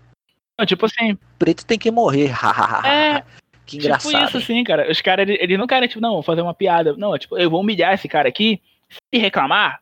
Não, 0.58 0.66
tipo 0.66 0.86
assim. 0.86 1.18
Preto 1.40 1.66
tem 1.66 1.80
que 1.80 1.90
morrer, 1.90 2.32
é. 2.86 3.24
Que 3.66 3.78
tipo 3.78 3.84
engraçado. 3.86 4.12
Tipo 4.12 4.26
isso, 4.26 4.38
assim, 4.38 4.64
cara. 4.64 4.92
Os 4.92 5.02
caras, 5.02 5.28
eles, 5.28 5.42
eles 5.42 5.58
não 5.58 5.68
querem, 5.68 5.88
tipo, 5.88 6.02
não, 6.02 6.22
fazer 6.22 6.42
uma 6.42 6.54
piada. 6.54 6.96
Não, 6.98 7.18
tipo, 7.18 7.38
eu 7.38 7.50
vou 7.50 7.62
humilhar 7.62 7.94
esse 7.94 8.08
cara 8.08 8.28
aqui. 8.28 8.62
Se 9.14 9.20
reclamar, 9.20 9.82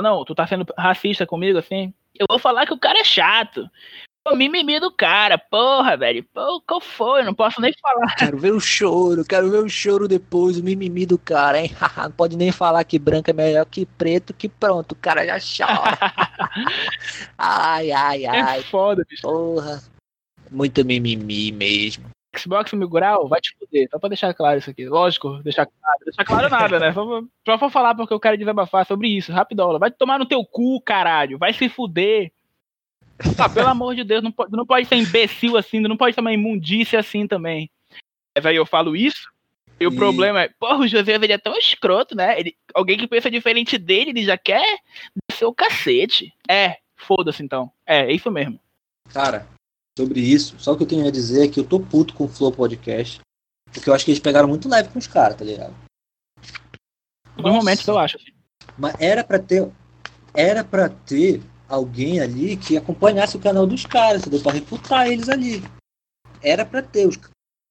não, 0.00 0.24
tu 0.24 0.34
tá 0.34 0.46
sendo 0.46 0.66
racista 0.76 1.26
comigo, 1.26 1.58
assim. 1.58 1.92
Eu 2.18 2.26
vou 2.28 2.38
falar 2.38 2.66
que 2.66 2.74
o 2.74 2.78
cara 2.78 3.00
é 3.00 3.04
chato. 3.04 3.68
O 4.26 4.34
mimimi 4.34 4.80
do 4.80 4.90
cara, 4.90 5.36
porra, 5.36 5.98
velho. 5.98 6.24
Pô, 6.32 6.60
qual 6.66 6.80
foi? 6.80 7.20
Eu 7.20 7.26
não 7.26 7.34
posso 7.34 7.60
nem 7.60 7.74
falar. 7.80 8.14
Quero 8.16 8.38
ver 8.38 8.52
o 8.52 8.60
choro, 8.60 9.22
quero 9.22 9.50
ver 9.50 9.58
o 9.58 9.68
choro 9.68 10.08
depois, 10.08 10.58
o 10.58 10.64
mimimi 10.64 11.04
do 11.04 11.18
cara, 11.18 11.60
hein? 11.60 11.70
não 11.96 12.10
pode 12.10 12.34
nem 12.34 12.50
falar 12.50 12.82
que 12.84 12.98
branco 12.98 13.28
é 13.28 13.34
melhor 13.34 13.66
que 13.66 13.84
preto, 13.84 14.32
que 14.32 14.48
pronto, 14.48 14.92
o 14.92 14.96
cara 14.96 15.26
já 15.26 15.38
chora. 15.38 15.98
ai, 17.36 17.92
ai, 17.92 18.24
ai. 18.24 18.60
É 18.60 18.62
foda, 18.62 19.04
bicho. 19.06 19.22
Porra. 19.22 19.82
Muito 20.50 20.82
mimimi 20.84 21.52
mesmo. 21.52 22.13
Xbox 22.38 22.72
Mil 22.72 22.88
Grau 22.88 23.28
vai 23.28 23.40
te 23.40 23.54
fuder, 23.58 23.88
só 23.90 23.98
pra 23.98 24.08
deixar 24.08 24.34
claro 24.34 24.58
isso 24.58 24.70
aqui. 24.70 24.86
Lógico, 24.86 25.42
deixar 25.42 25.66
claro. 25.66 25.98
Deixar 26.04 26.24
claro 26.24 26.48
nada, 26.48 26.78
né? 26.78 26.92
Só, 26.92 27.22
só 27.44 27.58
pra 27.58 27.70
falar 27.70 27.94
porque 27.94 28.12
eu 28.12 28.20
quero 28.20 28.38
desabafar 28.38 28.86
sobre 28.86 29.08
isso. 29.08 29.32
Rapidola. 29.32 29.78
Vai 29.78 29.90
tomar 29.90 30.18
no 30.18 30.26
teu 30.26 30.44
cu, 30.44 30.80
caralho. 30.80 31.38
Vai 31.38 31.52
se 31.52 31.68
fuder. 31.68 32.32
Ah, 33.38 33.48
pelo 33.48 33.68
amor 33.68 33.94
de 33.94 34.02
Deus, 34.02 34.22
não 34.22 34.32
pode, 34.32 34.52
não 34.52 34.66
pode 34.66 34.86
ser 34.86 34.96
imbecil 34.96 35.56
assim, 35.56 35.80
não 35.80 35.96
pode 35.96 36.14
ser 36.14 36.20
uma 36.20 36.32
imundícia 36.32 36.98
assim 36.98 37.26
também. 37.26 37.70
Mas 38.36 38.44
aí 38.44 38.56
eu 38.56 38.66
falo 38.66 38.96
isso, 38.96 39.30
e, 39.78 39.84
e... 39.84 39.86
o 39.86 39.94
problema 39.94 40.42
é, 40.42 40.48
porra, 40.48 40.78
o 40.78 40.88
José 40.88 41.14
ele 41.14 41.32
é 41.32 41.38
tão 41.38 41.56
escroto, 41.56 42.16
né? 42.16 42.38
Ele, 42.38 42.56
alguém 42.74 42.98
que 42.98 43.06
pensa 43.06 43.30
diferente 43.30 43.78
dele, 43.78 44.10
ele 44.10 44.24
já 44.24 44.36
quer 44.36 44.78
descer 45.30 45.44
o 45.44 45.54
cacete. 45.54 46.32
É, 46.48 46.78
foda-se 46.96 47.42
então. 47.42 47.70
É, 47.86 48.00
é 48.00 48.12
isso 48.12 48.30
mesmo. 48.30 48.58
Cara, 49.12 49.46
sobre 49.96 50.20
isso. 50.20 50.58
Só 50.58 50.72
o 50.72 50.76
que 50.76 50.82
eu 50.82 50.88
tenho 50.88 51.06
a 51.06 51.10
dizer 51.10 51.44
é 51.44 51.48
que 51.48 51.60
eu 51.60 51.64
tô 51.64 51.80
puto 51.80 52.14
com 52.14 52.24
o 52.24 52.28
Flow 52.28 52.52
Podcast. 52.52 53.20
Porque 53.72 53.88
eu 53.88 53.94
acho 53.94 54.04
que 54.04 54.10
eles 54.10 54.20
pegaram 54.20 54.48
muito 54.48 54.68
leve 54.68 54.88
com 54.88 54.98
os 54.98 55.06
caras, 55.06 55.36
tá 55.36 55.44
ligado? 55.44 55.74
No 57.36 57.52
momento 57.52 57.88
eu 57.88 57.98
acho. 57.98 58.18
Mas 58.78 58.94
era 58.98 59.24
pra 59.24 59.38
ter. 59.38 59.70
Era 60.32 60.64
pra 60.64 60.88
ter 60.88 61.42
alguém 61.68 62.20
ali 62.20 62.56
que 62.56 62.76
acompanhasse 62.76 63.36
o 63.36 63.40
canal 63.40 63.66
dos 63.66 63.86
caras, 63.86 64.22
entendeu? 64.22 64.40
Pra 64.40 64.52
refutar 64.52 65.08
eles 65.08 65.28
ali. 65.28 65.62
Era 66.42 66.64
pra 66.64 66.82
ter 66.82 67.06
os. 67.06 67.18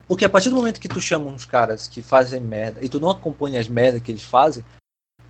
Porque 0.07 0.25
a 0.25 0.29
partir 0.29 0.49
do 0.49 0.55
momento 0.55 0.81
que 0.81 0.89
tu 0.89 0.99
chama 0.99 1.29
uns 1.29 1.45
caras 1.45 1.87
que 1.87 2.01
fazem 2.01 2.41
merda 2.41 2.83
e 2.83 2.89
tu 2.89 2.99
não 2.99 3.09
acompanha 3.09 3.59
as 3.59 3.69
merdas 3.69 4.01
que 4.01 4.11
eles 4.11 4.23
fazem, 4.23 4.63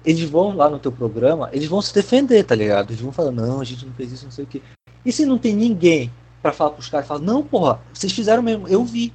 eles 0.04 0.28
vão 0.28 0.56
lá 0.56 0.70
no 0.70 0.80
teu 0.80 0.92
programa, 0.92 1.50
eles 1.54 1.68
vão 1.68 1.82
se 1.82 1.94
defender, 1.94 2.44
tá 2.44 2.56
ligado? 2.56 2.90
Eles 2.90 3.02
vão 3.02 3.12
falar, 3.12 3.32
não, 3.32 3.62
a 3.62 3.64
gente 3.64 3.86
não 3.86 3.94
fez 3.94 4.12
isso, 4.12 4.26
não 4.26 4.32
sei 4.32 4.46
o 4.46 4.48
quê. 4.48 4.62
E 5.06 5.12
se 5.12 5.26
não 5.26 5.38
tem 5.38 5.56
ninguém 5.56 6.12
para 6.44 6.52
falar 6.52 6.72
pros 6.72 6.90
caras, 6.90 7.08
fala, 7.08 7.22
não, 7.22 7.42
porra, 7.42 7.82
vocês 7.94 8.12
fizeram 8.12 8.44
mesmo, 8.44 8.68
eu 8.68 8.84
vi, 8.84 9.14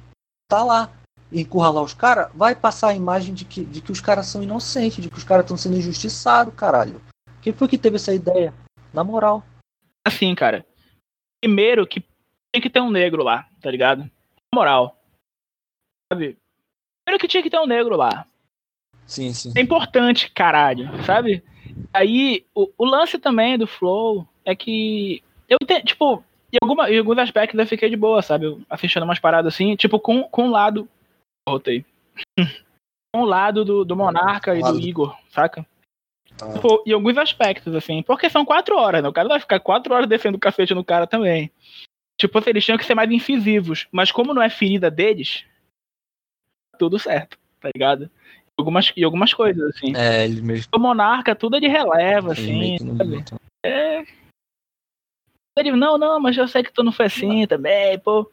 tá 0.49 0.63
lá. 0.63 0.91
E 1.31 1.41
encurralar 1.41 1.83
os 1.83 1.93
caras, 1.93 2.31
vai 2.33 2.55
passar 2.55 2.89
a 2.89 2.95
imagem 2.95 3.35
de 3.35 3.45
que, 3.45 3.63
de 3.63 3.81
que 3.81 3.91
os 3.91 4.01
caras 4.01 4.25
são 4.25 4.41
inocentes, 4.41 5.03
de 5.03 5.11
que 5.11 5.17
os 5.17 5.23
caras 5.23 5.45
estão 5.45 5.55
sendo 5.55 5.77
injustiçados, 5.77 6.55
caralho. 6.55 6.99
Quem 7.39 7.53
foi 7.53 7.67
que 7.67 7.77
teve 7.77 7.97
essa 7.97 8.11
ideia? 8.11 8.51
Na 8.91 9.03
moral. 9.03 9.43
Assim, 10.03 10.33
cara. 10.33 10.65
Primeiro 11.39 11.85
que 11.85 12.03
tem 12.51 12.59
que 12.59 12.69
ter 12.69 12.81
um 12.81 12.89
negro 12.89 13.23
lá, 13.23 13.47
tá 13.61 13.69
ligado? 13.69 14.01
Na 14.01 14.55
moral. 14.55 14.99
Sabe? 16.11 16.35
Primeiro 17.05 17.21
que 17.21 17.27
tinha 17.27 17.43
que 17.43 17.49
ter 17.51 17.59
um 17.59 17.67
negro 17.67 17.95
lá. 17.95 18.25
Sim, 19.05 19.31
sim. 19.31 19.53
É 19.55 19.61
importante, 19.61 20.31
caralho, 20.31 20.89
sabe? 21.05 21.43
Aí, 21.93 22.43
o, 22.55 22.71
o 22.75 22.85
lance 22.85 23.19
também 23.19 23.55
do 23.55 23.67
Flow 23.67 24.27
é 24.43 24.55
que. 24.55 25.23
Eu 25.47 25.57
entendo, 25.61 25.85
tipo, 25.85 26.23
em, 26.51 26.57
alguma, 26.61 26.89
em 26.89 26.97
alguns 26.97 27.17
aspectos 27.17 27.59
eu 27.59 27.67
fiquei 27.67 27.89
de 27.89 27.95
boa, 27.95 28.21
sabe? 28.21 28.61
Assistindo 28.69 29.03
umas 29.03 29.19
paradas 29.19 29.53
assim, 29.53 29.75
tipo, 29.75 29.99
com, 29.99 30.23
com 30.23 30.47
o 30.47 30.51
lado. 30.51 30.87
Voltei. 31.47 31.85
com 33.13 33.21
o 33.21 33.25
lado 33.25 33.65
do, 33.65 33.83
do 33.83 33.95
Monarca 33.95 34.55
e 34.55 34.61
do 34.61 34.79
Igor, 34.79 35.17
saca? 35.29 35.65
Ah. 36.41 36.53
Tipo, 36.53 36.83
em 36.85 36.93
alguns 36.93 37.17
aspectos, 37.17 37.75
assim. 37.75 38.01
Porque 38.03 38.29
são 38.29 38.45
quatro 38.45 38.77
horas, 38.77 39.01
né? 39.03 39.09
O 39.09 39.13
cara 39.13 39.27
vai 39.27 39.39
ficar 39.39 39.59
quatro 39.59 39.93
horas 39.93 40.07
descendo 40.07 40.37
o 40.37 40.39
cacete 40.39 40.73
no 40.73 40.83
cara 40.83 41.07
também. 41.07 41.51
Tipo, 42.19 42.37
assim, 42.37 42.49
eles 42.49 42.65
tinham 42.65 42.77
que 42.77 42.85
ser 42.85 42.95
mais 42.95 43.09
incisivos. 43.11 43.87
Mas 43.91 44.11
como 44.11 44.33
não 44.33 44.41
é 44.41 44.49
ferida 44.49 44.91
deles, 44.91 45.45
tudo 46.77 46.99
certo, 46.99 47.37
tá 47.59 47.69
ligado? 47.73 48.09
Algumas, 48.57 48.91
e 48.95 49.03
algumas 49.03 49.33
coisas, 49.33 49.75
assim. 49.75 49.95
É, 49.95 50.25
ele 50.25 50.41
mesmo. 50.41 50.69
O 50.73 50.79
monarca, 50.79 51.35
tudo 51.35 51.57
é 51.57 51.59
de 51.59 51.67
releva, 51.67 52.33
ele 52.37 52.75
assim. 52.75 52.97
sabe? 52.97 53.25
É. 53.65 54.03
Ele, 55.59 55.71
não, 55.71 55.97
não, 55.97 56.19
mas 56.19 56.37
eu 56.37 56.47
sei 56.47 56.63
que 56.63 56.73
tu 56.73 56.83
não 56.83 56.91
foi 56.91 57.05
assim 57.05 57.45
também, 57.47 57.99
pô. 57.99 58.29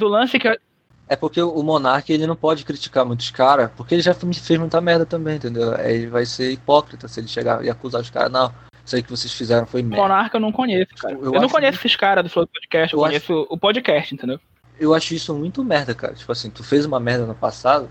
O 0.00 0.04
lance 0.06 0.36
é 0.36 0.40
que. 0.40 0.60
É 1.08 1.16
porque 1.16 1.40
o 1.40 1.62
Monark 1.62 2.12
ele 2.12 2.26
não 2.26 2.36
pode 2.36 2.64
criticar 2.64 3.04
muitos 3.04 3.30
caras, 3.30 3.70
porque 3.76 3.94
ele 3.94 4.02
já 4.02 4.12
fez 4.12 4.58
muita 4.58 4.80
merda 4.80 5.06
também, 5.06 5.36
entendeu? 5.36 5.74
Aí 5.74 5.94
ele 5.94 6.06
vai 6.08 6.26
ser 6.26 6.52
hipócrita 6.52 7.08
se 7.08 7.18
ele 7.18 7.28
chegar 7.28 7.64
e 7.64 7.70
acusar 7.70 8.02
os 8.02 8.10
caras, 8.10 8.30
não, 8.30 8.52
isso 8.84 8.96
aí 8.96 9.02
que 9.02 9.10
vocês 9.10 9.32
fizeram 9.32 9.66
foi 9.66 9.82
merda. 9.82 10.02
Monarca 10.02 10.36
eu 10.36 10.40
não 10.40 10.52
conheço, 10.52 10.94
cara. 10.96 11.14
Eu 11.14 11.24
Eu, 11.24 11.32
não 11.32 11.44
acho 11.44 11.54
conheço 11.54 11.78
esses 11.78 11.96
caras 11.96 12.24
do 12.24 12.30
Flow 12.30 12.46
Podcast, 12.46 12.94
eu, 12.94 12.98
Eu 12.98 13.04
conheço 13.04 13.46
o 13.50 13.58
podcast, 13.58 14.14
entendeu? 14.14 14.40
Eu 14.78 14.94
acho 14.94 15.14
isso 15.14 15.34
muito 15.34 15.64
merda, 15.64 15.94
cara. 15.94 16.14
Tipo 16.14 16.32
assim, 16.32 16.50
tu 16.50 16.64
fez 16.64 16.86
uma 16.86 17.00
merda 17.00 17.26
no 17.26 17.34
passado, 17.34 17.90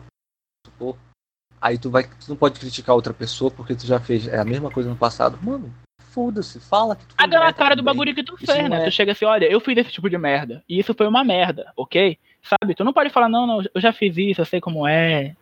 pô, 0.80 0.96
aí 1.62 1.78
tu 1.78 1.90
vai. 1.90 2.04
Tu 2.04 2.30
não 2.30 2.36
pode 2.36 2.60
criticar 2.60 2.96
outra 2.96 3.14
pessoa 3.14 3.52
porque 3.52 3.76
tu 3.76 3.86
já 3.86 4.00
fez 4.00 4.28
é 4.28 4.40
a 4.40 4.46
mesma 4.46 4.72
coisa 4.72 4.90
no 4.90 4.96
passado. 4.96 5.38
Mano, 5.42 5.74
foda-se, 6.18 6.60
fala 6.60 6.96
que 6.96 7.06
tu 7.06 7.16
na 7.20 7.28
merda 7.28 7.54
cara 7.54 7.76
do 7.76 7.84
também. 7.84 7.94
bagulho 7.94 8.16
que 8.16 8.24
tu 8.24 8.34
Isso 8.42 8.52
fez, 8.52 8.68
né? 8.68 8.82
é- 8.82 8.86
Tu 8.86 8.92
chega 8.92 9.12
assim, 9.12 9.26
olha, 9.26 9.46
eu 9.46 9.60
fiz 9.60 9.78
esse 9.78 9.92
tipo 9.92 10.10
de 10.10 10.18
merda. 10.18 10.64
E 10.68 10.80
isso 10.80 10.96
foi 10.96 11.08
uma 11.08 11.24
merda, 11.24 11.72
ok? 11.78 12.18
Sabe? 12.42 12.74
Tu 12.74 12.84
não 12.84 12.92
pode 12.92 13.12
falar, 13.12 13.30
não, 13.30 13.46
não, 13.46 13.62
eu 13.62 13.80
já 13.82 13.94
fiz 13.94 14.18
isso, 14.18 14.42
eu 14.42 14.46
sei 14.46 14.60
como 14.60 14.88
é. 14.88 15.36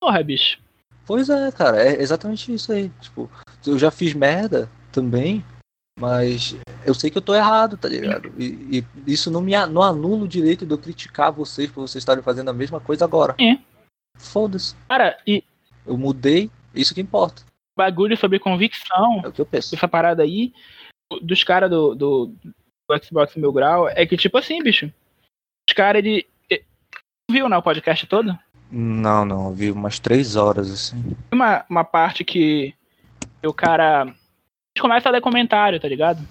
Porra, 0.00 0.22
bicho. 0.22 0.58
Pois 1.04 1.28
é, 1.28 1.52
cara, 1.52 1.82
é 1.82 2.00
exatamente 2.00 2.50
isso 2.54 2.72
aí. 2.72 2.90
Tipo, 3.00 3.30
eu 3.66 3.78
já 3.78 3.90
fiz 3.90 4.14
merda 4.14 4.70
também, 4.90 5.44
mas 6.00 6.56
eu 6.86 6.94
sei 6.94 7.10
que 7.10 7.18
eu 7.18 7.22
tô 7.22 7.34
errado, 7.34 7.76
tá 7.76 7.88
ligado? 7.88 8.32
E, 8.38 8.78
e 9.06 9.12
isso 9.12 9.30
não 9.30 9.42
me 9.42 9.54
a- 9.54 9.66
não 9.66 9.82
anula 9.82 10.24
o 10.24 10.28
direito 10.28 10.64
de 10.64 10.72
eu 10.72 10.78
criticar 10.78 11.30
vocês 11.30 11.70
por 11.70 11.82
vocês 11.86 12.00
estarem 12.00 12.22
fazendo 12.22 12.48
a 12.48 12.54
mesma 12.54 12.80
coisa 12.80 13.04
agora. 13.04 13.34
É. 13.38 13.58
Foda-se. 14.16 14.74
Cara, 14.88 15.18
e 15.26 15.44
Eu 15.84 15.98
mudei, 15.98 16.48
isso 16.74 16.94
que 16.94 17.00
importa. 17.00 17.42
Bagulho 17.76 18.16
sobre 18.16 18.38
convicção, 18.38 19.22
É 19.24 19.28
o 19.28 19.32
que 19.32 19.40
eu 19.40 19.46
penso. 19.46 19.74
essa 19.74 19.88
parada 19.88 20.22
aí, 20.22 20.52
dos 21.22 21.42
caras 21.44 21.70
do, 21.70 21.94
do, 21.94 22.34
do 22.44 23.04
Xbox 23.04 23.34
Mil 23.36 23.52
Grau, 23.52 23.88
é 23.88 24.06
que, 24.06 24.16
tipo 24.16 24.38
assim, 24.38 24.62
bicho. 24.62 24.92
Os 25.68 25.74
caras, 25.74 26.04
ele. 26.04 26.26
Viu, 27.30 27.48
né, 27.48 27.56
o 27.56 27.62
podcast 27.62 28.06
todo? 28.06 28.38
Não, 28.70 29.24
não, 29.24 29.48
eu 29.48 29.54
vi 29.54 29.70
umas 29.70 29.98
três 29.98 30.36
horas 30.36 30.70
assim. 30.70 31.16
Uma, 31.30 31.64
uma 31.68 31.84
parte 31.84 32.24
que 32.24 32.74
o 33.44 33.52
cara 33.52 34.14
começa 34.80 35.08
a 35.08 35.12
ler 35.12 35.20
comentário, 35.20 35.80
tá 35.80 35.88
ligado? 35.88 36.26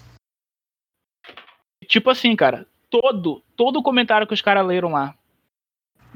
Tipo 1.87 2.09
assim, 2.09 2.35
cara, 2.35 2.67
todo, 2.89 3.43
todo 3.55 3.83
comentário 3.83 4.27
que 4.27 4.33
os 4.33 4.41
caras 4.41 4.65
leram 4.65 4.89
lá, 4.89 5.15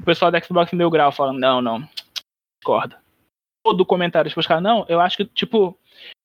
o 0.00 0.04
pessoal 0.04 0.30
da 0.30 0.40
Xbox 0.40 0.72
Mil 0.72 0.90
Grau 0.90 1.12
falando, 1.12 1.38
não, 1.38 1.62
não, 1.62 1.88
discorda. 2.60 3.00
Todo 3.66 3.84
comentário, 3.84 4.28
tipo, 4.28 4.38
os 4.40 4.46
caras, 4.46 4.62
não, 4.62 4.86
eu 4.88 5.00
acho 5.00 5.16
que, 5.16 5.24
tipo, 5.24 5.76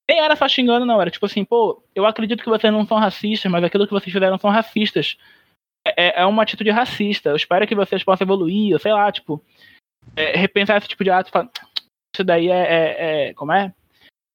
nem 0.08 0.20
era 0.20 0.36
só 0.36 0.46
xingando, 0.48 0.86
não, 0.86 1.00
era 1.00 1.10
tipo 1.10 1.26
assim, 1.26 1.44
pô, 1.44 1.82
eu 1.92 2.06
acredito 2.06 2.40
que 2.40 2.48
vocês 2.48 2.72
não 2.72 2.86
são 2.86 2.98
racistas, 2.98 3.50
mas 3.50 3.64
aquilo 3.64 3.84
que 3.84 3.92
vocês 3.92 4.12
fizeram 4.12 4.38
são 4.38 4.48
racistas. 4.48 5.16
É, 5.84 6.22
é 6.22 6.26
uma 6.26 6.44
atitude 6.44 6.70
racista, 6.70 7.30
eu 7.30 7.36
espero 7.36 7.66
que 7.66 7.74
vocês 7.74 8.04
possam 8.04 8.24
evoluir, 8.24 8.78
sei 8.78 8.92
lá, 8.92 9.10
tipo, 9.10 9.42
é, 10.14 10.36
repensar 10.36 10.76
esse 10.76 10.86
tipo 10.86 11.02
de 11.02 11.10
ato 11.10 11.32
falar, 11.32 11.50
isso 12.14 12.22
daí 12.22 12.48
é, 12.48 12.60
é, 12.60 13.28
é- 13.30 13.34
Como 13.34 13.52
é? 13.52 13.74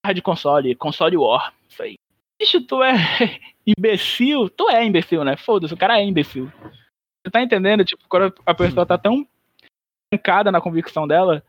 Guerra 0.03 0.13
de 0.13 0.21
console, 0.21 0.75
console 0.75 1.15
war. 1.15 1.53
Isso 1.69 1.81
aí. 1.81 1.95
Bicho, 2.41 2.61
tu 2.65 2.83
é 2.83 2.91
imbecil? 3.65 4.49
Tu 4.49 4.69
é 4.69 4.83
imbecil, 4.83 5.23
né? 5.23 5.37
Foda-se, 5.37 5.73
o 5.73 5.77
cara 5.77 5.97
é 5.97 6.03
imbecil. 6.03 6.51
Você 6.61 7.31
tá 7.31 7.41
entendendo? 7.41 7.85
Tipo, 7.85 8.03
quando 8.09 8.33
a 8.45 8.53
pessoa 8.53 8.85
tá 8.85 8.97
tão 8.97 9.25
trancada 10.11 10.51
na 10.51 10.61
convicção 10.61 11.07
dela, 11.07 11.43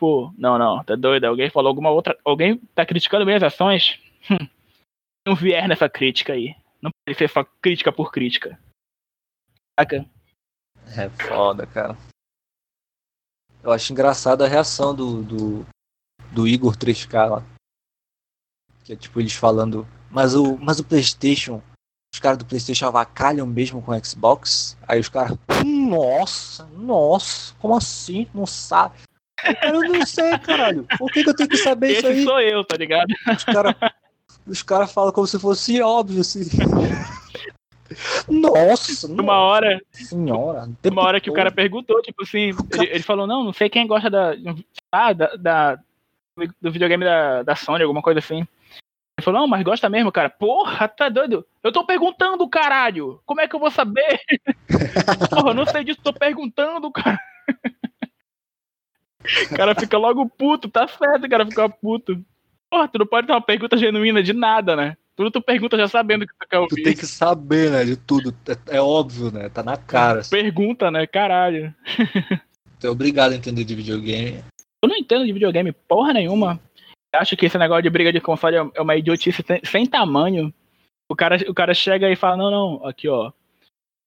tipo, 0.00 0.34
não, 0.38 0.58
não, 0.58 0.82
tá 0.82 0.96
doido. 0.96 1.26
Alguém 1.26 1.50
falou 1.50 1.68
alguma 1.68 1.90
outra. 1.90 2.18
Alguém 2.24 2.56
tá 2.74 2.86
criticando 2.86 3.26
minhas 3.26 3.42
ações? 3.42 4.00
Hum, 4.30 4.48
não 5.26 5.36
vier 5.36 5.68
nessa 5.68 5.88
crítica 5.88 6.32
aí. 6.32 6.56
Não 6.80 6.90
pode 6.90 7.18
ser 7.18 7.28
só 7.28 7.44
crítica 7.60 7.92
por 7.92 8.10
crítica. 8.10 8.58
Saca? 9.78 10.06
É 10.96 11.08
foda, 11.10 11.66
cara. 11.66 11.96
Eu 13.62 13.70
acho 13.70 13.92
engraçada 13.92 14.46
a 14.46 14.48
reação 14.48 14.94
do, 14.94 15.22
do, 15.22 15.66
do 16.32 16.48
Igor 16.48 16.74
3K 16.74 17.28
lá. 17.28 17.44
Que 18.84 18.94
é 18.94 18.96
tipo 18.96 19.20
eles 19.20 19.34
falando. 19.34 19.86
Mas 20.10 20.34
o, 20.34 20.56
mas 20.56 20.80
o 20.80 20.84
Playstation. 20.84 21.62
Os 22.12 22.18
caras 22.18 22.38
do 22.38 22.46
Playstation 22.46 22.86
avacalham 22.86 23.46
mesmo 23.46 23.82
com 23.82 23.92
o 23.92 24.04
Xbox. 24.04 24.76
Aí 24.88 24.98
os 24.98 25.10
caras. 25.10 25.36
Nossa, 25.64 26.64
nossa, 26.66 27.54
como 27.56 27.76
assim? 27.76 28.26
Não 28.32 28.46
sabe? 28.46 28.94
Eu 29.62 29.82
não 29.82 30.04
sei, 30.06 30.38
caralho. 30.38 30.86
Por 30.98 31.10
que, 31.10 31.22
que 31.24 31.30
eu 31.30 31.34
tenho 31.36 31.48
que 31.48 31.56
saber 31.56 31.92
isso 31.92 32.06
Esse 32.06 32.18
aí? 32.18 32.24
sou 32.24 32.40
eu, 32.40 32.64
tá 32.64 32.76
ligado? 32.76 33.08
Os 33.34 33.44
caras 33.44 33.74
os 34.46 34.62
cara 34.62 34.86
falam 34.86 35.12
como 35.12 35.26
se 35.26 35.38
fosse 35.38 35.80
óbvio, 35.82 36.20
assim. 36.20 36.40
Nossa, 38.28 39.06
Uma 39.08 39.38
hora, 39.38 39.80
senhora. 39.92 40.68
uma 40.84 41.02
hora 41.02 41.20
que 41.20 41.30
o 41.30 41.32
cara 41.34 41.50
perguntou, 41.50 42.00
tipo 42.02 42.22
assim, 42.22 42.50
ele, 42.70 42.86
ele 42.86 43.02
falou, 43.02 43.26
não, 43.26 43.42
não 43.44 43.52
sei 43.52 43.68
quem 43.68 43.86
gosta 43.86 44.08
da, 44.08 44.34
ah, 44.92 45.12
da, 45.12 45.36
da- 45.36 45.78
do 46.60 46.70
videogame 46.70 47.04
da, 47.04 47.42
da 47.42 47.56
Sony, 47.56 47.82
alguma 47.82 48.00
coisa 48.02 48.20
assim. 48.20 48.38
Ele 48.38 49.24
falou, 49.24 49.40
não, 49.40 49.48
mas 49.48 49.62
gosta 49.62 49.88
mesmo, 49.88 50.10
cara. 50.12 50.30
Porra, 50.30 50.88
tá 50.88 51.08
doido? 51.08 51.44
Eu 51.62 51.72
tô 51.72 51.84
perguntando, 51.84 52.48
caralho! 52.48 53.20
Como 53.26 53.40
é 53.40 53.48
que 53.48 53.54
eu 53.54 53.60
vou 53.60 53.70
saber? 53.70 54.20
Porra, 55.30 55.50
eu 55.50 55.54
não 55.54 55.66
sei 55.66 55.84
disso, 55.84 56.00
tô 56.02 56.12
perguntando, 56.12 56.90
cara. 56.90 57.18
O 59.52 59.56
cara 59.56 59.74
fica 59.74 59.98
logo 59.98 60.28
puto, 60.28 60.68
tá 60.68 60.86
certo, 60.88 61.24
o 61.26 61.28
cara 61.28 61.46
fica 61.46 61.68
puto. 61.68 62.22
Porra, 62.70 62.88
tu 62.88 62.98
não 62.98 63.06
pode 63.06 63.26
ter 63.26 63.32
uma 63.32 63.40
pergunta 63.40 63.76
genuína 63.76 64.22
de 64.22 64.32
nada, 64.32 64.74
né? 64.76 64.96
Tudo 65.16 65.30
tu 65.30 65.42
pergunta 65.42 65.76
já 65.76 65.86
sabendo 65.88 66.26
que 66.26 66.32
tu 66.32 66.48
quer 66.48 66.56
Tu 66.56 66.62
ouvir. 66.62 66.82
tem 66.82 66.94
que 66.96 67.04
saber, 67.06 67.70
né, 67.70 67.84
de 67.84 67.96
tudo. 67.96 68.34
É, 68.70 68.76
é 68.76 68.80
óbvio, 68.80 69.30
né? 69.30 69.48
Tá 69.50 69.62
na 69.62 69.76
cara. 69.76 70.20
assim. 70.20 70.30
Pergunta, 70.30 70.90
né? 70.90 71.06
Caralho. 71.06 71.74
Tu 72.78 72.86
é 72.86 72.90
obrigado 72.90 73.32
a 73.32 73.36
entender 73.36 73.64
de 73.64 73.74
videogame. 73.74 74.42
Eu 74.82 74.88
não 74.88 74.96
entendo 74.96 75.26
de 75.26 75.32
videogame 75.32 75.72
porra 75.72 76.14
nenhuma. 76.14 76.58
Acho 77.14 77.36
que 77.36 77.44
esse 77.44 77.58
negócio 77.58 77.82
de 77.82 77.90
briga 77.90 78.10
de 78.12 78.20
console 78.20 78.56
é- 78.56 78.70
é 78.76 78.80
uma 78.80 78.96
idiotice 78.96 79.42
sem, 79.46 79.60
sem 79.64 79.84
tamanho. 79.86 80.54
O 81.08 81.14
cara, 81.14 81.36
o 81.48 81.52
cara 81.52 81.74
chega 81.74 82.08
e 82.10 82.16
fala, 82.16 82.36
não, 82.36 82.50
não, 82.50 82.86
aqui 82.86 83.08
ó. 83.08 83.32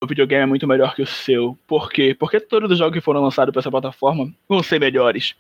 O 0.04 0.08
videogame 0.08 0.44
é 0.44 0.46
muito 0.46 0.68
melhor 0.68 0.96
que 0.96 1.02
o 1.02 1.08
seu. 1.08 1.58
Por 1.66 1.90
quê? 1.90 2.14
Porque 2.14 2.40
todos 2.40 2.70
os 2.70 2.78
jogos 2.78 2.94
que 2.94 3.04
foram 3.04 3.22
lançados 3.22 3.54
pra 3.54 3.62
essa 3.62 3.72
plataforma 3.72 4.34
vão 4.50 4.62
ser 4.62 4.80
melhores. 4.80 5.34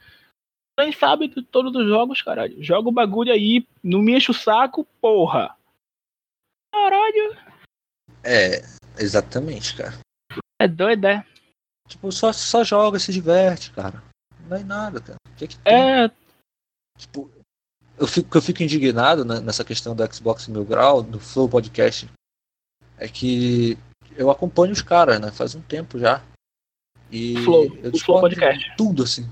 Nem 0.79 0.91
sabe 0.91 1.27
de 1.27 1.43
todos 1.43 1.75
os 1.75 1.85
jogos, 1.85 2.21
caralho. 2.21 2.55
Joga 2.63 2.87
o 2.87 2.93
bagulho 2.93 3.33
aí, 3.33 3.67
não 3.83 4.01
me 4.01 4.15
enche 4.15 4.31
o 4.31 4.33
saco, 4.33 4.87
porra. 5.01 5.55
Caralho. 6.73 7.37
É, 8.23 8.63
exatamente, 8.97 9.75
cara. 9.75 9.99
É 10.59 10.67
doido, 10.67 11.07
é? 11.07 11.25
Tipo, 11.89 12.09
só, 12.11 12.31
só 12.31 12.63
joga, 12.63 12.97
se 12.99 13.11
diverte, 13.11 13.69
cara. 13.71 14.01
Não 14.47 14.55
é 14.55 14.63
nada, 14.63 15.01
cara. 15.01 15.17
O 15.27 15.35
que 15.35 15.43
é 15.43 15.47
que 15.47 15.57
tem? 15.57 15.73
É, 15.73 16.09
Tipo, 16.97 17.29
eu 17.97 18.07
fico, 18.07 18.37
eu 18.37 18.41
fico 18.41 18.63
indignado 18.63 19.25
né, 19.25 19.39
nessa 19.39 19.63
questão 19.63 19.95
do 19.95 20.13
Xbox 20.13 20.47
Mil 20.47 20.63
Grau, 20.63 21.01
do 21.01 21.19
Flow 21.19 21.49
Podcast, 21.49 22.09
é 22.97 23.07
que 23.07 23.77
eu 24.17 24.29
acompanho 24.29 24.73
os 24.73 24.81
caras, 24.81 25.19
né? 25.19 25.31
Faz 25.31 25.55
um 25.55 25.61
tempo 25.61 25.99
já. 25.99 26.21
E 27.11 27.35
Flow, 27.43 27.77
eu 27.83 27.91
o 27.91 27.99
Flow 27.99 28.21
Podcast. 28.21 28.73
tudo, 28.75 29.03
assim. 29.03 29.29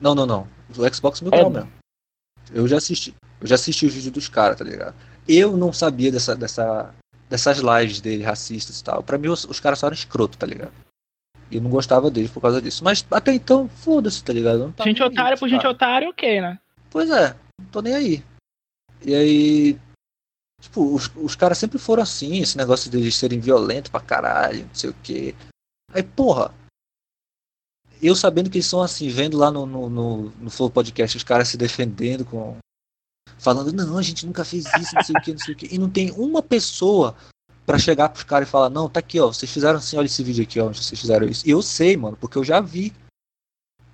Não, 0.00 0.14
não, 0.14 0.26
não. 0.26 0.48
O 0.76 0.94
Xbox 0.94 1.20
Mil 1.20 1.32
É. 1.32 1.38
Grau 1.38 1.50
mesmo. 1.50 1.72
Eu 2.52 2.66
já 2.66 2.78
assisti. 2.78 3.14
Eu 3.40 3.46
já 3.46 3.54
assisti 3.54 3.86
os 3.86 3.94
vídeos 3.94 4.12
dos 4.12 4.28
caras, 4.28 4.58
tá 4.58 4.64
ligado? 4.64 4.94
Eu 5.28 5.56
não 5.56 5.72
sabia 5.72 6.10
dessa, 6.10 6.34
dessa, 6.34 6.92
dessas 7.28 7.58
lives 7.58 8.00
dele, 8.00 8.24
racistas 8.24 8.80
e 8.80 8.84
tal. 8.84 9.02
Pra 9.02 9.18
mim, 9.18 9.28
os, 9.28 9.44
os 9.44 9.60
caras 9.60 9.78
só 9.78 9.86
eram 9.86 9.94
escroto, 9.94 10.36
tá 10.36 10.46
ligado? 10.46 10.72
E 11.50 11.56
eu 11.56 11.62
não 11.62 11.70
gostava 11.70 12.10
deles 12.10 12.30
por 12.30 12.40
causa 12.40 12.60
disso. 12.60 12.84
Mas 12.84 13.04
até 13.10 13.32
então, 13.32 13.68
foda-se, 13.68 14.22
tá 14.22 14.32
ligado? 14.32 14.72
Tava 14.72 14.88
gente 14.88 15.02
otária 15.02 15.36
por 15.36 15.48
gente 15.48 15.62
cara. 15.62 15.74
otária, 15.74 16.08
ok, 16.08 16.40
né? 16.40 16.58
Pois 16.90 17.10
é, 17.10 17.36
não 17.60 17.66
tô 17.70 17.82
nem 17.82 17.94
aí. 17.94 18.24
E 19.04 19.14
aí. 19.14 19.78
Tipo, 20.60 20.94
os, 20.94 21.10
os 21.16 21.34
caras 21.34 21.58
sempre 21.58 21.78
foram 21.78 22.02
assim, 22.02 22.40
esse 22.40 22.56
negócio 22.56 22.90
deles 22.90 23.16
serem 23.16 23.40
violentos 23.40 23.90
pra 23.90 24.00
caralho, 24.00 24.66
não 24.66 24.74
sei 24.74 24.90
o 24.90 24.96
quê. 25.02 25.34
Aí, 25.92 26.02
porra. 26.02 26.54
Eu 28.02 28.14
sabendo 28.14 28.48
que 28.48 28.56
eles 28.56 28.66
são 28.66 28.80
assim, 28.80 29.08
vendo 29.10 29.36
lá 29.36 29.50
no, 29.50 29.66
no, 29.66 29.90
no, 29.90 30.30
no 30.30 30.50
Flow 30.50 30.70
Podcast 30.70 31.16
os 31.16 31.24
caras 31.24 31.48
se 31.48 31.56
defendendo 31.56 32.24
com. 32.24 32.56
Falando, 33.38 33.72
não, 33.72 33.98
a 33.98 34.02
gente 34.02 34.26
nunca 34.26 34.44
fez 34.44 34.64
isso, 34.66 34.94
não 34.94 35.02
sei 35.02 35.14
o 35.16 35.20
que, 35.22 35.32
não 35.32 35.38
sei 35.38 35.54
o 35.54 35.56
que. 35.56 35.74
E 35.74 35.78
não 35.78 35.88
tem 35.88 36.10
uma 36.12 36.42
pessoa 36.42 37.14
pra 37.66 37.78
chegar 37.78 38.08
pros 38.08 38.24
caras 38.24 38.48
e 38.48 38.50
falar, 38.50 38.70
não, 38.70 38.88
tá 38.88 39.00
aqui, 39.00 39.20
ó, 39.20 39.28
vocês 39.28 39.50
fizeram 39.50 39.78
assim, 39.78 39.96
olha 39.96 40.06
esse 40.06 40.22
vídeo 40.22 40.42
aqui, 40.42 40.58
ó, 40.60 40.68
vocês 40.68 40.98
fizeram 40.98 41.26
isso. 41.26 41.46
E 41.46 41.50
eu 41.50 41.62
sei, 41.62 41.96
mano, 41.96 42.16
porque 42.18 42.36
eu 42.36 42.44
já 42.44 42.60
vi. 42.60 42.92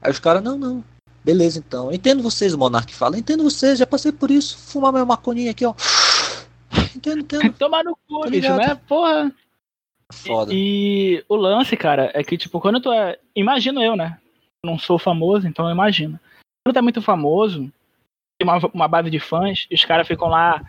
Aí 0.01 0.11
os 0.11 0.19
caras, 0.19 0.43
não, 0.43 0.57
não. 0.57 0.85
Beleza, 1.25 1.59
então. 1.59 1.93
Entendo 1.93 2.23
vocês, 2.23 2.55
o 2.55 2.59
Monark 2.59 2.95
fala. 2.95 3.19
Entendo 3.19 3.43
vocês, 3.43 3.81
já 3.81 3.87
passei 3.87 4.13
por 4.13 4.31
isso. 4.31 4.57
Fumar 4.57 4.93
minha 4.93 5.05
maconhinha 5.05 5.51
aqui, 5.51 5.67
ó. 5.67 5.75
Entendo, 6.95 7.21
entendo. 7.21 7.53
Tomar 7.59 7.85
no 7.85 7.97
cu, 8.09 8.21
Tá 8.21 8.31
bicho, 8.31 8.57
né? 8.57 8.75
Porra. 8.89 9.33
Foda. 10.13 10.53
E, 10.53 11.17
e 11.19 11.25
o 11.29 11.37
lance, 11.37 11.77
cara, 11.77 12.11
é 12.15 12.23
que, 12.23 12.37
tipo, 12.37 12.61
quando 12.61 12.81
tu 12.81 12.93
é. 12.93 13.19
Imagino 13.35 13.83
eu, 13.83 13.97
né? 13.97 14.19
Eu 14.63 14.71
não 14.71 14.79
sou 14.79 14.99
famoso, 14.99 15.47
então 15.47 15.67
eu 15.67 15.73
imagino. 15.73 16.19
Quando 16.65 16.75
tu 16.75 16.79
é 16.79 16.83
muito 16.83 17.03
famoso, 17.03 17.71
tem 18.39 18.49
uma, 18.49 18.59
uma 18.73 18.89
base 18.89 19.11
de 19.11 19.19
fãs, 19.19 19.67
e 19.71 19.75
os 19.75 19.85
caras 19.85 20.07
ficam 20.07 20.29
lá 20.29 20.63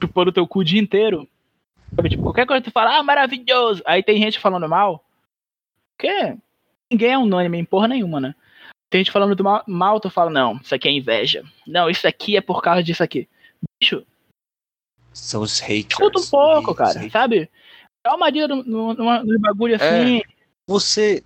chupando 0.00 0.30
o 0.30 0.32
teu 0.32 0.46
cu 0.46 0.60
o 0.60 0.64
dia 0.64 0.80
inteiro. 0.80 1.28
Sabe? 1.94 2.10
Tipo, 2.10 2.22
qualquer 2.22 2.46
coisa 2.46 2.62
que 2.62 2.70
tu 2.70 2.72
fala, 2.72 2.98
ah, 2.98 3.02
maravilhoso. 3.02 3.82
Aí 3.86 4.02
tem 4.02 4.20
gente 4.20 4.38
falando 4.38 4.68
mal. 4.68 5.04
Que 5.98 6.36
ninguém 6.90 7.12
é 7.12 7.18
unânime 7.18 7.58
em 7.58 7.64
porra 7.64 7.88
nenhuma, 7.88 8.20
né? 8.20 8.34
Tem 8.90 9.00
gente 9.00 9.12
falando 9.12 9.34
do 9.34 9.44
mal, 9.44 9.62
mal, 9.66 10.00
tu 10.00 10.10
fala, 10.10 10.30
não, 10.30 10.56
isso 10.56 10.74
aqui 10.74 10.88
é 10.88 10.92
inveja. 10.92 11.42
Não, 11.66 11.88
isso 11.88 12.06
aqui 12.06 12.36
é 12.36 12.40
por 12.40 12.60
causa 12.60 12.82
disso 12.82 13.02
aqui. 13.02 13.28
Bicho, 13.80 14.04
São 15.12 15.42
os 15.42 15.60
haters. 15.60 15.98
escuta 16.00 16.20
um 16.20 16.26
pouco, 16.26 16.74
cara, 16.74 17.10
sabe? 17.10 17.50
Dá 18.04 18.14
uma 18.14 18.30
dica 18.30 18.48
no, 18.48 19.40
bagulho 19.40 19.76
assim. 19.76 20.22
Você, 20.66 21.22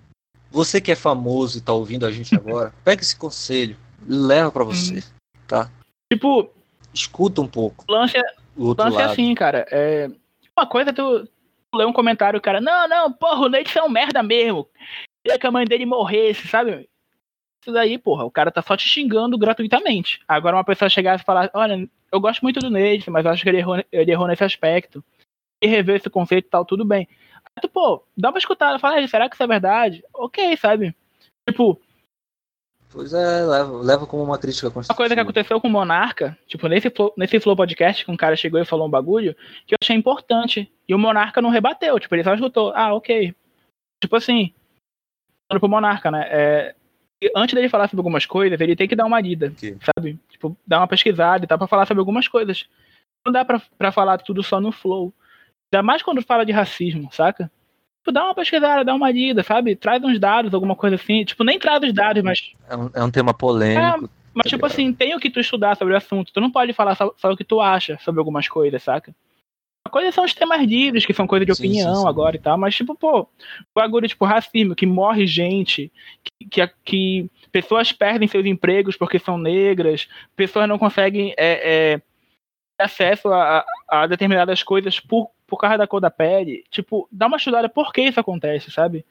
você 0.51 0.81
que 0.81 0.93
é 0.93 0.97
famoso 0.97 1.59
e 1.59 1.61
tá 1.61 1.73
ouvindo 1.73 2.05
a 2.05 2.11
gente 2.11 2.35
agora, 2.35 2.73
pega 2.85 3.03
esse 3.03 3.17
conselho, 3.17 3.77
leva 4.07 4.51
pra 4.51 4.65
você, 4.65 5.03
tá? 5.47 5.71
Tipo, 6.13 6.51
Escuta 6.97 7.43
um 7.43 7.47
pouco 7.47 7.85
o 7.87 7.93
lance 7.93 8.17
é, 8.17 8.23
o 8.57 8.69
lance 8.69 8.97
é 8.97 9.01
lado. 9.01 9.13
assim, 9.13 9.35
cara. 9.35 9.67
É, 9.71 10.11
uma 10.57 10.67
coisa 10.67 10.91
é 10.91 10.93
tu, 10.93 11.27
tu 11.27 11.77
ler 11.77 11.87
um 11.87 11.93
comentário, 11.93 12.41
cara, 12.41 12.61
não, 12.61 12.89
não, 12.89 13.13
porra, 13.13 13.43
o 13.43 13.49
Nate 13.49 13.79
é 13.79 13.83
um 13.83 13.89
merda 13.89 14.23
mesmo. 14.23 14.67
Queria 15.23 15.39
que 15.39 15.47
a 15.47 15.51
mãe 15.51 15.67
dele 15.67 15.85
morresse, 15.85 16.49
sabe? 16.49 16.89
Isso 17.67 17.73
daí, 17.73 17.99
porra, 17.99 18.25
o 18.25 18.31
cara 18.31 18.53
tá 18.53 18.63
só 18.63 18.77
te 18.77 18.89
xingando 18.89 19.37
gratuitamente. 19.37 20.21
Agora 20.29 20.55
uma 20.55 20.63
pessoa 20.63 20.89
chegar 20.89 21.19
e 21.19 21.25
falar, 21.25 21.51
olha, 21.53 21.89
eu 22.13 22.21
gosto 22.21 22.41
muito 22.43 22.61
do 22.61 22.71
Nate, 22.71 23.11
mas 23.11 23.25
eu 23.25 23.33
acho 23.33 23.43
que 23.43 23.49
ele 23.49 23.59
errou, 23.59 23.83
ele 23.91 24.13
errou 24.13 24.29
nesse 24.29 24.45
aspecto. 24.45 25.03
E 25.61 25.67
rever 25.67 25.97
esse 25.97 26.09
conceito 26.09 26.47
e 26.47 26.49
tal, 26.49 26.65
tudo 26.65 26.85
bem. 26.85 27.09
Aí 27.45 27.61
tu, 27.61 27.69
pô, 27.69 28.05
dá 28.17 28.31
uma 28.31 28.39
escutada, 28.39 28.79
fala, 28.79 29.01
"Ei, 29.01 29.09
será 29.09 29.29
que 29.29 29.35
isso 29.35 29.43
é 29.43 29.49
verdade? 29.49 30.05
Ok, 30.15 30.57
sabe? 30.59 30.95
Tipo, 31.49 31.81
Pois 32.89 33.13
é, 33.13 33.45
leva, 33.45 33.83
leva 33.83 34.07
como 34.07 34.23
uma 34.23 34.39
crítica 34.39 34.69
Uma 34.69 34.97
coisa 34.97 35.15
que 35.15 35.21
aconteceu 35.21 35.61
com 35.61 35.67
o 35.67 35.71
Monarca, 35.71 36.39
tipo, 36.47 36.69
nesse 36.69 36.89
Flow, 36.89 37.13
nesse 37.17 37.41
Flow 37.41 37.57
Podcast, 37.57 38.05
que 38.05 38.11
um 38.13 38.17
cara 38.17 38.37
chegou 38.37 38.61
e 38.61 38.65
falou 38.65 38.87
um 38.87 38.91
bagulho, 38.91 39.35
que 39.67 39.75
eu 39.75 39.79
achei 39.83 39.97
importante. 39.97 40.73
E 40.89 40.95
o 40.95 40.99
Monarca 40.99 41.43
não 41.43 41.51
rebateu, 41.51 41.99
tipo, 41.99 42.15
ele 42.15 42.23
só 42.23 42.33
escutou. 42.33 42.73
Ah, 42.77 42.95
ok. 42.95 43.35
Tipo 44.01 44.15
assim, 44.15 44.55
pro 45.49 45.69
Monarca, 45.69 46.13
né? 46.13 46.29
É, 46.31 46.75
antes 47.35 47.55
dele 47.55 47.69
falar 47.69 47.89
sobre 47.89 48.01
algumas 48.01 48.27
coisas, 48.27 48.61
ele 48.61 48.77
tem 48.77 48.87
que 48.89 48.97
dar 48.97 49.07
uma 49.07 49.21
lida, 49.21 49.53
sabe? 49.97 50.19
Tipo, 50.29 50.57
dar 50.67 50.79
uma 50.81 50.89
pesquisada 50.89 51.45
e 51.45 51.49
tal, 51.49 51.59
pra 51.59 51.67
falar 51.67 51.87
sobre 51.87 52.01
algumas 52.01 52.29
coisas. 52.29 52.67
Não 53.25 53.33
dá 53.33 53.45
pra, 53.45 53.61
pra 53.79 53.91
falar 53.93 54.19
tudo 54.19 54.43
só 54.43 54.61
no 54.61 54.71
Flow. 54.71 55.13
Ainda 55.73 55.83
mais 55.83 56.03
quando 56.03 56.23
fala 56.23 56.45
de 56.45 56.53
racismo, 56.53 57.09
saca? 57.11 57.51
Tipo, 58.01 58.13
dá 58.13 58.25
uma 58.25 58.35
pesquisada, 58.35 58.85
dá 58.85 58.95
uma 58.95 59.11
lida, 59.11 59.43
sabe? 59.43 59.75
Traz 59.75 60.03
uns 60.05 60.19
dados, 60.19 60.55
alguma 60.55 60.77
coisa 60.77 60.97
assim. 60.97 61.25
Tipo, 61.25 61.43
nem 61.43 61.59
traz 61.59 61.83
os 61.83 61.93
dados, 61.93 62.23
mas 62.23 62.53
É 62.69 62.77
um, 62.77 62.91
é 62.95 63.03
um 63.03 63.11
tema 63.11 63.35
polêmico. 63.35 64.09
mas, 64.33 64.45
Tá 64.45 64.51
tipo 64.51 64.67
assim, 64.67 64.93
tem 64.93 65.15
o 65.17 65.19
que 65.19 65.31
tu 65.31 65.41
estudar 65.41 65.77
sobre 65.77 65.95
o 65.95 65.97
assunto. 65.97 66.33
Tu 66.33 66.41
não 66.41 66.51
pode 66.51 66.73
falar 66.73 66.95
só, 66.95 67.13
só 67.17 67.33
o 67.33 67.37
que 67.37 67.43
tu 67.45 67.61
acha 67.61 67.99
sobre 67.99 68.21
algumas 68.21 68.47
coisas, 68.47 68.83
saca? 68.83 69.13
Uma 69.87 69.91
coisa 69.91 70.11
são 70.11 70.25
os 70.25 70.35
temas 70.35 70.61
livres, 70.63 71.07
que 71.07 71.15
são 71.15 71.29
coisa 71.29 71.47
de 71.47 71.55
Sim, 71.55 71.63
opinião 71.63 71.95
sim, 71.95 72.03
sim. 72.03 72.09
agora 72.09 72.35
e 72.35 72.41
tal. 72.41 72.59
Mas, 72.59 72.75
tipo, 72.75 72.93
pô, 72.97 73.21
o 73.21 73.29
bagulho, 73.73 74.09
tipo, 74.09 74.25
racismo, 74.25 74.75
que 74.75 74.85
morre 74.85 75.29
gente, 75.29 75.93
que, 76.25 76.47
que, 76.49 76.75
que 76.85 77.31
pessoas 77.53 77.93
perdem 77.93 78.27
seus 78.27 78.45
empregos 78.45 78.97
porque 78.97 79.21
são 79.21 79.39
negras, 79.39 80.09
pessoas 80.35 80.69
não 80.69 80.77
conseguem 80.77 81.33
é, 81.39 81.93
é, 81.93 81.99
ter 81.99 82.85
acesso 82.85 83.29
a, 83.33 83.65
a 83.89 84.09
determinadas 84.09 84.65
coisas 84.65 84.99
por, 84.99 85.31
por 85.47 85.57
causa 85.57 85.79
da 85.79 85.87
cor 85.87 86.01
da 86.01 86.11
pele. 86.11 86.65
Tipo, 86.69 87.09
dá 87.13 87.29
uma 87.29 87.37
estudada 87.37 87.69
por 87.69 87.93
que 87.93 88.03
isso 88.03 88.19
acontece, 88.19 88.73
sabe? 88.73 89.07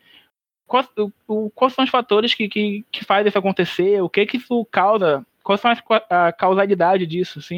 Quais, 0.67 0.89
o, 1.25 1.49
quais 1.51 1.73
são 1.73 1.85
os 1.85 1.89
fatores 1.89 2.33
que, 2.33 2.49
que, 2.49 2.83
que 2.91 3.05
fazem 3.05 3.29
isso 3.29 3.39
acontecer? 3.39 4.01
O 4.01 4.09
que 4.09 4.25
que 4.25 4.35
isso 4.35 4.65
causa? 4.65 5.25
Quais 5.41 5.61
são 5.61 5.71
as, 5.71 5.81
a 6.09 6.33
causalidade 6.33 7.07
disso, 7.07 7.39
assim? 7.39 7.55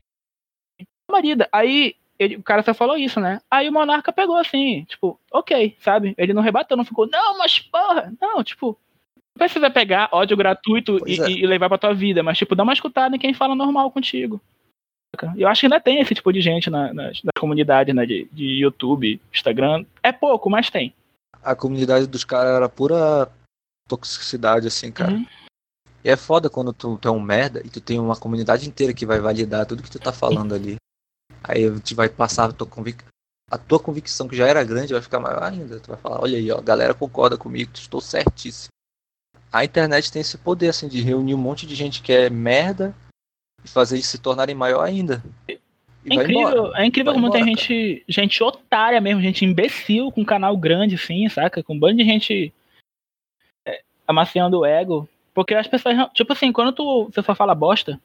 Marida, 1.09 1.49
aí 1.51 1.95
ele- 2.19 2.35
o 2.37 2.43
cara 2.43 2.63
só 2.63 2.73
falou 2.73 2.97
isso, 2.97 3.19
né? 3.19 3.39
Aí 3.49 3.69
o 3.69 3.73
monarca 3.73 4.11
pegou 4.11 4.35
assim, 4.35 4.83
tipo, 4.85 5.19
ok, 5.31 5.75
sabe? 5.79 6.13
Ele 6.17 6.33
não 6.33 6.41
rebateu, 6.41 6.77
não 6.77 6.85
ficou, 6.85 7.07
não, 7.07 7.37
mas 7.37 7.59
porra, 7.59 8.13
não, 8.19 8.43
tipo, 8.43 8.77
não 9.15 9.39
precisa 9.39 9.69
pegar 9.69 10.09
ódio 10.11 10.35
gratuito 10.37 10.97
e, 11.07 11.21
é. 11.21 11.29
e- 11.29 11.45
levar 11.47 11.69
pra 11.69 11.77
tua 11.77 11.93
vida, 11.93 12.23
mas, 12.23 12.37
tipo, 12.37 12.55
dá 12.55 12.63
uma 12.63 12.73
escutada 12.73 13.15
em 13.15 13.19
quem 13.19 13.33
fala 13.33 13.55
normal 13.55 13.91
contigo. 13.91 14.41
Eu 15.35 15.47
acho 15.47 15.61
que 15.61 15.65
ainda 15.65 15.79
tem 15.79 15.99
esse 15.99 16.13
tipo 16.13 16.31
de 16.31 16.41
gente 16.41 16.69
na, 16.69 16.93
nas, 16.93 17.23
nas 17.23 17.31
comunidades, 17.39 17.95
né, 17.95 18.05
de, 18.05 18.27
de 18.31 18.45
YouTube, 18.61 19.19
Instagram. 19.33 19.83
É 20.03 20.11
pouco, 20.11 20.49
mas 20.49 20.69
tem. 20.69 20.93
A 21.41 21.55
comunidade 21.55 22.05
dos 22.05 22.23
caras 22.23 22.55
era 22.55 22.69
pura 22.69 23.31
toxicidade, 23.87 24.67
assim, 24.67 24.91
cara. 24.91 25.13
Uhum. 25.13 25.25
E 26.03 26.09
é 26.09 26.15
foda 26.15 26.49
quando 26.49 26.73
tu, 26.73 26.97
tu 26.97 27.07
é 27.07 27.11
um 27.11 27.19
merda 27.19 27.61
e 27.65 27.69
tu 27.69 27.81
tem 27.81 27.99
uma 27.99 28.15
comunidade 28.15 28.67
inteira 28.67 28.93
que 28.93 29.05
vai 29.05 29.19
validar 29.19 29.65
tudo 29.65 29.81
que 29.81 29.89
tu 29.89 29.97
tá 29.99 30.11
falando 30.13 30.53
ali. 30.53 30.75
Aí 31.47 31.79
tu 31.79 31.95
vai 31.95 32.09
passar 32.09 32.49
a 32.49 32.53
tua, 32.53 32.67
convic... 32.67 33.03
a 33.49 33.57
tua 33.57 33.79
convicção, 33.79 34.27
que 34.27 34.35
já 34.35 34.47
era 34.47 34.63
grande, 34.63 34.93
vai 34.93 35.01
ficar 35.01 35.19
maior 35.19 35.43
ainda. 35.43 35.79
Tu 35.79 35.87
vai 35.87 35.97
falar, 35.97 36.21
olha 36.21 36.37
aí, 36.37 36.51
ó, 36.51 36.57
a 36.57 36.61
galera 36.61 36.93
concorda 36.93 37.37
comigo, 37.37 37.71
estou 37.73 38.01
certíssimo. 38.01 38.69
A 39.51 39.63
internet 39.63 40.11
tem 40.11 40.21
esse 40.21 40.37
poder, 40.37 40.69
assim, 40.69 40.87
de 40.87 41.01
reunir 41.01 41.33
um 41.33 41.39
monte 41.39 41.65
de 41.65 41.73
gente 41.73 42.01
que 42.01 42.11
é 42.11 42.29
merda 42.29 42.93
e 43.63 43.67
fazer 43.69 43.95
eles 43.95 44.07
se 44.07 44.17
tornarem 44.17 44.53
maior 44.53 44.81
ainda. 44.83 45.23
É 45.47 45.57
incrível, 46.05 46.75
é 46.75 46.85
incrível 46.85 47.13
Vai 47.13 47.21
como 47.21 47.31
tem 47.31 47.41
embora, 47.41 47.57
gente, 47.57 48.03
gente 48.07 48.43
otária 48.43 48.99
mesmo, 49.01 49.21
gente 49.21 49.45
imbecil 49.45 50.11
com 50.11 50.25
canal 50.25 50.55
grande, 50.57 50.95
assim, 50.95 51.27
saca? 51.29 51.63
Com 51.63 51.75
um 51.75 51.79
bando 51.79 51.97
de 51.97 52.03
gente 52.03 52.53
é, 53.65 53.81
amaciando 54.05 54.59
o 54.59 54.65
ego. 54.65 55.07
Porque 55.33 55.53
as 55.53 55.67
pessoas, 55.67 55.95
tipo 56.13 56.33
assim, 56.33 56.51
quando 56.51 56.73
tu, 56.73 57.05
você 57.05 57.21
só 57.21 57.35
fala 57.35 57.55
bosta, 57.55 57.99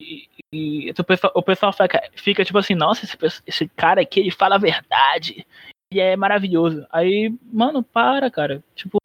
e, 0.00 0.28
e 0.52 0.92
o 1.34 1.42
pessoal 1.42 1.72
fica, 1.72 2.10
fica 2.14 2.44
tipo 2.44 2.58
assim, 2.58 2.74
nossa, 2.74 3.04
esse, 3.04 3.42
esse 3.46 3.68
cara 3.68 4.00
aqui, 4.00 4.20
ele 4.20 4.30
fala 4.30 4.54
a 4.54 4.58
verdade, 4.58 5.46
ele 5.90 6.00
é 6.00 6.16
maravilhoso. 6.16 6.86
Aí, 6.90 7.34
mano, 7.52 7.82
para, 7.82 8.30
cara. 8.30 8.62
Tipo, 8.74 8.98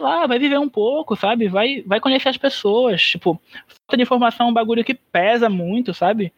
lá, 0.00 0.26
vai 0.26 0.38
viver 0.38 0.58
um 0.58 0.68
pouco, 0.68 1.16
sabe? 1.16 1.48
Vai, 1.48 1.82
vai 1.82 2.00
conhecer 2.00 2.28
as 2.28 2.36
pessoas. 2.36 3.02
Tipo, 3.02 3.40
falta 3.66 3.96
de 3.96 4.02
informação 4.02 4.46
é 4.46 4.50
um 4.50 4.54
bagulho 4.54 4.84
que 4.84 4.94
pesa 4.94 5.48
muito, 5.48 5.94
sabe? 5.94 6.32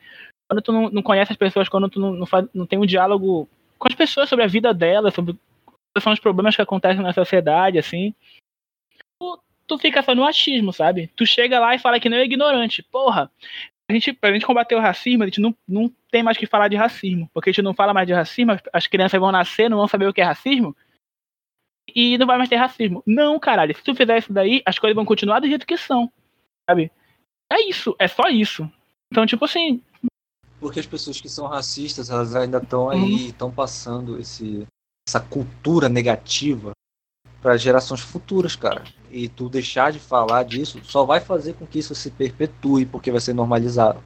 Quando 0.50 0.62
tu 0.62 0.72
não, 0.72 0.90
não 0.90 1.02
conhece 1.02 1.32
as 1.32 1.38
pessoas, 1.38 1.68
quando 1.68 1.88
tu 1.88 2.00
não, 2.00 2.12
não, 2.12 2.26
faz, 2.26 2.46
não 2.54 2.66
tem 2.66 2.78
um 2.78 2.86
diálogo 2.86 3.48
com 3.78 3.88
as 3.88 3.94
pessoas 3.94 4.28
sobre 4.28 4.44
a 4.44 4.48
vida 4.48 4.74
delas, 4.74 5.14
sobre 5.14 5.36
quais 5.64 6.02
são 6.02 6.12
os 6.12 6.20
problemas 6.20 6.56
que 6.56 6.62
acontecem 6.62 7.02
na 7.02 7.12
sociedade, 7.12 7.78
assim, 7.78 8.14
tu, 9.20 9.40
tu 9.68 9.78
fica 9.78 10.02
só 10.02 10.14
no 10.14 10.24
achismo, 10.24 10.72
sabe? 10.72 11.08
Tu 11.14 11.24
chega 11.26 11.60
lá 11.60 11.74
e 11.74 11.78
fala 11.78 12.00
que 12.00 12.08
não 12.08 12.16
é 12.16 12.24
ignorante. 12.24 12.82
Porra, 12.82 13.30
a 13.88 13.92
gente, 13.92 14.12
pra 14.12 14.32
gente 14.32 14.44
combater 14.46 14.74
o 14.74 14.80
racismo, 14.80 15.22
a 15.22 15.26
gente 15.26 15.40
não, 15.40 15.54
não 15.68 15.92
tem 16.10 16.22
mais 16.22 16.36
que 16.36 16.46
falar 16.46 16.68
de 16.68 16.76
racismo, 16.76 17.30
porque 17.32 17.50
a 17.50 17.52
gente 17.52 17.62
não 17.62 17.74
fala 17.74 17.94
mais 17.94 18.06
de 18.06 18.12
racismo, 18.14 18.52
as- 18.52 18.62
as 18.72 18.86
crianças 18.86 19.20
vão 19.20 19.30
nascer, 19.30 19.68
não 19.70 19.76
vão 19.78 19.86
saber 19.88 20.08
o 20.08 20.12
que 20.12 20.20
é 20.20 20.24
racismo, 20.24 20.74
e 21.94 22.18
não 22.18 22.26
vai 22.26 22.36
mais 22.38 22.48
ter 22.50 22.56
racismo. 22.56 23.02
Não, 23.06 23.38
caralho, 23.38 23.74
se 23.76 23.82
tu 23.82 23.94
fizer 23.94 24.18
isso 24.18 24.32
daí, 24.32 24.62
as 24.66 24.78
coisas 24.78 24.94
vão 24.94 25.04
continuar 25.04 25.40
do 25.40 25.46
jeito 25.48 25.66
que 25.66 25.76
são, 25.76 26.10
sabe? 26.68 26.90
É 27.50 27.62
isso, 27.68 27.94
é 27.98 28.06
só 28.08 28.28
isso. 28.28 28.70
Então, 29.12 29.24
tipo 29.26 29.44
assim, 29.44 29.82
Porque 30.60 30.80
as 30.80 30.86
pessoas 30.86 31.20
que 31.20 31.28
são 31.28 31.46
racistas, 31.46 32.10
elas 32.10 32.34
ainda 32.34 32.58
estão 32.58 32.90
aí, 32.90 32.98
Uhum. 33.00 33.16
estão 33.28 33.50
passando 33.50 34.18
esse, 34.18 34.66
essa 35.08 35.20
cultura 35.20 35.88
negativa 35.88 36.72
para 37.40 37.56
gerações 37.56 38.00
futuras, 38.00 38.56
cara. 38.56 38.82
E 39.10 39.28
tu 39.28 39.48
deixar 39.48 39.92
de 39.92 39.98
falar 39.98 40.44
disso 40.44 40.80
só 40.84 41.04
vai 41.04 41.20
fazer 41.20 41.54
com 41.54 41.66
que 41.66 41.78
isso 41.78 41.94
se 41.94 42.10
perpetue, 42.10 42.84
porque 42.86 43.10
vai 43.10 43.20
ser 43.20 43.32
normalizado. 43.32 44.02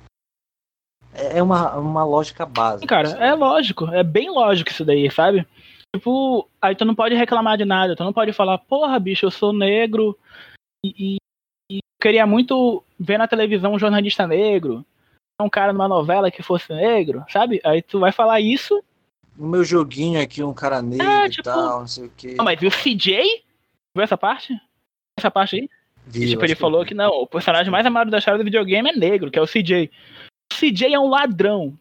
É 1.14 1.38
é 1.38 1.42
uma, 1.42 1.76
uma 1.76 2.04
lógica 2.04 2.46
básica. 2.46 2.86
Cara, 2.86 3.10
é 3.10 3.34
lógico, 3.34 3.86
é 3.88 4.02
bem 4.02 4.30
lógico 4.30 4.70
isso 4.70 4.84
daí, 4.84 5.10
sabe? 5.10 5.46
Tipo, 5.94 6.48
aí 6.60 6.74
tu 6.74 6.84
não 6.84 6.94
pode 6.94 7.14
reclamar 7.14 7.58
de 7.58 7.64
nada, 7.64 7.94
tu 7.96 8.02
não 8.04 8.12
pode 8.12 8.32
falar, 8.32 8.56
porra, 8.58 8.98
bicho, 8.98 9.26
eu 9.26 9.30
sou 9.30 9.52
negro 9.52 10.18
e, 10.84 11.16
e- 11.16 11.16
e 11.70 11.78
queria 12.00 12.26
muito 12.26 12.82
ver 12.98 13.18
na 13.18 13.28
televisão 13.28 13.74
um 13.74 13.78
jornalista 13.78 14.26
negro, 14.26 14.84
um 15.40 15.50
cara 15.50 15.72
numa 15.72 15.88
novela 15.88 16.30
que 16.30 16.42
fosse 16.42 16.72
negro, 16.72 17.24
sabe? 17.28 17.60
Aí 17.64 17.82
tu 17.82 17.98
vai 18.00 18.10
falar 18.12 18.40
isso, 18.40 18.82
No 19.36 19.48
meu 19.48 19.64
joguinho 19.64 20.20
aqui, 20.20 20.42
um 20.42 20.52
cara 20.54 20.82
negro 20.82 21.06
É, 21.06 21.26
e 21.26 21.30
tipo- 21.30 21.42
tal, 21.44 21.80
não 21.80 21.86
sei 21.88 22.06
o 22.06 22.10
que. 22.10 22.34
não, 22.34 22.44
mas 22.44 22.58
viu 22.60 22.68
o 22.68 22.72
CJ? 22.72 23.22
Viu 23.94 24.02
essa 24.04 24.16
parte? 24.16 24.54
Essa 25.18 25.30
parte 25.30 25.56
aí? 25.56 25.70
Vi, 26.06 26.24
E, 26.24 26.28
tipo, 26.30 26.44
ele 26.44 26.54
falou 26.54 26.82
vi. 26.82 26.88
que 26.88 26.94
não, 26.94 27.10
o 27.10 27.26
personagem 27.26 27.70
mais 27.70 27.86
amado 27.86 28.10
da 28.10 28.18
história 28.18 28.38
do 28.38 28.44
videogame 28.44 28.90
é 28.90 28.92
negro, 28.96 29.30
que 29.30 29.38
é 29.38 29.42
o 29.42 29.46
CJ. 29.46 29.90
O 30.52 30.56
CJ 30.56 30.94
é 30.94 30.98
um 30.98 31.08
ladrão. 31.08 31.78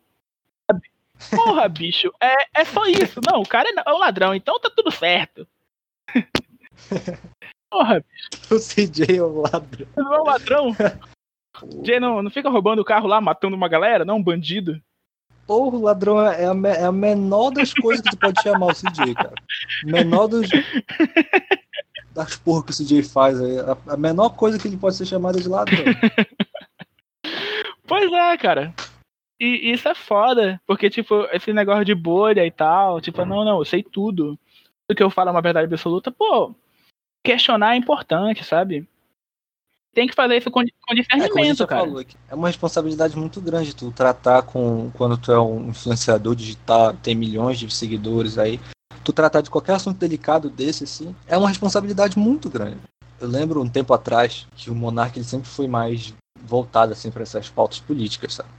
Porra, 1.35 1.67
bicho, 1.69 2.11
é, 2.21 2.61
é 2.61 2.65
só 2.65 2.85
isso. 2.85 3.19
Não, 3.29 3.41
o 3.41 3.47
cara 3.47 3.69
é, 3.69 3.73
é 3.89 3.93
um 3.93 3.97
ladrão, 3.99 4.33
então 4.33 4.59
tá 4.59 4.69
tudo 4.75 4.91
certo. 4.91 5.47
Porra, 7.69 8.03
O 8.49 8.55
CJ 8.59 9.17
é 9.17 9.23
um 9.23 9.41
ladrão. 9.41 9.87
não 9.95 10.13
é 10.13 10.21
um 10.21 10.25
ladrão? 10.25 10.71
CJ 11.83 11.99
não, 11.99 12.21
não 12.23 12.29
fica 12.31 12.49
roubando 12.49 12.79
o 12.79 12.85
carro 12.85 13.07
lá, 13.07 13.21
matando 13.21 13.55
uma 13.55 13.67
galera, 13.67 14.03
não 14.05 14.17
um 14.17 14.23
bandido. 14.23 14.81
Porra, 15.51 15.77
o 15.77 15.81
ladrão 15.81 16.25
é 16.25 16.45
a, 16.45 16.79
é 16.79 16.85
a 16.85 16.93
menor 16.93 17.51
das 17.51 17.73
coisas 17.73 18.01
que 18.01 18.11
tu 18.11 18.17
pode 18.17 18.41
chamar 18.41 18.67
o 18.67 18.73
CJ, 18.73 19.13
cara. 19.13 19.33
Menor 19.83 20.27
dos. 20.27 20.49
das 22.15 22.37
porra 22.37 22.63
que 22.63 22.71
o 22.71 22.73
CJ 22.73 23.03
faz 23.03 23.37
aí. 23.41 23.59
A, 23.59 23.77
a 23.93 23.97
menor 23.97 24.29
coisa 24.29 24.57
que 24.57 24.65
ele 24.69 24.77
pode 24.77 24.95
ser 24.95 25.05
chamado 25.05 25.37
é 25.37 25.41
de 25.41 25.49
ladrão. 25.49 25.83
Pois 27.85 28.09
é, 28.13 28.37
cara. 28.37 28.73
E 29.37 29.73
isso 29.73 29.89
é 29.89 29.93
foda, 29.93 30.61
porque, 30.65 30.89
tipo, 30.89 31.27
esse 31.33 31.51
negócio 31.51 31.83
de 31.83 31.93
bolha 31.93 32.45
e 32.45 32.51
tal, 32.51 33.01
tipo, 33.01 33.25
não, 33.25 33.43
não, 33.43 33.59
eu 33.59 33.65
sei 33.65 33.83
tudo. 33.83 34.39
Tudo 34.87 34.95
que 34.95 35.03
eu 35.03 35.09
falo 35.09 35.27
é 35.27 35.31
uma 35.33 35.41
verdade 35.41 35.65
absoluta, 35.65 36.09
pô, 36.09 36.55
questionar 37.21 37.73
é 37.73 37.77
importante, 37.77 38.45
sabe? 38.45 38.87
Tem 39.93 40.07
que 40.07 40.15
fazer 40.15 40.37
isso 40.37 40.49
com, 40.49 40.61
com 40.61 40.95
discernimento, 40.95 41.63
é, 41.63 41.67
cara. 41.67 41.81
Falou, 41.81 42.01
é 42.29 42.35
uma 42.35 42.47
responsabilidade 42.47 43.17
muito 43.17 43.41
grande 43.41 43.75
tu 43.75 43.91
tratar 43.91 44.41
com, 44.43 44.89
quando 44.91 45.17
tu 45.17 45.31
é 45.31 45.39
um 45.39 45.69
influenciador 45.69 46.33
digital, 46.33 46.93
tem 46.93 47.13
milhões 47.13 47.59
de 47.59 47.69
seguidores 47.69 48.37
aí, 48.37 48.59
tu 49.03 49.11
tratar 49.11 49.41
de 49.41 49.49
qualquer 49.49 49.73
assunto 49.73 49.97
delicado 49.97 50.49
desse, 50.49 50.85
assim, 50.85 51.13
é 51.27 51.37
uma 51.37 51.49
responsabilidade 51.49 52.17
muito 52.17 52.49
grande. 52.49 52.79
Eu 53.19 53.27
lembro 53.27 53.61
um 53.61 53.69
tempo 53.69 53.93
atrás 53.93 54.47
que 54.55 54.69
o 54.69 54.75
Monark 54.75 55.17
ele 55.17 55.25
sempre 55.25 55.49
foi 55.49 55.67
mais 55.67 56.13
voltado 56.41 56.93
assim 56.93 57.11
para 57.11 57.23
essas 57.23 57.49
pautas 57.49 57.79
políticas, 57.79 58.35
sabe? 58.35 58.49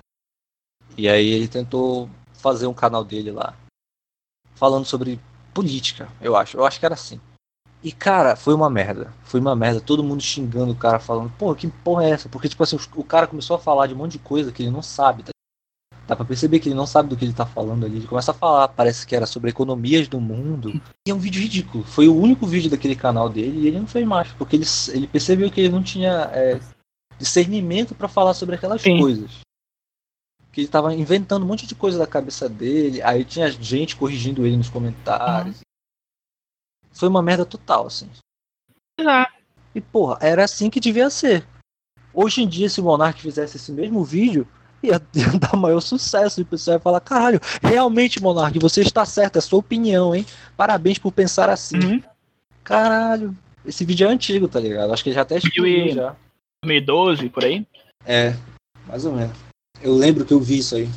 E 0.97 1.09
aí 1.09 1.27
ele 1.29 1.49
tentou 1.49 2.09
fazer 2.35 2.67
um 2.67 2.75
canal 2.75 3.03
dele 3.03 3.31
lá, 3.31 3.57
falando 4.55 4.85
sobre 4.85 5.19
política, 5.55 6.09
eu 6.21 6.37
acho. 6.37 6.57
Eu 6.57 6.67
acho 6.67 6.79
que 6.79 6.87
era 6.87 6.95
assim. 6.95 7.21
E, 7.83 7.91
cara, 7.91 8.37
foi 8.37 8.55
uma 8.55 8.71
merda. 8.71 9.13
Foi 9.25 9.41
uma 9.41 9.57
merda. 9.57 9.81
Todo 9.81 10.05
mundo 10.05 10.23
xingando 10.23 10.73
o 10.73 10.77
cara, 10.77 10.99
falando, 10.99 11.33
pô, 11.37 11.55
que 11.55 11.67
porra 11.67 12.05
é 12.05 12.11
essa? 12.11 12.29
Porque, 12.29 12.49
tipo 12.49 12.63
assim, 12.63 12.79
o 12.95 13.03
cara 13.03 13.27
começou 13.27 13.57
a 13.57 13.59
falar 13.59 13.89
de 13.89 13.95
um 13.95 13.97
monte 13.97 14.13
de 14.13 14.19
coisa 14.21 14.53
que 14.53 14.63
ele 14.63 14.71
não 14.71 14.83
sabe. 14.83 15.25
Tá? 15.25 15.33
Dá 16.07 16.15
pra 16.15 16.25
perceber 16.25 16.61
que 16.61 16.69
ele 16.69 16.77
não 16.77 16.87
sabe 16.87 17.09
do 17.09 17.17
que 17.17 17.25
ele 17.25 17.33
tá 17.33 17.45
falando 17.45 17.85
ali. 17.85 17.97
Ele 17.97 18.07
começa 18.07 18.31
a 18.31 18.35
falar, 18.35 18.69
parece 18.69 19.07
que 19.07 19.17
era 19.17 19.27
sobre 19.27 19.51
economias 19.51 20.07
do 20.07 20.21
mundo. 20.21 20.81
E 21.07 21.11
é 21.11 21.15
um 21.15 21.19
vídeo 21.19 21.43
ridículo. 21.43 21.83
Foi 21.83 22.09
o 22.09 22.17
único 22.17 22.47
vídeo 22.47 22.71
daquele 22.71 22.95
canal 22.95 23.29
dele 23.29 23.61
e 23.61 23.67
ele 23.67 23.81
não 23.81 23.87
fez 23.87 24.07
mais. 24.07 24.29
Porque 24.33 24.57
ele, 24.57 24.67
ele 24.93 25.07
percebeu 25.09 25.51
que 25.51 25.61
ele 25.61 25.71
não 25.71 25.83
tinha 25.83 26.31
é, 26.33 26.61
discernimento 27.19 27.95
para 27.95 28.09
falar 28.09 28.35
sobre 28.35 28.55
aquelas 28.55 28.81
Sim. 28.81 28.99
coisas 28.99 29.43
que 30.53 30.61
ele 30.61 30.69
tava 30.69 30.95
inventando 30.95 31.45
um 31.45 31.47
monte 31.47 31.67
de 31.67 31.75
coisa 31.75 31.99
da 31.99 32.07
cabeça 32.07 32.47
dele, 32.47 33.01
aí 33.03 33.25
tinha 33.25 33.51
gente 33.51 33.97
corrigindo 33.97 34.47
ele 34.47 34.59
nos 34.59 34.69
comentários. 34.69 35.57
Uhum. 35.57 35.63
Foi 36.93 37.09
uma 37.09 37.23
merda 37.23 37.45
total, 37.45 37.87
assim. 37.87 38.09
Uhum. 39.01 39.25
E, 39.75 39.81
porra, 39.81 40.19
era 40.21 40.45
assim 40.45 40.71
que 40.71 40.81
devia 40.81 41.09
ser. 41.11 41.47
Hoje 42.13 42.43
em 42.43 42.49
dia, 42.49 42.69
se 42.69 42.81
o 42.81 42.85
Monark 42.85 43.21
fizesse 43.21 43.57
esse 43.57 43.73
mesmo 43.73 44.05
vídeo, 44.05 44.47
ia, 44.83 45.01
ia 45.15 45.39
dar 45.39 45.57
maior 45.57 45.81
sucesso. 45.81 46.41
E 46.41 46.43
o 46.43 46.47
pessoal 46.47 46.77
ia 46.77 46.81
falar: 46.81 47.01
caralho, 47.01 47.41
realmente, 47.63 48.23
Monark, 48.23 48.59
você 48.59 48.83
está 48.83 49.05
certo, 49.05 49.37
é 49.37 49.39
a 49.39 49.43
sua 49.43 49.61
opinião, 49.61 50.15
hein? 50.15 50.27
Parabéns 50.57 50.99
por 50.99 51.13
pensar 51.13 51.49
assim. 51.49 51.79
Uhum. 51.79 52.03
Caralho, 52.63 53.37
esse 53.65 53.85
vídeo 53.85 54.09
é 54.09 54.13
antigo, 54.13 54.49
tá 54.49 54.61
ligado? 54.61 54.93
Acho 54.93 55.03
que 55.03 55.11
ele 55.11 55.17
já 55.17 55.23
até 55.23 55.39
explodiu 55.39 55.95
já. 55.95 56.17
2012, 56.65 57.29
por 57.29 57.45
aí? 57.45 57.67
É, 58.05 58.37
mais 58.87 59.05
ou 59.05 59.13
menos. 59.13 59.37
Eu 59.81 59.95
lembro 59.95 60.25
que 60.25 60.33
eu 60.33 60.41
vi 60.41 60.59
isso 60.59 60.77
aí. 60.77 60.89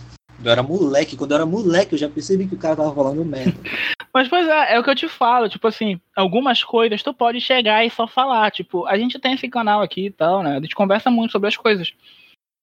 Eu 0.46 0.52
era 0.52 0.62
moleque, 0.62 1.18
quando 1.18 1.32
eu 1.32 1.38
era 1.38 1.46
moleque 1.46 1.93
eu 1.93 1.98
já 1.98 2.08
percebi 2.08 2.48
que 2.48 2.54
o 2.54 2.60
cara 2.60 2.76
tava 2.76 2.93
falando 2.93 3.26
merda. 3.26 3.52
Mas, 4.14 4.28
pois 4.28 4.48
é, 4.48 4.76
é 4.76 4.80
o 4.80 4.84
que 4.84 4.89
eu 4.91 4.96
te 4.96 5.10
falo, 5.10 5.50
tipo 5.50 5.68
assim, 5.68 6.00
algumas 6.16 6.64
coisas 6.64 7.02
tu 7.02 7.14
pode 7.14 7.41
chegar 7.41 7.84
e 7.84 7.89
só 7.89 8.08
falar, 8.08 8.52
tipo, 8.52 8.86
a 8.86 8.96
gente 8.96 9.18
tem 9.18 9.34
esse 9.34 9.50
canal 9.50 9.82
aqui 9.82 10.06
e 10.06 10.12
tal, 10.12 10.43
né, 10.43 10.58
a 10.58 10.62
gente 10.62 10.76
conversa 10.76 11.10
muito 11.10 11.32
sobre 11.32 11.48
as 11.50 11.58
coisas. 11.58 11.91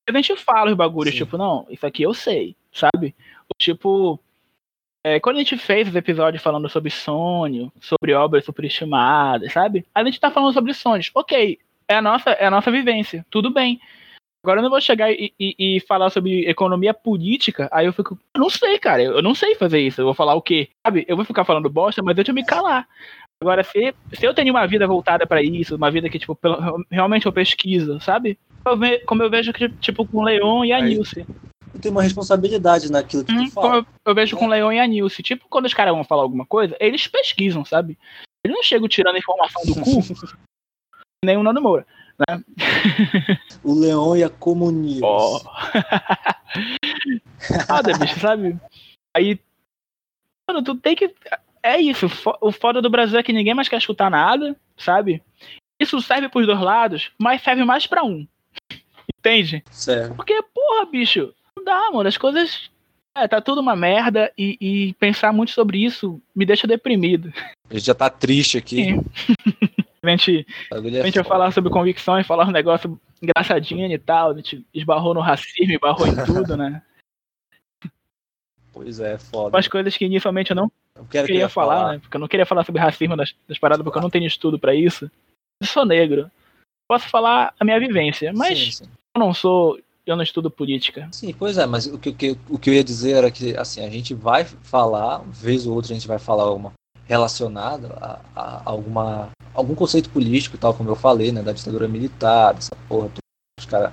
A 0.09 0.12
gente 0.16 0.37
fala 0.37 0.70
os 0.70 0.76
bagulhos, 0.76 1.12
Sim. 1.12 1.18
tipo, 1.18 1.37
não, 1.37 1.66
isso 1.68 1.85
aqui 1.85 2.05
eu 2.05 2.14
sei, 2.14 2.57
sabe? 2.72 3.14
Tipo, 3.59 4.18
é, 5.05 5.18
quando 5.18 5.37
a 5.37 5.39
gente 5.41 5.59
fez 5.59 5.89
os 5.89 5.97
episódios 5.97 6.43
falando 6.43 6.68
sobre 6.68 6.91
sonho, 6.91 7.72
sobre 7.80 8.14
obras 8.14 8.45
superestimadas, 8.45 9.53
sabe? 9.53 9.85
A 9.93 10.05
gente 10.05 10.20
tá 10.20 10.30
falando 10.30 10.55
sobre 10.55 10.72
sonhos, 10.72 11.11
ok, 11.14 11.59
é 11.89 11.97
a 11.97 12.03
nossa, 12.03 12.30
é 12.30 12.47
a 12.47 12.51
nossa 12.51 12.70
vivência, 12.70 13.26
tudo 13.28 13.51
bem. 13.51 13.80
Agora 14.45 14.59
eu 14.59 14.62
não 14.62 14.70
vou 14.70 14.80
chegar 14.80 15.12
e, 15.12 15.32
e, 15.38 15.76
e, 15.76 15.80
falar 15.80 16.11
sobre 16.11 16.49
economia 16.51 16.93
política, 16.93 17.68
aí 17.70 17.86
eu 17.86 17.93
fico, 17.93 18.18
eu 18.34 18.40
não 18.40 18.51
sei, 18.51 18.76
cara, 18.76 19.01
eu 19.01 19.22
não 19.22 19.36
sei 19.36 19.55
fazer 19.55 19.78
isso. 19.78 20.01
Eu 20.01 20.07
vou 20.07 20.14
falar 20.14 20.34
o 20.34 20.43
quê? 20.43 20.68
Sabe? 20.84 21.05
Eu 21.07 21.14
vou 21.14 21.24
ficar 21.24 21.45
falando 21.45 21.70
bosta, 21.70 22.03
mas 22.03 22.18
eu 22.18 22.24
tenho 22.24 22.34
que 22.34 22.43
me 22.43 22.47
calar. 22.47 22.88
Agora, 23.40 23.62
se, 23.62 23.95
se 24.12 24.24
eu 24.24 24.34
tenho 24.34 24.53
uma 24.53 24.66
vida 24.66 24.86
voltada 24.86 25.26
para 25.26 25.43
isso, 25.43 25.76
uma 25.76 25.93
vida 25.93 26.09
que, 26.09 26.18
tipo, 26.18 26.34
pelo, 26.34 26.84
realmente 26.90 27.26
eu 27.26 27.32
pesquiso, 27.32 28.01
sabe? 28.01 28.36
Eu 28.64 28.76
ve, 28.76 28.99
como 29.01 29.22
eu 29.22 29.30
vejo 29.30 29.53
que, 29.53 29.68
tipo, 29.68 30.07
com 30.07 30.18
o 30.18 30.24
Leon 30.24 30.64
e 30.64 30.72
a 30.72 30.80
Nilce. 30.80 31.24
Eu 31.72 31.80
tenho 31.80 31.95
uma 31.95 32.03
responsabilidade 32.03 32.90
naquilo 32.90 33.24
que 33.24 33.32
hum, 33.32 33.45
tu 33.45 33.51
fala. 33.53 33.68
Como 33.68 33.76
eu, 33.76 33.86
eu 34.07 34.14
vejo 34.14 34.36
é. 34.36 34.38
com 34.38 34.47
o 34.47 34.49
Leon 34.49 34.72
e 34.72 34.80
a 34.80 34.86
Nilce. 34.86 35.22
Tipo, 35.22 35.47
quando 35.49 35.66
os 35.66 35.74
caras 35.74 35.95
vão 35.95 36.05
falar 36.05 36.22
alguma 36.22 36.47
coisa, 36.47 36.76
eles 36.80 37.07
pesquisam, 37.07 37.64
sabe? 37.64 37.97
Eles 38.45 38.57
não 38.57 38.62
chegam 38.62 38.88
tirando 38.88 39.18
informação 39.18 39.62
do 39.64 39.74
cu, 39.74 40.03
nem 41.24 41.36
o 41.36 41.43
Nando 41.45 41.62
Moura. 41.62 41.86
Né? 42.18 42.42
O 43.64 43.78
leão 43.78 44.16
e 44.16 44.24
a 44.24 44.28
comunista. 44.28 45.06
Oh. 46.54 47.64
Foda, 47.66 47.96
bicho, 47.96 48.20
sabe? 48.20 48.60
Aí. 49.16 49.40
Mano, 50.46 50.62
tu 50.62 50.74
tem 50.74 50.94
que. 50.94 51.14
É 51.62 51.80
isso. 51.80 52.06
O 52.42 52.52
foda 52.52 52.82
do 52.82 52.90
Brasil 52.90 53.18
é 53.18 53.22
que 53.22 53.32
ninguém 53.32 53.54
mais 53.54 53.70
quer 53.70 53.78
escutar 53.78 54.10
nada, 54.10 54.54
sabe? 54.76 55.22
Isso 55.80 56.00
serve 56.02 56.28
pros 56.28 56.46
dois 56.46 56.60
lados, 56.60 57.10
mas 57.18 57.40
serve 57.40 57.64
mais 57.64 57.86
pra 57.86 58.04
um. 58.04 58.26
Entende? 59.18 59.64
Certo. 59.70 60.14
Porque, 60.14 60.42
porra, 60.54 60.84
bicho, 60.86 61.32
não 61.56 61.64
dá, 61.64 61.90
mano. 61.90 62.08
As 62.08 62.18
coisas. 62.18 62.70
É, 63.14 63.28
tá 63.28 63.40
tudo 63.42 63.60
uma 63.60 63.76
merda 63.76 64.32
e, 64.38 64.56
e 64.58 64.92
pensar 64.94 65.32
muito 65.34 65.52
sobre 65.52 65.84
isso 65.84 66.20
me 66.34 66.46
deixa 66.46 66.66
deprimido. 66.66 67.32
A 67.68 67.74
gente 67.74 67.84
já 67.86 67.94
tá 67.94 68.08
triste 68.08 68.56
aqui. 68.56 68.96
gente, 70.11 70.46
a 70.70 70.80
gente 71.05 71.16
ia 71.16 71.24
falar 71.24 71.50
sobre 71.53 71.70
convicções, 71.70 72.26
falar 72.26 72.46
um 72.46 72.53
negócio 72.53 73.00
engraçadinho 73.22 73.90
e 73.90 73.98
tal. 73.98 74.32
A 74.32 74.36
gente 74.36 74.64
esbarrou 74.74 75.14
no 75.14 75.20
racismo, 75.20 75.72
esbarrou 75.72 76.07
em 76.07 76.24
tudo, 76.24 76.57
né? 76.57 76.82
Pois 78.72 79.00
é, 79.00 79.18
foda. 79.18 79.57
Umas 79.57 79.68
coisas 79.68 79.96
que 79.96 80.05
inicialmente 80.05 80.50
eu 80.50 80.57
não 80.57 80.72
eu 80.96 81.05
queria 81.05 81.48
falar, 81.48 81.76
falar, 81.76 81.92
né? 81.92 81.98
Porque 81.98 82.16
eu 82.16 82.20
não 82.20 82.28
queria 82.28 82.46
falar 82.46 82.64
sobre 82.64 82.80
racismo 82.80 83.16
das, 83.16 83.34
das 83.46 83.59
paradas, 83.59 83.84
porque 83.84 83.98
eu 83.98 84.03
não 84.03 84.11
tenho 84.11 84.26
estudo 84.26 84.59
para 84.59 84.74
isso. 84.74 85.11
Eu 85.61 85.66
sou 85.66 85.84
negro. 85.84 86.30
Posso 86.88 87.09
falar 87.09 87.55
a 87.59 87.64
minha 87.64 87.78
vivência, 87.78 88.32
mas 88.32 88.59
sim, 88.59 88.70
sim. 88.70 88.90
eu 89.14 89.20
não 89.20 89.32
sou. 89.32 89.78
Eu 90.05 90.16
não 90.16 90.22
estudo 90.24 90.50
política. 90.50 91.09
Sim, 91.12 91.32
pois 91.32 91.57
é, 91.59 91.64
mas 91.64 91.86
o 91.86 91.96
que, 91.96 92.09
o 92.09 92.14
que, 92.14 92.36
o 92.50 92.59
que 92.59 92.70
eu 92.70 92.74
ia 92.74 92.82
dizer 92.82 93.12
era 93.12 93.30
que 93.30 93.57
assim, 93.57 93.84
a 93.84 93.88
gente 93.88 94.14
vai 94.14 94.44
falar, 94.44 95.22
vez 95.26 95.64
ou 95.64 95.76
outra 95.76 95.92
a 95.92 95.94
gente 95.94 96.09
vai 96.09 96.18
falar 96.18 96.50
uma 96.53 96.72
relacionado 97.07 97.86
a, 98.00 98.20
a, 98.34 98.62
alguma 98.64 99.30
algum 99.55 99.74
conceito 99.74 100.11
político, 100.11 100.59
tal 100.59 100.74
como 100.74 100.90
eu 100.90 100.96
falei, 100.96 101.32
né, 101.32 101.42
da 101.42 101.53
ditadura 101.53 101.88
militar, 101.88 102.55
dessa 102.55 102.74
porra, 102.88 103.11
os 103.59 103.66
caras 103.66 103.92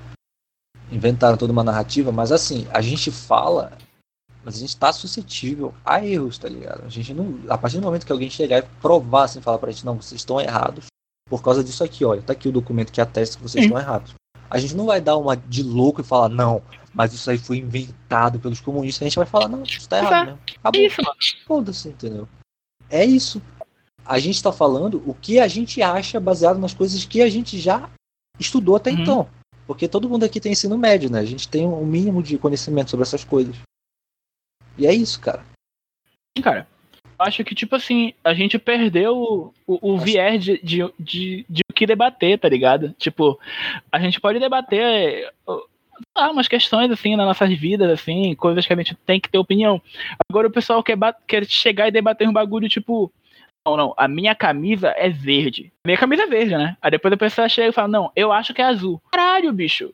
inventaram 0.91 1.37
toda 1.37 1.51
uma 1.51 1.63
narrativa, 1.63 2.11
mas 2.11 2.31
assim, 2.31 2.67
a 2.71 2.81
gente 2.81 3.11
fala, 3.11 3.71
mas 4.43 4.55
a 4.55 4.59
gente 4.59 4.69
está 4.69 4.91
suscetível 4.91 5.73
a 5.85 6.03
erros, 6.03 6.37
tá 6.37 6.49
ligado? 6.49 6.85
A 6.85 6.89
gente 6.89 7.13
não, 7.13 7.39
a 7.49 7.57
partir 7.57 7.77
do 7.77 7.83
momento 7.83 8.05
que 8.05 8.11
alguém 8.11 8.29
chegar 8.29 8.59
e 8.59 8.81
provar 8.81 9.25
assim, 9.25 9.41
falar 9.41 9.59
pra 9.59 9.71
gente, 9.71 9.85
não, 9.85 9.95
vocês 9.95 10.21
estão 10.21 10.41
errados 10.41 10.85
por 11.29 11.43
causa 11.43 11.63
disso 11.63 11.83
aqui, 11.83 12.03
olha, 12.03 12.21
tá 12.21 12.33
aqui 12.33 12.49
o 12.49 12.51
documento 12.51 12.91
que 12.91 13.01
atesta 13.01 13.37
que 13.37 13.43
vocês 13.43 13.63
Sim. 13.63 13.67
estão 13.67 13.79
errados. 13.79 14.13
A 14.49 14.57
gente 14.57 14.75
não 14.75 14.87
vai 14.87 14.99
dar 14.99 15.15
uma 15.15 15.37
de 15.37 15.61
louco 15.61 16.01
e 16.01 16.03
falar, 16.03 16.27
não, 16.27 16.63
mas 16.91 17.13
isso 17.13 17.29
aí 17.29 17.37
foi 17.37 17.57
inventado 17.57 18.39
pelos 18.39 18.59
comunistas. 18.59 19.03
A 19.03 19.05
gente 19.07 19.15
vai 19.15 19.27
falar, 19.27 19.47
não, 19.47 19.61
isso 19.61 19.87
tá 19.87 19.99
errado, 19.99 20.31
né? 20.31 20.37
Acabou. 20.57 20.81
Foda-se, 21.45 21.89
entendeu? 21.89 22.27
é 22.89 23.05
isso. 23.05 23.41
A 24.09 24.17
gente 24.17 24.35
está 24.35 24.51
falando 24.51 25.03
o 25.05 25.13
que 25.13 25.39
a 25.39 25.47
gente 25.47 25.83
acha 25.83 26.19
baseado 26.19 26.57
nas 26.57 26.73
coisas 26.73 27.05
que 27.05 27.21
a 27.21 27.29
gente 27.29 27.59
já 27.59 27.87
estudou 28.39 28.75
até 28.75 28.89
uhum. 28.89 28.99
então. 28.99 29.29
Porque 29.67 29.87
todo 29.87 30.09
mundo 30.09 30.23
aqui 30.25 30.39
tem 30.39 30.51
ensino 30.51 30.79
médio, 30.79 31.11
né? 31.11 31.19
A 31.19 31.25
gente 31.25 31.47
tem 31.47 31.67
um 31.67 31.85
mínimo 31.85 32.23
de 32.23 32.37
conhecimento 32.39 32.89
sobre 32.89 33.03
essas 33.03 33.23
coisas. 33.23 33.55
E 34.75 34.87
é 34.87 34.93
isso, 34.93 35.21
cara. 35.21 35.45
Cara, 36.41 36.67
acho 37.19 37.43
que, 37.43 37.53
tipo 37.53 37.75
assim, 37.75 38.13
a 38.23 38.33
gente 38.33 38.57
perdeu 38.57 39.15
o, 39.15 39.53
o, 39.67 39.93
o 39.93 39.99
viés 39.99 40.43
de, 40.43 40.59
de, 40.63 40.77
de, 40.99 41.45
de 41.47 41.61
o 41.69 41.73
que 41.73 41.85
debater, 41.85 42.39
tá 42.39 42.49
ligado? 42.49 42.95
Tipo, 42.97 43.39
a 43.91 43.99
gente 43.99 44.19
pode 44.19 44.39
debater 44.39 45.31
ah, 46.15 46.31
umas 46.31 46.47
questões 46.47 46.89
assim 46.91 47.15
nas 47.15 47.27
nossas 47.27 47.53
vidas, 47.53 47.91
assim, 47.91 48.33
coisas 48.35 48.65
que 48.65 48.73
a 48.73 48.75
gente 48.75 48.95
tem 49.05 49.19
que 49.19 49.29
ter 49.29 49.37
opinião. 49.37 49.81
Agora 50.29 50.47
o 50.47 50.51
pessoal 50.51 50.81
quer, 50.81 50.97
quer 51.27 51.45
chegar 51.45 51.87
e 51.87 51.91
debater 51.91 52.27
um 52.27 52.33
bagulho 52.33 52.69
tipo. 52.69 53.11
Não, 53.67 53.77
não, 53.77 53.93
a 53.97 54.07
minha 54.07 54.33
camisa 54.33 54.89
é 54.97 55.09
verde. 55.09 55.71
Minha 55.85 55.97
camisa 55.97 56.23
é 56.23 56.27
verde, 56.27 56.57
né? 56.57 56.77
Aí 56.81 56.91
depois 56.91 57.13
a 57.13 57.17
pessoa 57.17 57.49
chega 57.49 57.69
e 57.69 57.73
fala, 57.73 57.87
não, 57.87 58.11
eu 58.15 58.31
acho 58.31 58.53
que 58.53 58.61
é 58.61 58.65
azul. 58.65 59.01
Caralho, 59.11 59.53
bicho. 59.53 59.93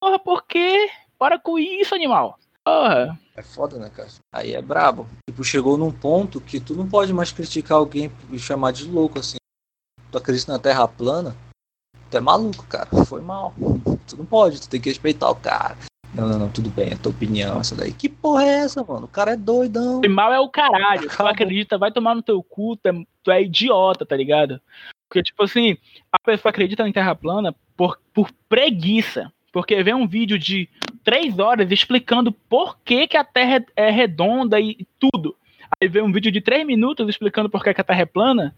Porra, 0.00 0.18
por 0.18 0.44
quê? 0.44 0.90
Para 1.18 1.38
com 1.38 1.58
isso, 1.58 1.94
animal. 1.94 2.38
Porra. 2.64 3.18
É 3.36 3.42
foda, 3.42 3.78
né, 3.78 3.90
cara? 3.90 4.08
Aí 4.34 4.54
é 4.54 4.62
brabo. 4.62 5.06
Tipo, 5.28 5.44
chegou 5.44 5.78
num 5.78 5.92
ponto 5.92 6.40
que 6.40 6.58
tu 6.58 6.74
não 6.74 6.88
pode 6.88 7.12
mais 7.12 7.32
criticar 7.32 7.78
alguém 7.78 8.10
e 8.30 8.38
chamar 8.38 8.72
de 8.72 8.84
louco, 8.84 9.18
assim. 9.18 9.36
Tu 10.10 10.18
acredita 10.18 10.52
na 10.52 10.58
Terra 10.58 10.86
plana? 10.88 11.36
Tu 12.10 12.16
é 12.16 12.20
maluco, 12.20 12.66
cara. 12.66 12.88
Foi 13.06 13.20
mal. 13.20 13.54
Tu 14.06 14.16
não 14.16 14.26
pode, 14.26 14.60
tu 14.60 14.68
tem 14.68 14.80
que 14.80 14.88
respeitar 14.88 15.30
o 15.30 15.36
cara. 15.36 15.76
Não, 16.14 16.28
não, 16.28 16.38
não, 16.38 16.48
tudo 16.50 16.68
bem, 16.70 16.90
é 16.92 16.96
tua 16.96 17.10
opinião, 17.10 17.58
essa 17.60 17.74
daí. 17.74 17.92
Que 17.92 18.08
porra 18.08 18.44
é 18.44 18.58
essa, 18.58 18.84
mano? 18.84 19.06
O 19.06 19.08
cara 19.08 19.32
é 19.32 19.36
doidão. 19.36 20.00
O 20.04 20.10
mal 20.10 20.32
é 20.32 20.38
o 20.38 20.48
caralho. 20.48 21.02
Tu 21.08 21.14
Acabou. 21.14 21.32
acredita, 21.32 21.78
vai 21.78 21.90
tomar 21.90 22.14
no 22.14 22.22
teu 22.22 22.42
cu, 22.42 22.76
tu 22.76 22.88
é, 22.88 22.92
tu 23.22 23.30
é 23.30 23.42
idiota, 23.42 24.04
tá 24.04 24.14
ligado? 24.14 24.60
Porque, 25.08 25.22
tipo 25.22 25.42
assim, 25.42 25.76
a 26.12 26.18
pessoa 26.18 26.50
acredita 26.50 26.86
em 26.86 26.92
terra 26.92 27.14
plana 27.14 27.54
por, 27.76 27.98
por 28.12 28.30
preguiça. 28.48 29.32
Porque 29.52 29.82
vê 29.82 29.92
um 29.92 30.06
vídeo 30.06 30.38
de 30.38 30.68
três 31.04 31.38
horas 31.38 31.70
explicando 31.70 32.32
por 32.32 32.78
que, 32.78 33.06
que 33.06 33.16
a 33.16 33.24
Terra 33.24 33.64
é 33.76 33.90
redonda 33.90 34.58
e 34.58 34.86
tudo. 34.98 35.36
Aí 35.80 35.88
vê 35.88 36.00
um 36.00 36.10
vídeo 36.10 36.32
de 36.32 36.40
três 36.40 36.66
minutos 36.66 37.06
explicando 37.08 37.50
por 37.50 37.62
que, 37.62 37.74
que 37.74 37.80
a 37.80 37.84
Terra 37.84 38.02
é 38.02 38.06
plana. 38.06 38.54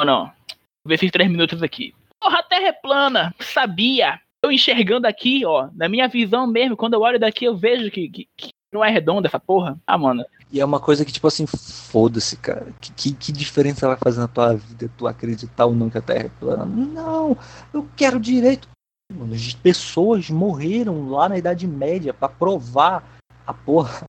Não, 0.00 0.06
não. 0.06 0.24
Vou 0.24 0.88
ver 0.88 0.94
esses 0.94 1.10
três 1.10 1.30
minutos 1.30 1.62
aqui. 1.62 1.94
Porra, 2.20 2.40
a 2.40 2.42
Terra 2.42 2.68
é 2.68 2.72
plana. 2.72 3.34
Sabia. 3.38 4.20
Eu 4.44 4.50
enxergando 4.50 5.06
aqui, 5.06 5.44
ó, 5.46 5.68
na 5.74 5.88
minha 5.88 6.08
visão 6.08 6.46
mesmo, 6.46 6.76
quando 6.76 6.94
eu 6.94 7.00
olho 7.00 7.18
daqui, 7.18 7.44
eu 7.44 7.56
vejo 7.56 7.90
que, 7.90 8.08
que, 8.08 8.28
que 8.36 8.50
não 8.72 8.84
é 8.84 8.90
redonda 8.90 9.28
essa 9.28 9.38
porra. 9.38 9.78
Ah, 9.86 9.96
mano. 9.96 10.24
E 10.50 10.60
é 10.60 10.64
uma 10.64 10.80
coisa 10.80 11.04
que, 11.04 11.12
tipo 11.12 11.28
assim, 11.28 11.46
foda-se, 11.46 12.36
cara. 12.36 12.66
Que, 12.80 12.92
que, 12.92 13.12
que 13.12 13.32
diferença 13.32 13.86
vai 13.86 13.96
fazer 13.96 14.20
na 14.20 14.28
tua 14.28 14.54
vida 14.54 14.90
tu 14.98 15.06
acreditar 15.06 15.66
ou 15.66 15.74
não 15.74 15.88
que 15.88 15.98
a 15.98 16.02
Terra 16.02 16.26
é 16.26 16.30
plana? 16.40 16.64
Não, 16.64 17.36
eu 17.72 17.88
quero 17.96 18.18
direito. 18.18 18.68
Mano, 19.12 19.34
as 19.34 19.54
pessoas 19.54 20.28
morreram 20.28 21.08
lá 21.08 21.28
na 21.28 21.38
Idade 21.38 21.66
Média 21.66 22.12
pra 22.12 22.28
provar 22.28 23.04
a 23.46 23.54
porra, 23.54 24.06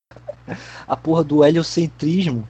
a 0.88 0.98
porra 0.98 1.24
do 1.24 1.44
heliocentrismo, 1.44 2.48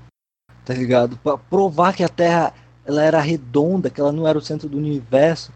tá 0.64 0.74
ligado? 0.74 1.18
Pra 1.18 1.38
provar 1.38 1.96
que 1.96 2.04
a 2.04 2.10
Terra 2.10 2.54
ela 2.86 3.02
era 3.02 3.20
redonda, 3.20 3.90
que 3.90 4.00
ela 4.00 4.12
não 4.12 4.28
era 4.28 4.38
o 4.38 4.42
centro 4.42 4.70
do 4.70 4.78
universo. 4.78 5.52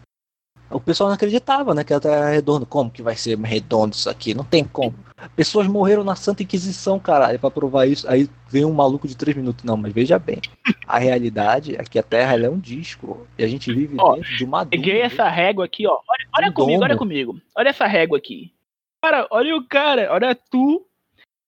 O 0.70 0.78
pessoal 0.80 1.08
não 1.08 1.14
acreditava, 1.14 1.74
né, 1.74 1.82
que 1.82 1.94
a 1.94 2.00
Terra 2.00 2.16
era 2.16 2.28
redonda. 2.30 2.66
Como 2.66 2.90
que 2.90 3.02
vai 3.02 3.16
ser 3.16 3.38
redondo 3.38 3.94
isso 3.94 4.08
aqui? 4.10 4.34
Não 4.34 4.44
tem 4.44 4.62
como. 4.64 4.94
Pessoas 5.34 5.66
morreram 5.66 6.04
na 6.04 6.14
Santa 6.14 6.42
Inquisição, 6.42 6.98
caralho, 6.98 7.38
pra 7.38 7.50
provar 7.50 7.86
isso. 7.86 8.08
Aí 8.08 8.28
vem 8.50 8.64
um 8.64 8.72
maluco 8.72 9.08
de 9.08 9.16
três 9.16 9.36
minutos. 9.36 9.64
Não, 9.64 9.76
mas 9.76 9.92
veja 9.92 10.18
bem. 10.18 10.40
A 10.86 10.98
realidade 10.98 11.74
é 11.74 11.82
que 11.84 11.98
a 11.98 12.02
Terra 12.02 12.34
ela 12.34 12.46
é 12.46 12.50
um 12.50 12.58
disco. 12.58 13.26
E 13.38 13.42
a 13.44 13.48
gente 13.48 13.72
vive 13.72 13.96
Ó, 13.98 14.14
dentro 14.14 14.36
de 14.36 14.44
uma 14.44 14.66
Peguei 14.66 14.94
dúvida. 15.02 15.06
essa 15.06 15.28
régua 15.28 15.64
aqui, 15.64 15.86
ó. 15.86 15.92
Olha, 16.08 16.28
olha 16.38 16.48
Um 16.50 16.52
comigo, 16.52 16.82
olha 16.82 16.94
domo. 16.94 16.98
comigo. 16.98 17.40
Olha 17.56 17.70
essa 17.70 17.86
régua 17.86 18.18
aqui. 18.18 18.52
Cara, 19.02 19.26
olha 19.30 19.56
o 19.56 19.66
cara, 19.66 20.08
olha 20.12 20.34
tu, 20.50 20.84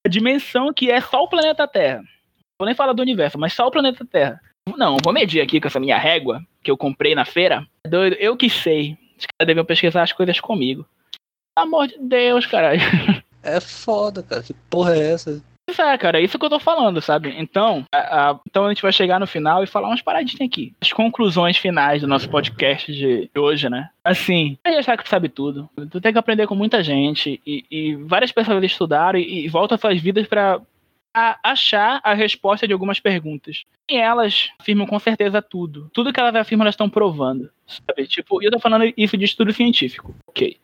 a 0.05 0.09
dimensão 0.09 0.73
que 0.73 0.89
é 0.89 0.99
só 0.99 1.21
o 1.23 1.27
planeta 1.29 1.67
Terra. 1.67 2.01
Vou 2.59 2.65
nem 2.65 2.75
falar 2.75 2.93
do 2.93 3.01
universo, 3.01 3.37
mas 3.37 3.53
só 3.53 3.67
o 3.67 3.71
planeta 3.71 4.05
Terra. 4.05 4.39
Não, 4.77 4.97
vou 5.03 5.13
medir 5.13 5.41
aqui 5.41 5.59
com 5.59 5.67
essa 5.67 5.79
minha 5.79 5.97
régua 5.97 6.41
que 6.63 6.69
eu 6.71 6.77
comprei 6.77 7.13
na 7.15 7.25
feira. 7.25 7.65
É 7.85 7.89
Doido, 7.89 8.15
eu 8.19 8.37
que 8.37 8.49
sei. 8.49 8.97
Os 9.21 9.27
caras 9.27 9.47
deviam 9.47 9.65
pesquisar 9.65 10.03
as 10.03 10.11
coisas 10.11 10.39
comigo. 10.39 10.85
Pelo 11.55 11.67
amor 11.67 11.87
de 11.87 11.97
Deus, 11.99 12.45
caralho. 12.45 12.81
É 13.43 13.59
foda, 13.59 14.21
cara. 14.21 14.43
Que 14.43 14.53
porra 14.69 14.95
é 14.95 15.13
essa? 15.13 15.41
Isso 15.67 15.81
é, 15.81 15.97
cara, 15.97 16.19
é 16.19 16.23
isso 16.23 16.37
que 16.37 16.45
eu 16.45 16.49
tô 16.49 16.59
falando, 16.59 17.01
sabe? 17.01 17.33
Então, 17.39 17.83
a, 17.91 18.29
a- 18.29 18.39
então 18.47 18.65
a 18.65 18.69
gente 18.69 18.83
vai 18.83 18.91
chegar 18.91 19.19
no 19.19 19.25
final 19.25 19.63
e 19.63 19.67
falar 19.67 19.87
umas 19.87 20.01
paradinhas 20.01 20.41
aqui. 20.41 20.75
As 20.79 20.93
conclusões 20.93 21.57
finais 21.57 22.01
do 22.01 22.07
nosso 22.07 22.29
podcast 22.29 22.93
de 22.93 23.31
hoje, 23.35 23.67
né? 23.67 23.89
Assim, 24.03 24.59
a 24.63 24.69
gente 24.69 24.79
achar 24.81 24.95
que 24.95 25.03
tu 25.05 25.09
sabe 25.09 25.27
tudo. 25.27 25.67
Tu 25.89 25.99
tem 25.99 26.11
que 26.13 26.19
aprender 26.19 26.45
com 26.45 26.53
muita 26.53 26.83
gente 26.83 27.41
e, 27.43 27.65
e 27.71 27.95
várias 27.95 28.31
pessoas 28.31 28.63
estudaram 28.63 29.17
e, 29.17 29.45
e 29.45 29.47
voltam 29.49 29.75
suas 29.75 29.99
vidas 29.99 30.27
pra 30.27 30.59
a- 31.13 31.39
achar 31.43 31.99
a 32.03 32.13
resposta 32.13 32.67
de 32.67 32.73
algumas 32.73 32.99
perguntas. 32.99 33.63
E 33.89 33.95
elas 33.97 34.49
afirmam 34.59 34.87
com 34.87 34.97
certeza 34.99 35.41
tudo. 35.41 35.89
Tudo 35.93 36.13
que 36.13 36.19
elas 36.19 36.35
afirmam, 36.35 36.63
elas 36.63 36.73
estão 36.73 36.89
provando, 36.89 37.49
sabe? 37.67 38.07
Tipo, 38.07 38.41
eu 38.43 38.51
tô 38.51 38.59
falando 38.59 38.91
isso 38.95 39.17
de 39.17 39.25
estudo 39.25 39.51
científico, 39.53 40.15
ok. 40.27 40.57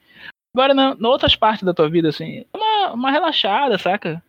Agora, 0.56 0.74
na, 0.74 0.96
na 0.96 1.10
outras 1.10 1.36
partes 1.36 1.64
da 1.64 1.74
tua 1.74 1.90
vida, 1.90 2.10
assim, 2.10 2.46
dá 2.52 2.60
uma, 2.60 2.94
uma 2.94 3.12
relaxada, 3.12 3.78
saca? 3.78 4.24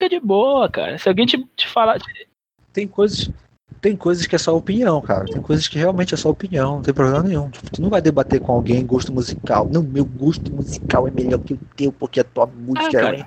Fica 0.00 0.08
de 0.08 0.20
boa, 0.20 0.68
cara. 0.68 0.98
Se 0.98 1.08
alguém 1.08 1.26
te, 1.26 1.42
te 1.56 1.66
falar. 1.66 1.98
Tem 2.72 2.86
coisas. 2.86 3.30
Tem 3.80 3.96
coisas 3.96 4.26
que 4.26 4.34
é 4.34 4.38
só 4.38 4.56
opinião, 4.56 5.00
cara. 5.02 5.24
Tem 5.26 5.42
coisas 5.42 5.68
que 5.68 5.78
realmente 5.78 6.14
é 6.14 6.16
só 6.16 6.30
opinião, 6.30 6.76
não 6.76 6.82
tem 6.82 6.94
problema 6.94 7.22
nenhum. 7.22 7.50
Tu 7.50 7.82
não 7.82 7.90
vai 7.90 8.00
debater 8.00 8.40
com 8.40 8.52
alguém 8.52 8.84
gosto 8.86 9.12
musical. 9.12 9.68
Não, 9.70 9.82
meu 9.82 10.04
gosto 10.04 10.52
musical 10.52 11.06
é 11.06 11.10
melhor 11.10 11.38
que 11.38 11.54
o 11.54 11.60
teu, 11.76 11.92
porque 11.92 12.20
a 12.20 12.24
tua 12.24 12.46
música 12.46 13.10
Ah, 13.10 13.14
é. 13.16 13.26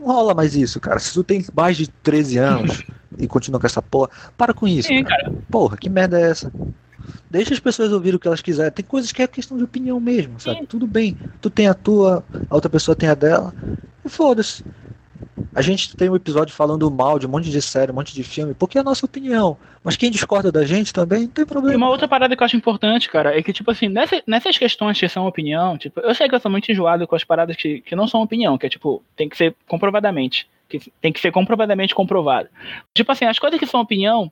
Não 0.00 0.06
rola 0.06 0.34
mais 0.34 0.54
isso, 0.54 0.80
cara. 0.80 0.98
Se 0.98 1.12
tu 1.12 1.22
tem 1.22 1.44
mais 1.54 1.76
de 1.76 1.88
13 1.88 2.38
anos 2.38 2.84
e 3.18 3.26
continua 3.26 3.60
com 3.60 3.66
essa 3.66 3.82
porra, 3.82 4.08
para 4.36 4.54
com 4.54 4.66
isso, 4.66 4.88
Sim, 4.88 5.04
cara. 5.04 5.32
Porra, 5.50 5.76
que 5.76 5.88
merda 5.88 6.18
é 6.18 6.30
essa? 6.30 6.52
Deixa 7.30 7.54
as 7.54 7.60
pessoas 7.60 7.92
ouvirem 7.92 8.16
o 8.16 8.18
que 8.18 8.26
elas 8.26 8.40
quiserem. 8.40 8.72
Tem 8.72 8.84
coisas 8.84 9.12
que 9.12 9.22
é 9.22 9.26
questão 9.26 9.56
de 9.56 9.64
opinião 9.64 10.00
mesmo, 10.00 10.40
sabe? 10.40 10.60
Sim. 10.60 10.66
Tudo 10.66 10.86
bem. 10.86 11.16
Tu 11.40 11.50
tem 11.50 11.68
a 11.68 11.74
tua, 11.74 12.24
a 12.48 12.54
outra 12.54 12.70
pessoa 12.70 12.96
tem 12.96 13.08
a 13.08 13.14
dela. 13.14 13.54
E 14.04 14.08
foda-se. 14.08 14.64
A 15.54 15.62
gente 15.62 15.96
tem 15.96 16.08
um 16.08 16.14
episódio 16.14 16.54
falando 16.54 16.88
mal 16.90 17.18
de 17.18 17.26
um 17.26 17.30
monte 17.30 17.50
de 17.50 17.60
série, 17.60 17.90
um 17.90 17.94
monte 17.94 18.14
de 18.14 18.22
filme, 18.22 18.54
porque 18.54 18.78
é 18.78 18.80
a 18.80 18.84
nossa 18.84 19.04
opinião. 19.04 19.56
Mas 19.82 19.96
quem 19.96 20.10
discorda 20.10 20.52
da 20.52 20.64
gente 20.64 20.92
também, 20.92 21.22
não 21.22 21.28
tem 21.28 21.42
E 21.42 21.46
problema. 21.46 21.76
uma 21.76 21.88
outra 21.88 22.06
parada 22.06 22.36
que 22.36 22.42
eu 22.42 22.44
acho 22.44 22.56
importante, 22.56 23.08
cara, 23.08 23.36
é 23.36 23.42
que, 23.42 23.52
tipo 23.52 23.68
assim, 23.70 23.88
nessa- 23.88 24.22
nessas 24.26 24.56
questões 24.56 24.98
que 24.98 25.08
são 25.08 25.26
opinião, 25.26 25.76
tipo, 25.76 25.98
eu 26.00 26.14
sei 26.14 26.28
que 26.28 26.34
eu 26.34 26.40
sou 26.40 26.50
muito 26.50 26.70
enjoado 26.70 27.06
com 27.06 27.16
as 27.16 27.24
paradas 27.24 27.56
que, 27.56 27.80
que 27.80 27.96
não 27.96 28.06
são 28.06 28.22
opinião, 28.22 28.56
que 28.56 28.66
é, 28.66 28.68
tipo, 28.68 29.02
tem 29.16 29.28
que 29.28 29.36
ser 29.36 29.56
comprovadamente. 29.66 30.48
Que 30.68 30.78
tem 31.00 31.12
que 31.12 31.18
ser 31.18 31.32
comprovadamente 31.32 31.96
comprovado. 31.96 32.48
Tipo 32.94 33.10
assim, 33.10 33.24
as 33.24 33.38
coisas 33.40 33.58
que 33.58 33.66
são 33.66 33.80
opinião, 33.80 34.30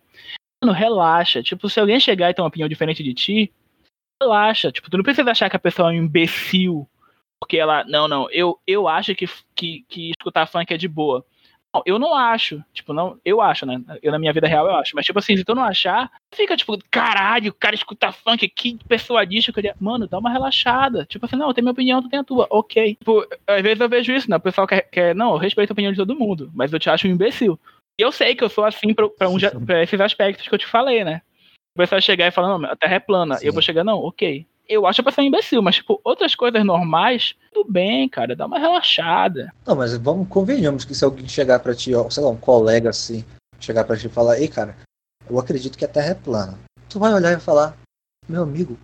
mano, 0.62 0.72
relaxa. 0.72 1.42
Tipo, 1.42 1.68
se 1.68 1.80
alguém 1.80 1.98
chegar 1.98 2.30
e 2.30 2.34
ter 2.34 2.40
uma 2.42 2.46
opinião 2.48 2.68
diferente 2.68 3.02
de 3.02 3.12
ti, 3.12 3.52
relaxa. 4.22 4.70
Tipo, 4.70 4.88
tu 4.88 4.96
não 4.98 5.02
precisa 5.04 5.28
achar 5.32 5.50
que 5.50 5.56
a 5.56 5.58
pessoa 5.58 5.92
é 5.92 5.96
um 5.98 6.04
imbecil. 6.04 6.86
Porque 7.41 7.57
ela, 7.57 7.84
não, 7.84 8.09
não, 8.09 8.30
eu, 8.30 8.59
eu 8.66 8.89
acho 8.89 9.14
que, 9.14 9.28
que, 9.55 9.84
que 9.89 10.11
escutar 10.11 10.47
funk 10.47 10.72
é 10.72 10.76
de 10.76 10.89
boa. 10.89 11.24
Não, 11.74 11.82
eu 11.84 11.99
não 11.99 12.14
acho. 12.14 12.62
Tipo, 12.72 12.93
não, 12.93 13.18
eu 13.24 13.41
acho, 13.41 13.66
né? 13.66 13.80
Eu 14.03 14.11
na 14.11 14.18
minha 14.18 14.32
vida 14.32 14.49
real 14.49 14.66
eu 14.66 14.74
acho. 14.76 14.93
Mas, 14.95 15.05
tipo 15.05 15.18
assim, 15.18 15.36
se 15.36 15.45
tu 15.45 15.55
não 15.55 15.62
achar, 15.62 16.11
fica 16.34 16.57
tipo, 16.57 16.78
caralho, 16.91 17.51
o 17.51 17.55
cara 17.55 17.74
escuta 17.74 18.11
funk, 18.11 18.49
que 18.49 18.78
pessoa 18.89 19.26
disso. 19.26 19.53
Que 19.53 19.61
ele... 19.61 19.74
Mano, 19.78 20.09
dá 20.09 20.18
uma 20.18 20.30
relaxada. 20.30 21.05
Tipo 21.07 21.26
assim, 21.26 21.36
não, 21.36 21.53
tenho 21.53 21.64
minha 21.64 21.72
opinião, 21.72 22.03
tu 22.03 22.09
tem 22.09 22.18
a 22.18 22.24
tua. 22.24 22.47
Ok. 22.51 22.97
Tipo, 22.97 23.26
às 23.47 23.62
vezes 23.62 23.80
eu 23.80 23.89
vejo 23.89 24.12
isso, 24.12 24.30
né? 24.30 24.36
O 24.36 24.41
pessoal 24.41 24.66
quer, 24.66 24.82
quer 24.91 25.14
não, 25.14 25.32
eu 25.32 25.36
respeito 25.36 25.70
a 25.70 25.74
opinião 25.74 25.93
de 25.93 25.99
todo 25.99 26.16
mundo, 26.16 26.51
mas 26.55 26.72
eu 26.72 26.78
te 26.78 26.89
acho 26.89 27.07
um 27.07 27.11
imbecil. 27.11 27.59
E 28.01 28.03
eu 28.03 28.12
sei 28.12 28.34
que 28.34 28.45
eu 28.45 28.49
sou 28.49 28.64
assim 28.64 28.95
pra, 28.95 29.09
pra, 29.09 29.28
um, 29.28 29.36
pra 29.66 29.82
esses 29.82 30.01
aspectos 30.01 30.49
que 30.49 30.55
eu 30.55 30.59
te 30.59 30.66
falei, 30.66 31.05
né? 31.05 31.20
O 31.76 31.78
pessoal 31.78 32.01
chegar 32.01 32.26
e 32.26 32.30
falar, 32.30 32.59
não, 32.59 32.70
a 32.70 32.76
terra 32.76 32.95
é 32.95 33.01
plana. 33.01 33.39
E 33.43 33.47
eu 33.47 33.53
vou 33.53 33.62
chegar, 33.62 33.84
não, 33.84 33.99
ok. 33.99 34.47
Eu 34.68 34.86
acho 34.86 35.00
a 35.00 35.04
pessoa 35.04 35.24
um 35.24 35.28
imbecil, 35.28 35.62
mas, 35.62 35.76
tipo, 35.76 35.98
outras 36.04 36.34
coisas 36.34 36.62
normais, 36.64 37.34
tudo 37.54 37.72
bem, 37.72 38.06
cara, 38.08 38.36
dá 38.36 38.44
uma 38.44 38.58
relaxada. 38.58 39.50
Não, 39.66 39.74
mas 39.74 39.96
vamos, 39.96 40.28
convenhamos 40.28 40.84
que 40.84 40.94
se 40.94 41.04
alguém 41.04 41.26
chegar 41.26 41.58
pra 41.60 41.74
ti, 41.74 41.94
ó, 41.94 42.10
sei 42.10 42.22
lá, 42.22 42.28
um 42.28 42.36
colega 42.36 42.90
assim, 42.90 43.24
chegar 43.58 43.84
pra 43.84 43.96
ti 43.96 44.06
e 44.06 44.10
falar, 44.10 44.38
ei, 44.38 44.46
cara, 44.46 44.76
eu 45.28 45.38
acredito 45.38 45.78
que 45.78 45.84
a 45.86 45.88
Terra 45.88 46.10
é 46.10 46.14
plana. 46.14 46.58
Tu 46.88 46.98
vai 46.98 47.14
olhar 47.14 47.32
e 47.32 47.40
falar, 47.40 47.76
meu 48.28 48.42
amigo, 48.42 48.78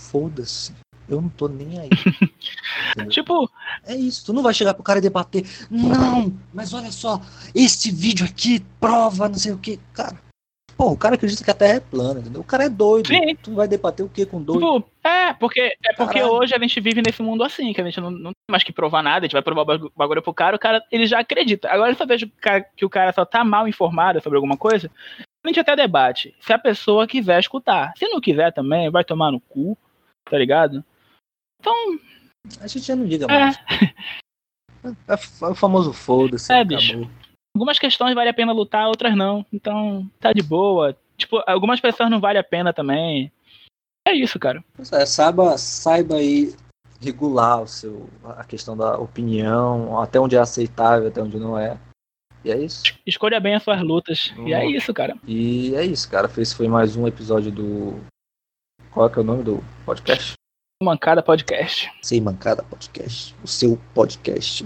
foda-se, 0.00 0.74
eu 1.08 1.20
não 1.20 1.28
tô 1.28 1.46
nem 1.46 1.78
aí. 1.78 1.88
Tipo, 3.10 3.48
É 3.84 3.94
isso, 3.94 4.26
tu 4.26 4.32
não 4.32 4.42
vai 4.42 4.52
chegar 4.52 4.74
pro 4.74 4.82
cara 4.82 4.98
e 4.98 5.02
debater, 5.02 5.44
não, 5.70 6.32
mas 6.52 6.74
olha 6.74 6.90
só, 6.90 7.20
este 7.54 7.92
vídeo 7.92 8.26
aqui 8.26 8.60
prova, 8.80 9.28
não 9.28 9.36
sei 9.36 9.52
o 9.52 9.58
que, 9.58 9.78
cara. 9.92 10.16
Pô, 10.78 10.92
o 10.92 10.96
cara 10.96 11.16
acredita 11.16 11.42
que 11.42 11.50
a 11.50 11.54
Terra 11.54 11.74
é 11.74 11.80
plana, 11.80 12.20
entendeu? 12.20 12.40
O 12.40 12.44
cara 12.44 12.62
é 12.66 12.68
doido. 12.68 13.08
Sim. 13.08 13.34
Tu 13.42 13.52
vai 13.52 13.66
debater 13.66 14.06
o 14.06 14.08
que 14.08 14.24
com 14.24 14.40
doido? 14.40 14.60
Tipo, 14.80 14.90
é, 15.02 15.34
porque, 15.34 15.60
é 15.60 15.92
porque 15.96 16.20
Caralho. 16.20 16.34
hoje 16.34 16.54
a 16.54 16.58
gente 16.60 16.80
vive 16.80 17.02
nesse 17.04 17.20
mundo 17.20 17.42
assim, 17.42 17.72
que 17.72 17.80
a 17.80 17.84
gente 17.84 18.00
não, 18.00 18.12
não 18.12 18.30
tem 18.30 18.48
mais 18.48 18.62
que 18.62 18.72
provar 18.72 19.02
nada, 19.02 19.18
a 19.18 19.22
gente 19.26 19.32
vai 19.32 19.42
provar 19.42 19.62
o 19.62 19.64
bagu- 19.64 19.92
bagulho 19.96 20.22
pro 20.22 20.32
cara, 20.32 20.54
o 20.54 20.58
cara, 20.58 20.80
ele 20.92 21.04
já 21.04 21.18
acredita. 21.18 21.68
Agora 21.68 21.90
eu 21.90 21.96
só 21.96 22.06
vejo 22.06 22.30
que 22.76 22.84
o 22.84 22.88
cara- 22.88 23.12
só 23.12 23.24
tá 23.24 23.42
mal 23.42 23.66
informado 23.66 24.22
sobre 24.22 24.36
alguma 24.36 24.56
coisa, 24.56 24.88
a 25.44 25.48
gente 25.48 25.58
até 25.58 25.74
debate, 25.74 26.32
se 26.40 26.52
a 26.52 26.58
pessoa 26.58 27.08
quiser 27.08 27.40
escutar. 27.40 27.92
Se 27.96 28.06
não 28.06 28.20
quiser 28.20 28.52
também, 28.52 28.88
vai 28.88 29.02
tomar 29.02 29.32
no 29.32 29.40
cu, 29.40 29.76
tá 30.30 30.38
ligado? 30.38 30.84
Então, 31.60 31.74
A 32.60 32.68
gente 32.68 32.86
já 32.86 32.94
não 32.94 33.04
liga 33.04 33.26
é, 33.28 33.28
mais. 33.28 33.56
É, 34.84 34.84
é 35.44 35.50
o 35.50 35.54
famoso 35.56 35.92
foda-se. 35.92 36.52
É, 36.52 36.60
acabou. 36.60 37.10
Algumas 37.58 37.78
questões 37.78 38.14
vale 38.14 38.30
a 38.30 38.34
pena 38.34 38.52
lutar, 38.52 38.86
outras 38.86 39.16
não. 39.16 39.44
Então, 39.52 40.08
tá 40.20 40.32
de 40.32 40.42
boa. 40.42 40.96
Tipo, 41.16 41.42
algumas 41.44 41.80
pessoas 41.80 42.08
não 42.08 42.20
vale 42.20 42.38
a 42.38 42.44
pena 42.44 42.72
também. 42.72 43.32
É 44.06 44.12
isso, 44.14 44.38
cara. 44.38 44.64
É, 44.92 45.04
saiba, 45.04 45.58
saiba 45.58 46.14
aí 46.14 46.54
regular 47.00 47.62
o 47.62 47.66
seu, 47.66 48.08
a 48.24 48.44
questão 48.44 48.76
da 48.76 48.96
opinião, 48.96 50.00
até 50.00 50.20
onde 50.20 50.36
é 50.36 50.38
aceitável, 50.38 51.08
até 51.08 51.20
onde 51.20 51.36
não 51.36 51.58
é. 51.58 51.76
E 52.44 52.52
é 52.52 52.56
isso. 52.56 52.84
Escolha 53.04 53.40
bem 53.40 53.56
as 53.56 53.64
suas 53.64 53.82
lutas. 53.82 54.32
E 54.46 54.54
é 54.54 54.60
Uhum. 54.64 54.70
isso, 54.70 54.94
cara. 54.94 55.16
E 55.26 55.74
é 55.74 55.84
isso, 55.84 56.08
cara. 56.08 56.30
Esse 56.38 56.54
foi 56.54 56.68
mais 56.68 56.94
um 56.96 57.08
episódio 57.08 57.50
do. 57.50 58.00
Qual 58.92 59.06
é, 59.08 59.12
que 59.12 59.18
é 59.18 59.22
o 59.22 59.24
nome 59.24 59.42
do 59.42 59.62
podcast? 59.84 60.34
Mancada 60.80 61.20
Podcast. 61.24 61.90
Sem 62.00 62.20
Mancada 62.20 62.62
Podcast. 62.62 63.34
O 63.42 63.48
seu 63.48 63.76
podcast 63.92 64.64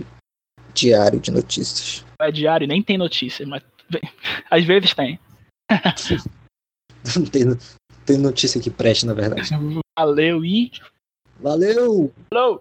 diário 0.74 1.18
de 1.18 1.30
notícias. 1.30 2.04
É 2.22 2.32
diário, 2.32 2.66
nem 2.66 2.82
tem 2.82 2.98
notícia, 2.98 3.46
mas 3.46 3.62
bem, 3.90 4.02
às 4.50 4.64
vezes 4.64 4.94
tem. 4.94 5.18
Não 7.16 7.24
tem, 7.30 7.44
tem 8.04 8.18
notícia 8.18 8.60
que 8.60 8.70
preste, 8.70 9.06
na 9.06 9.14
verdade. 9.14 9.50
Valeu 9.98 10.44
e. 10.44 10.70
Valeu! 11.40 12.12
Falou! 12.32 12.60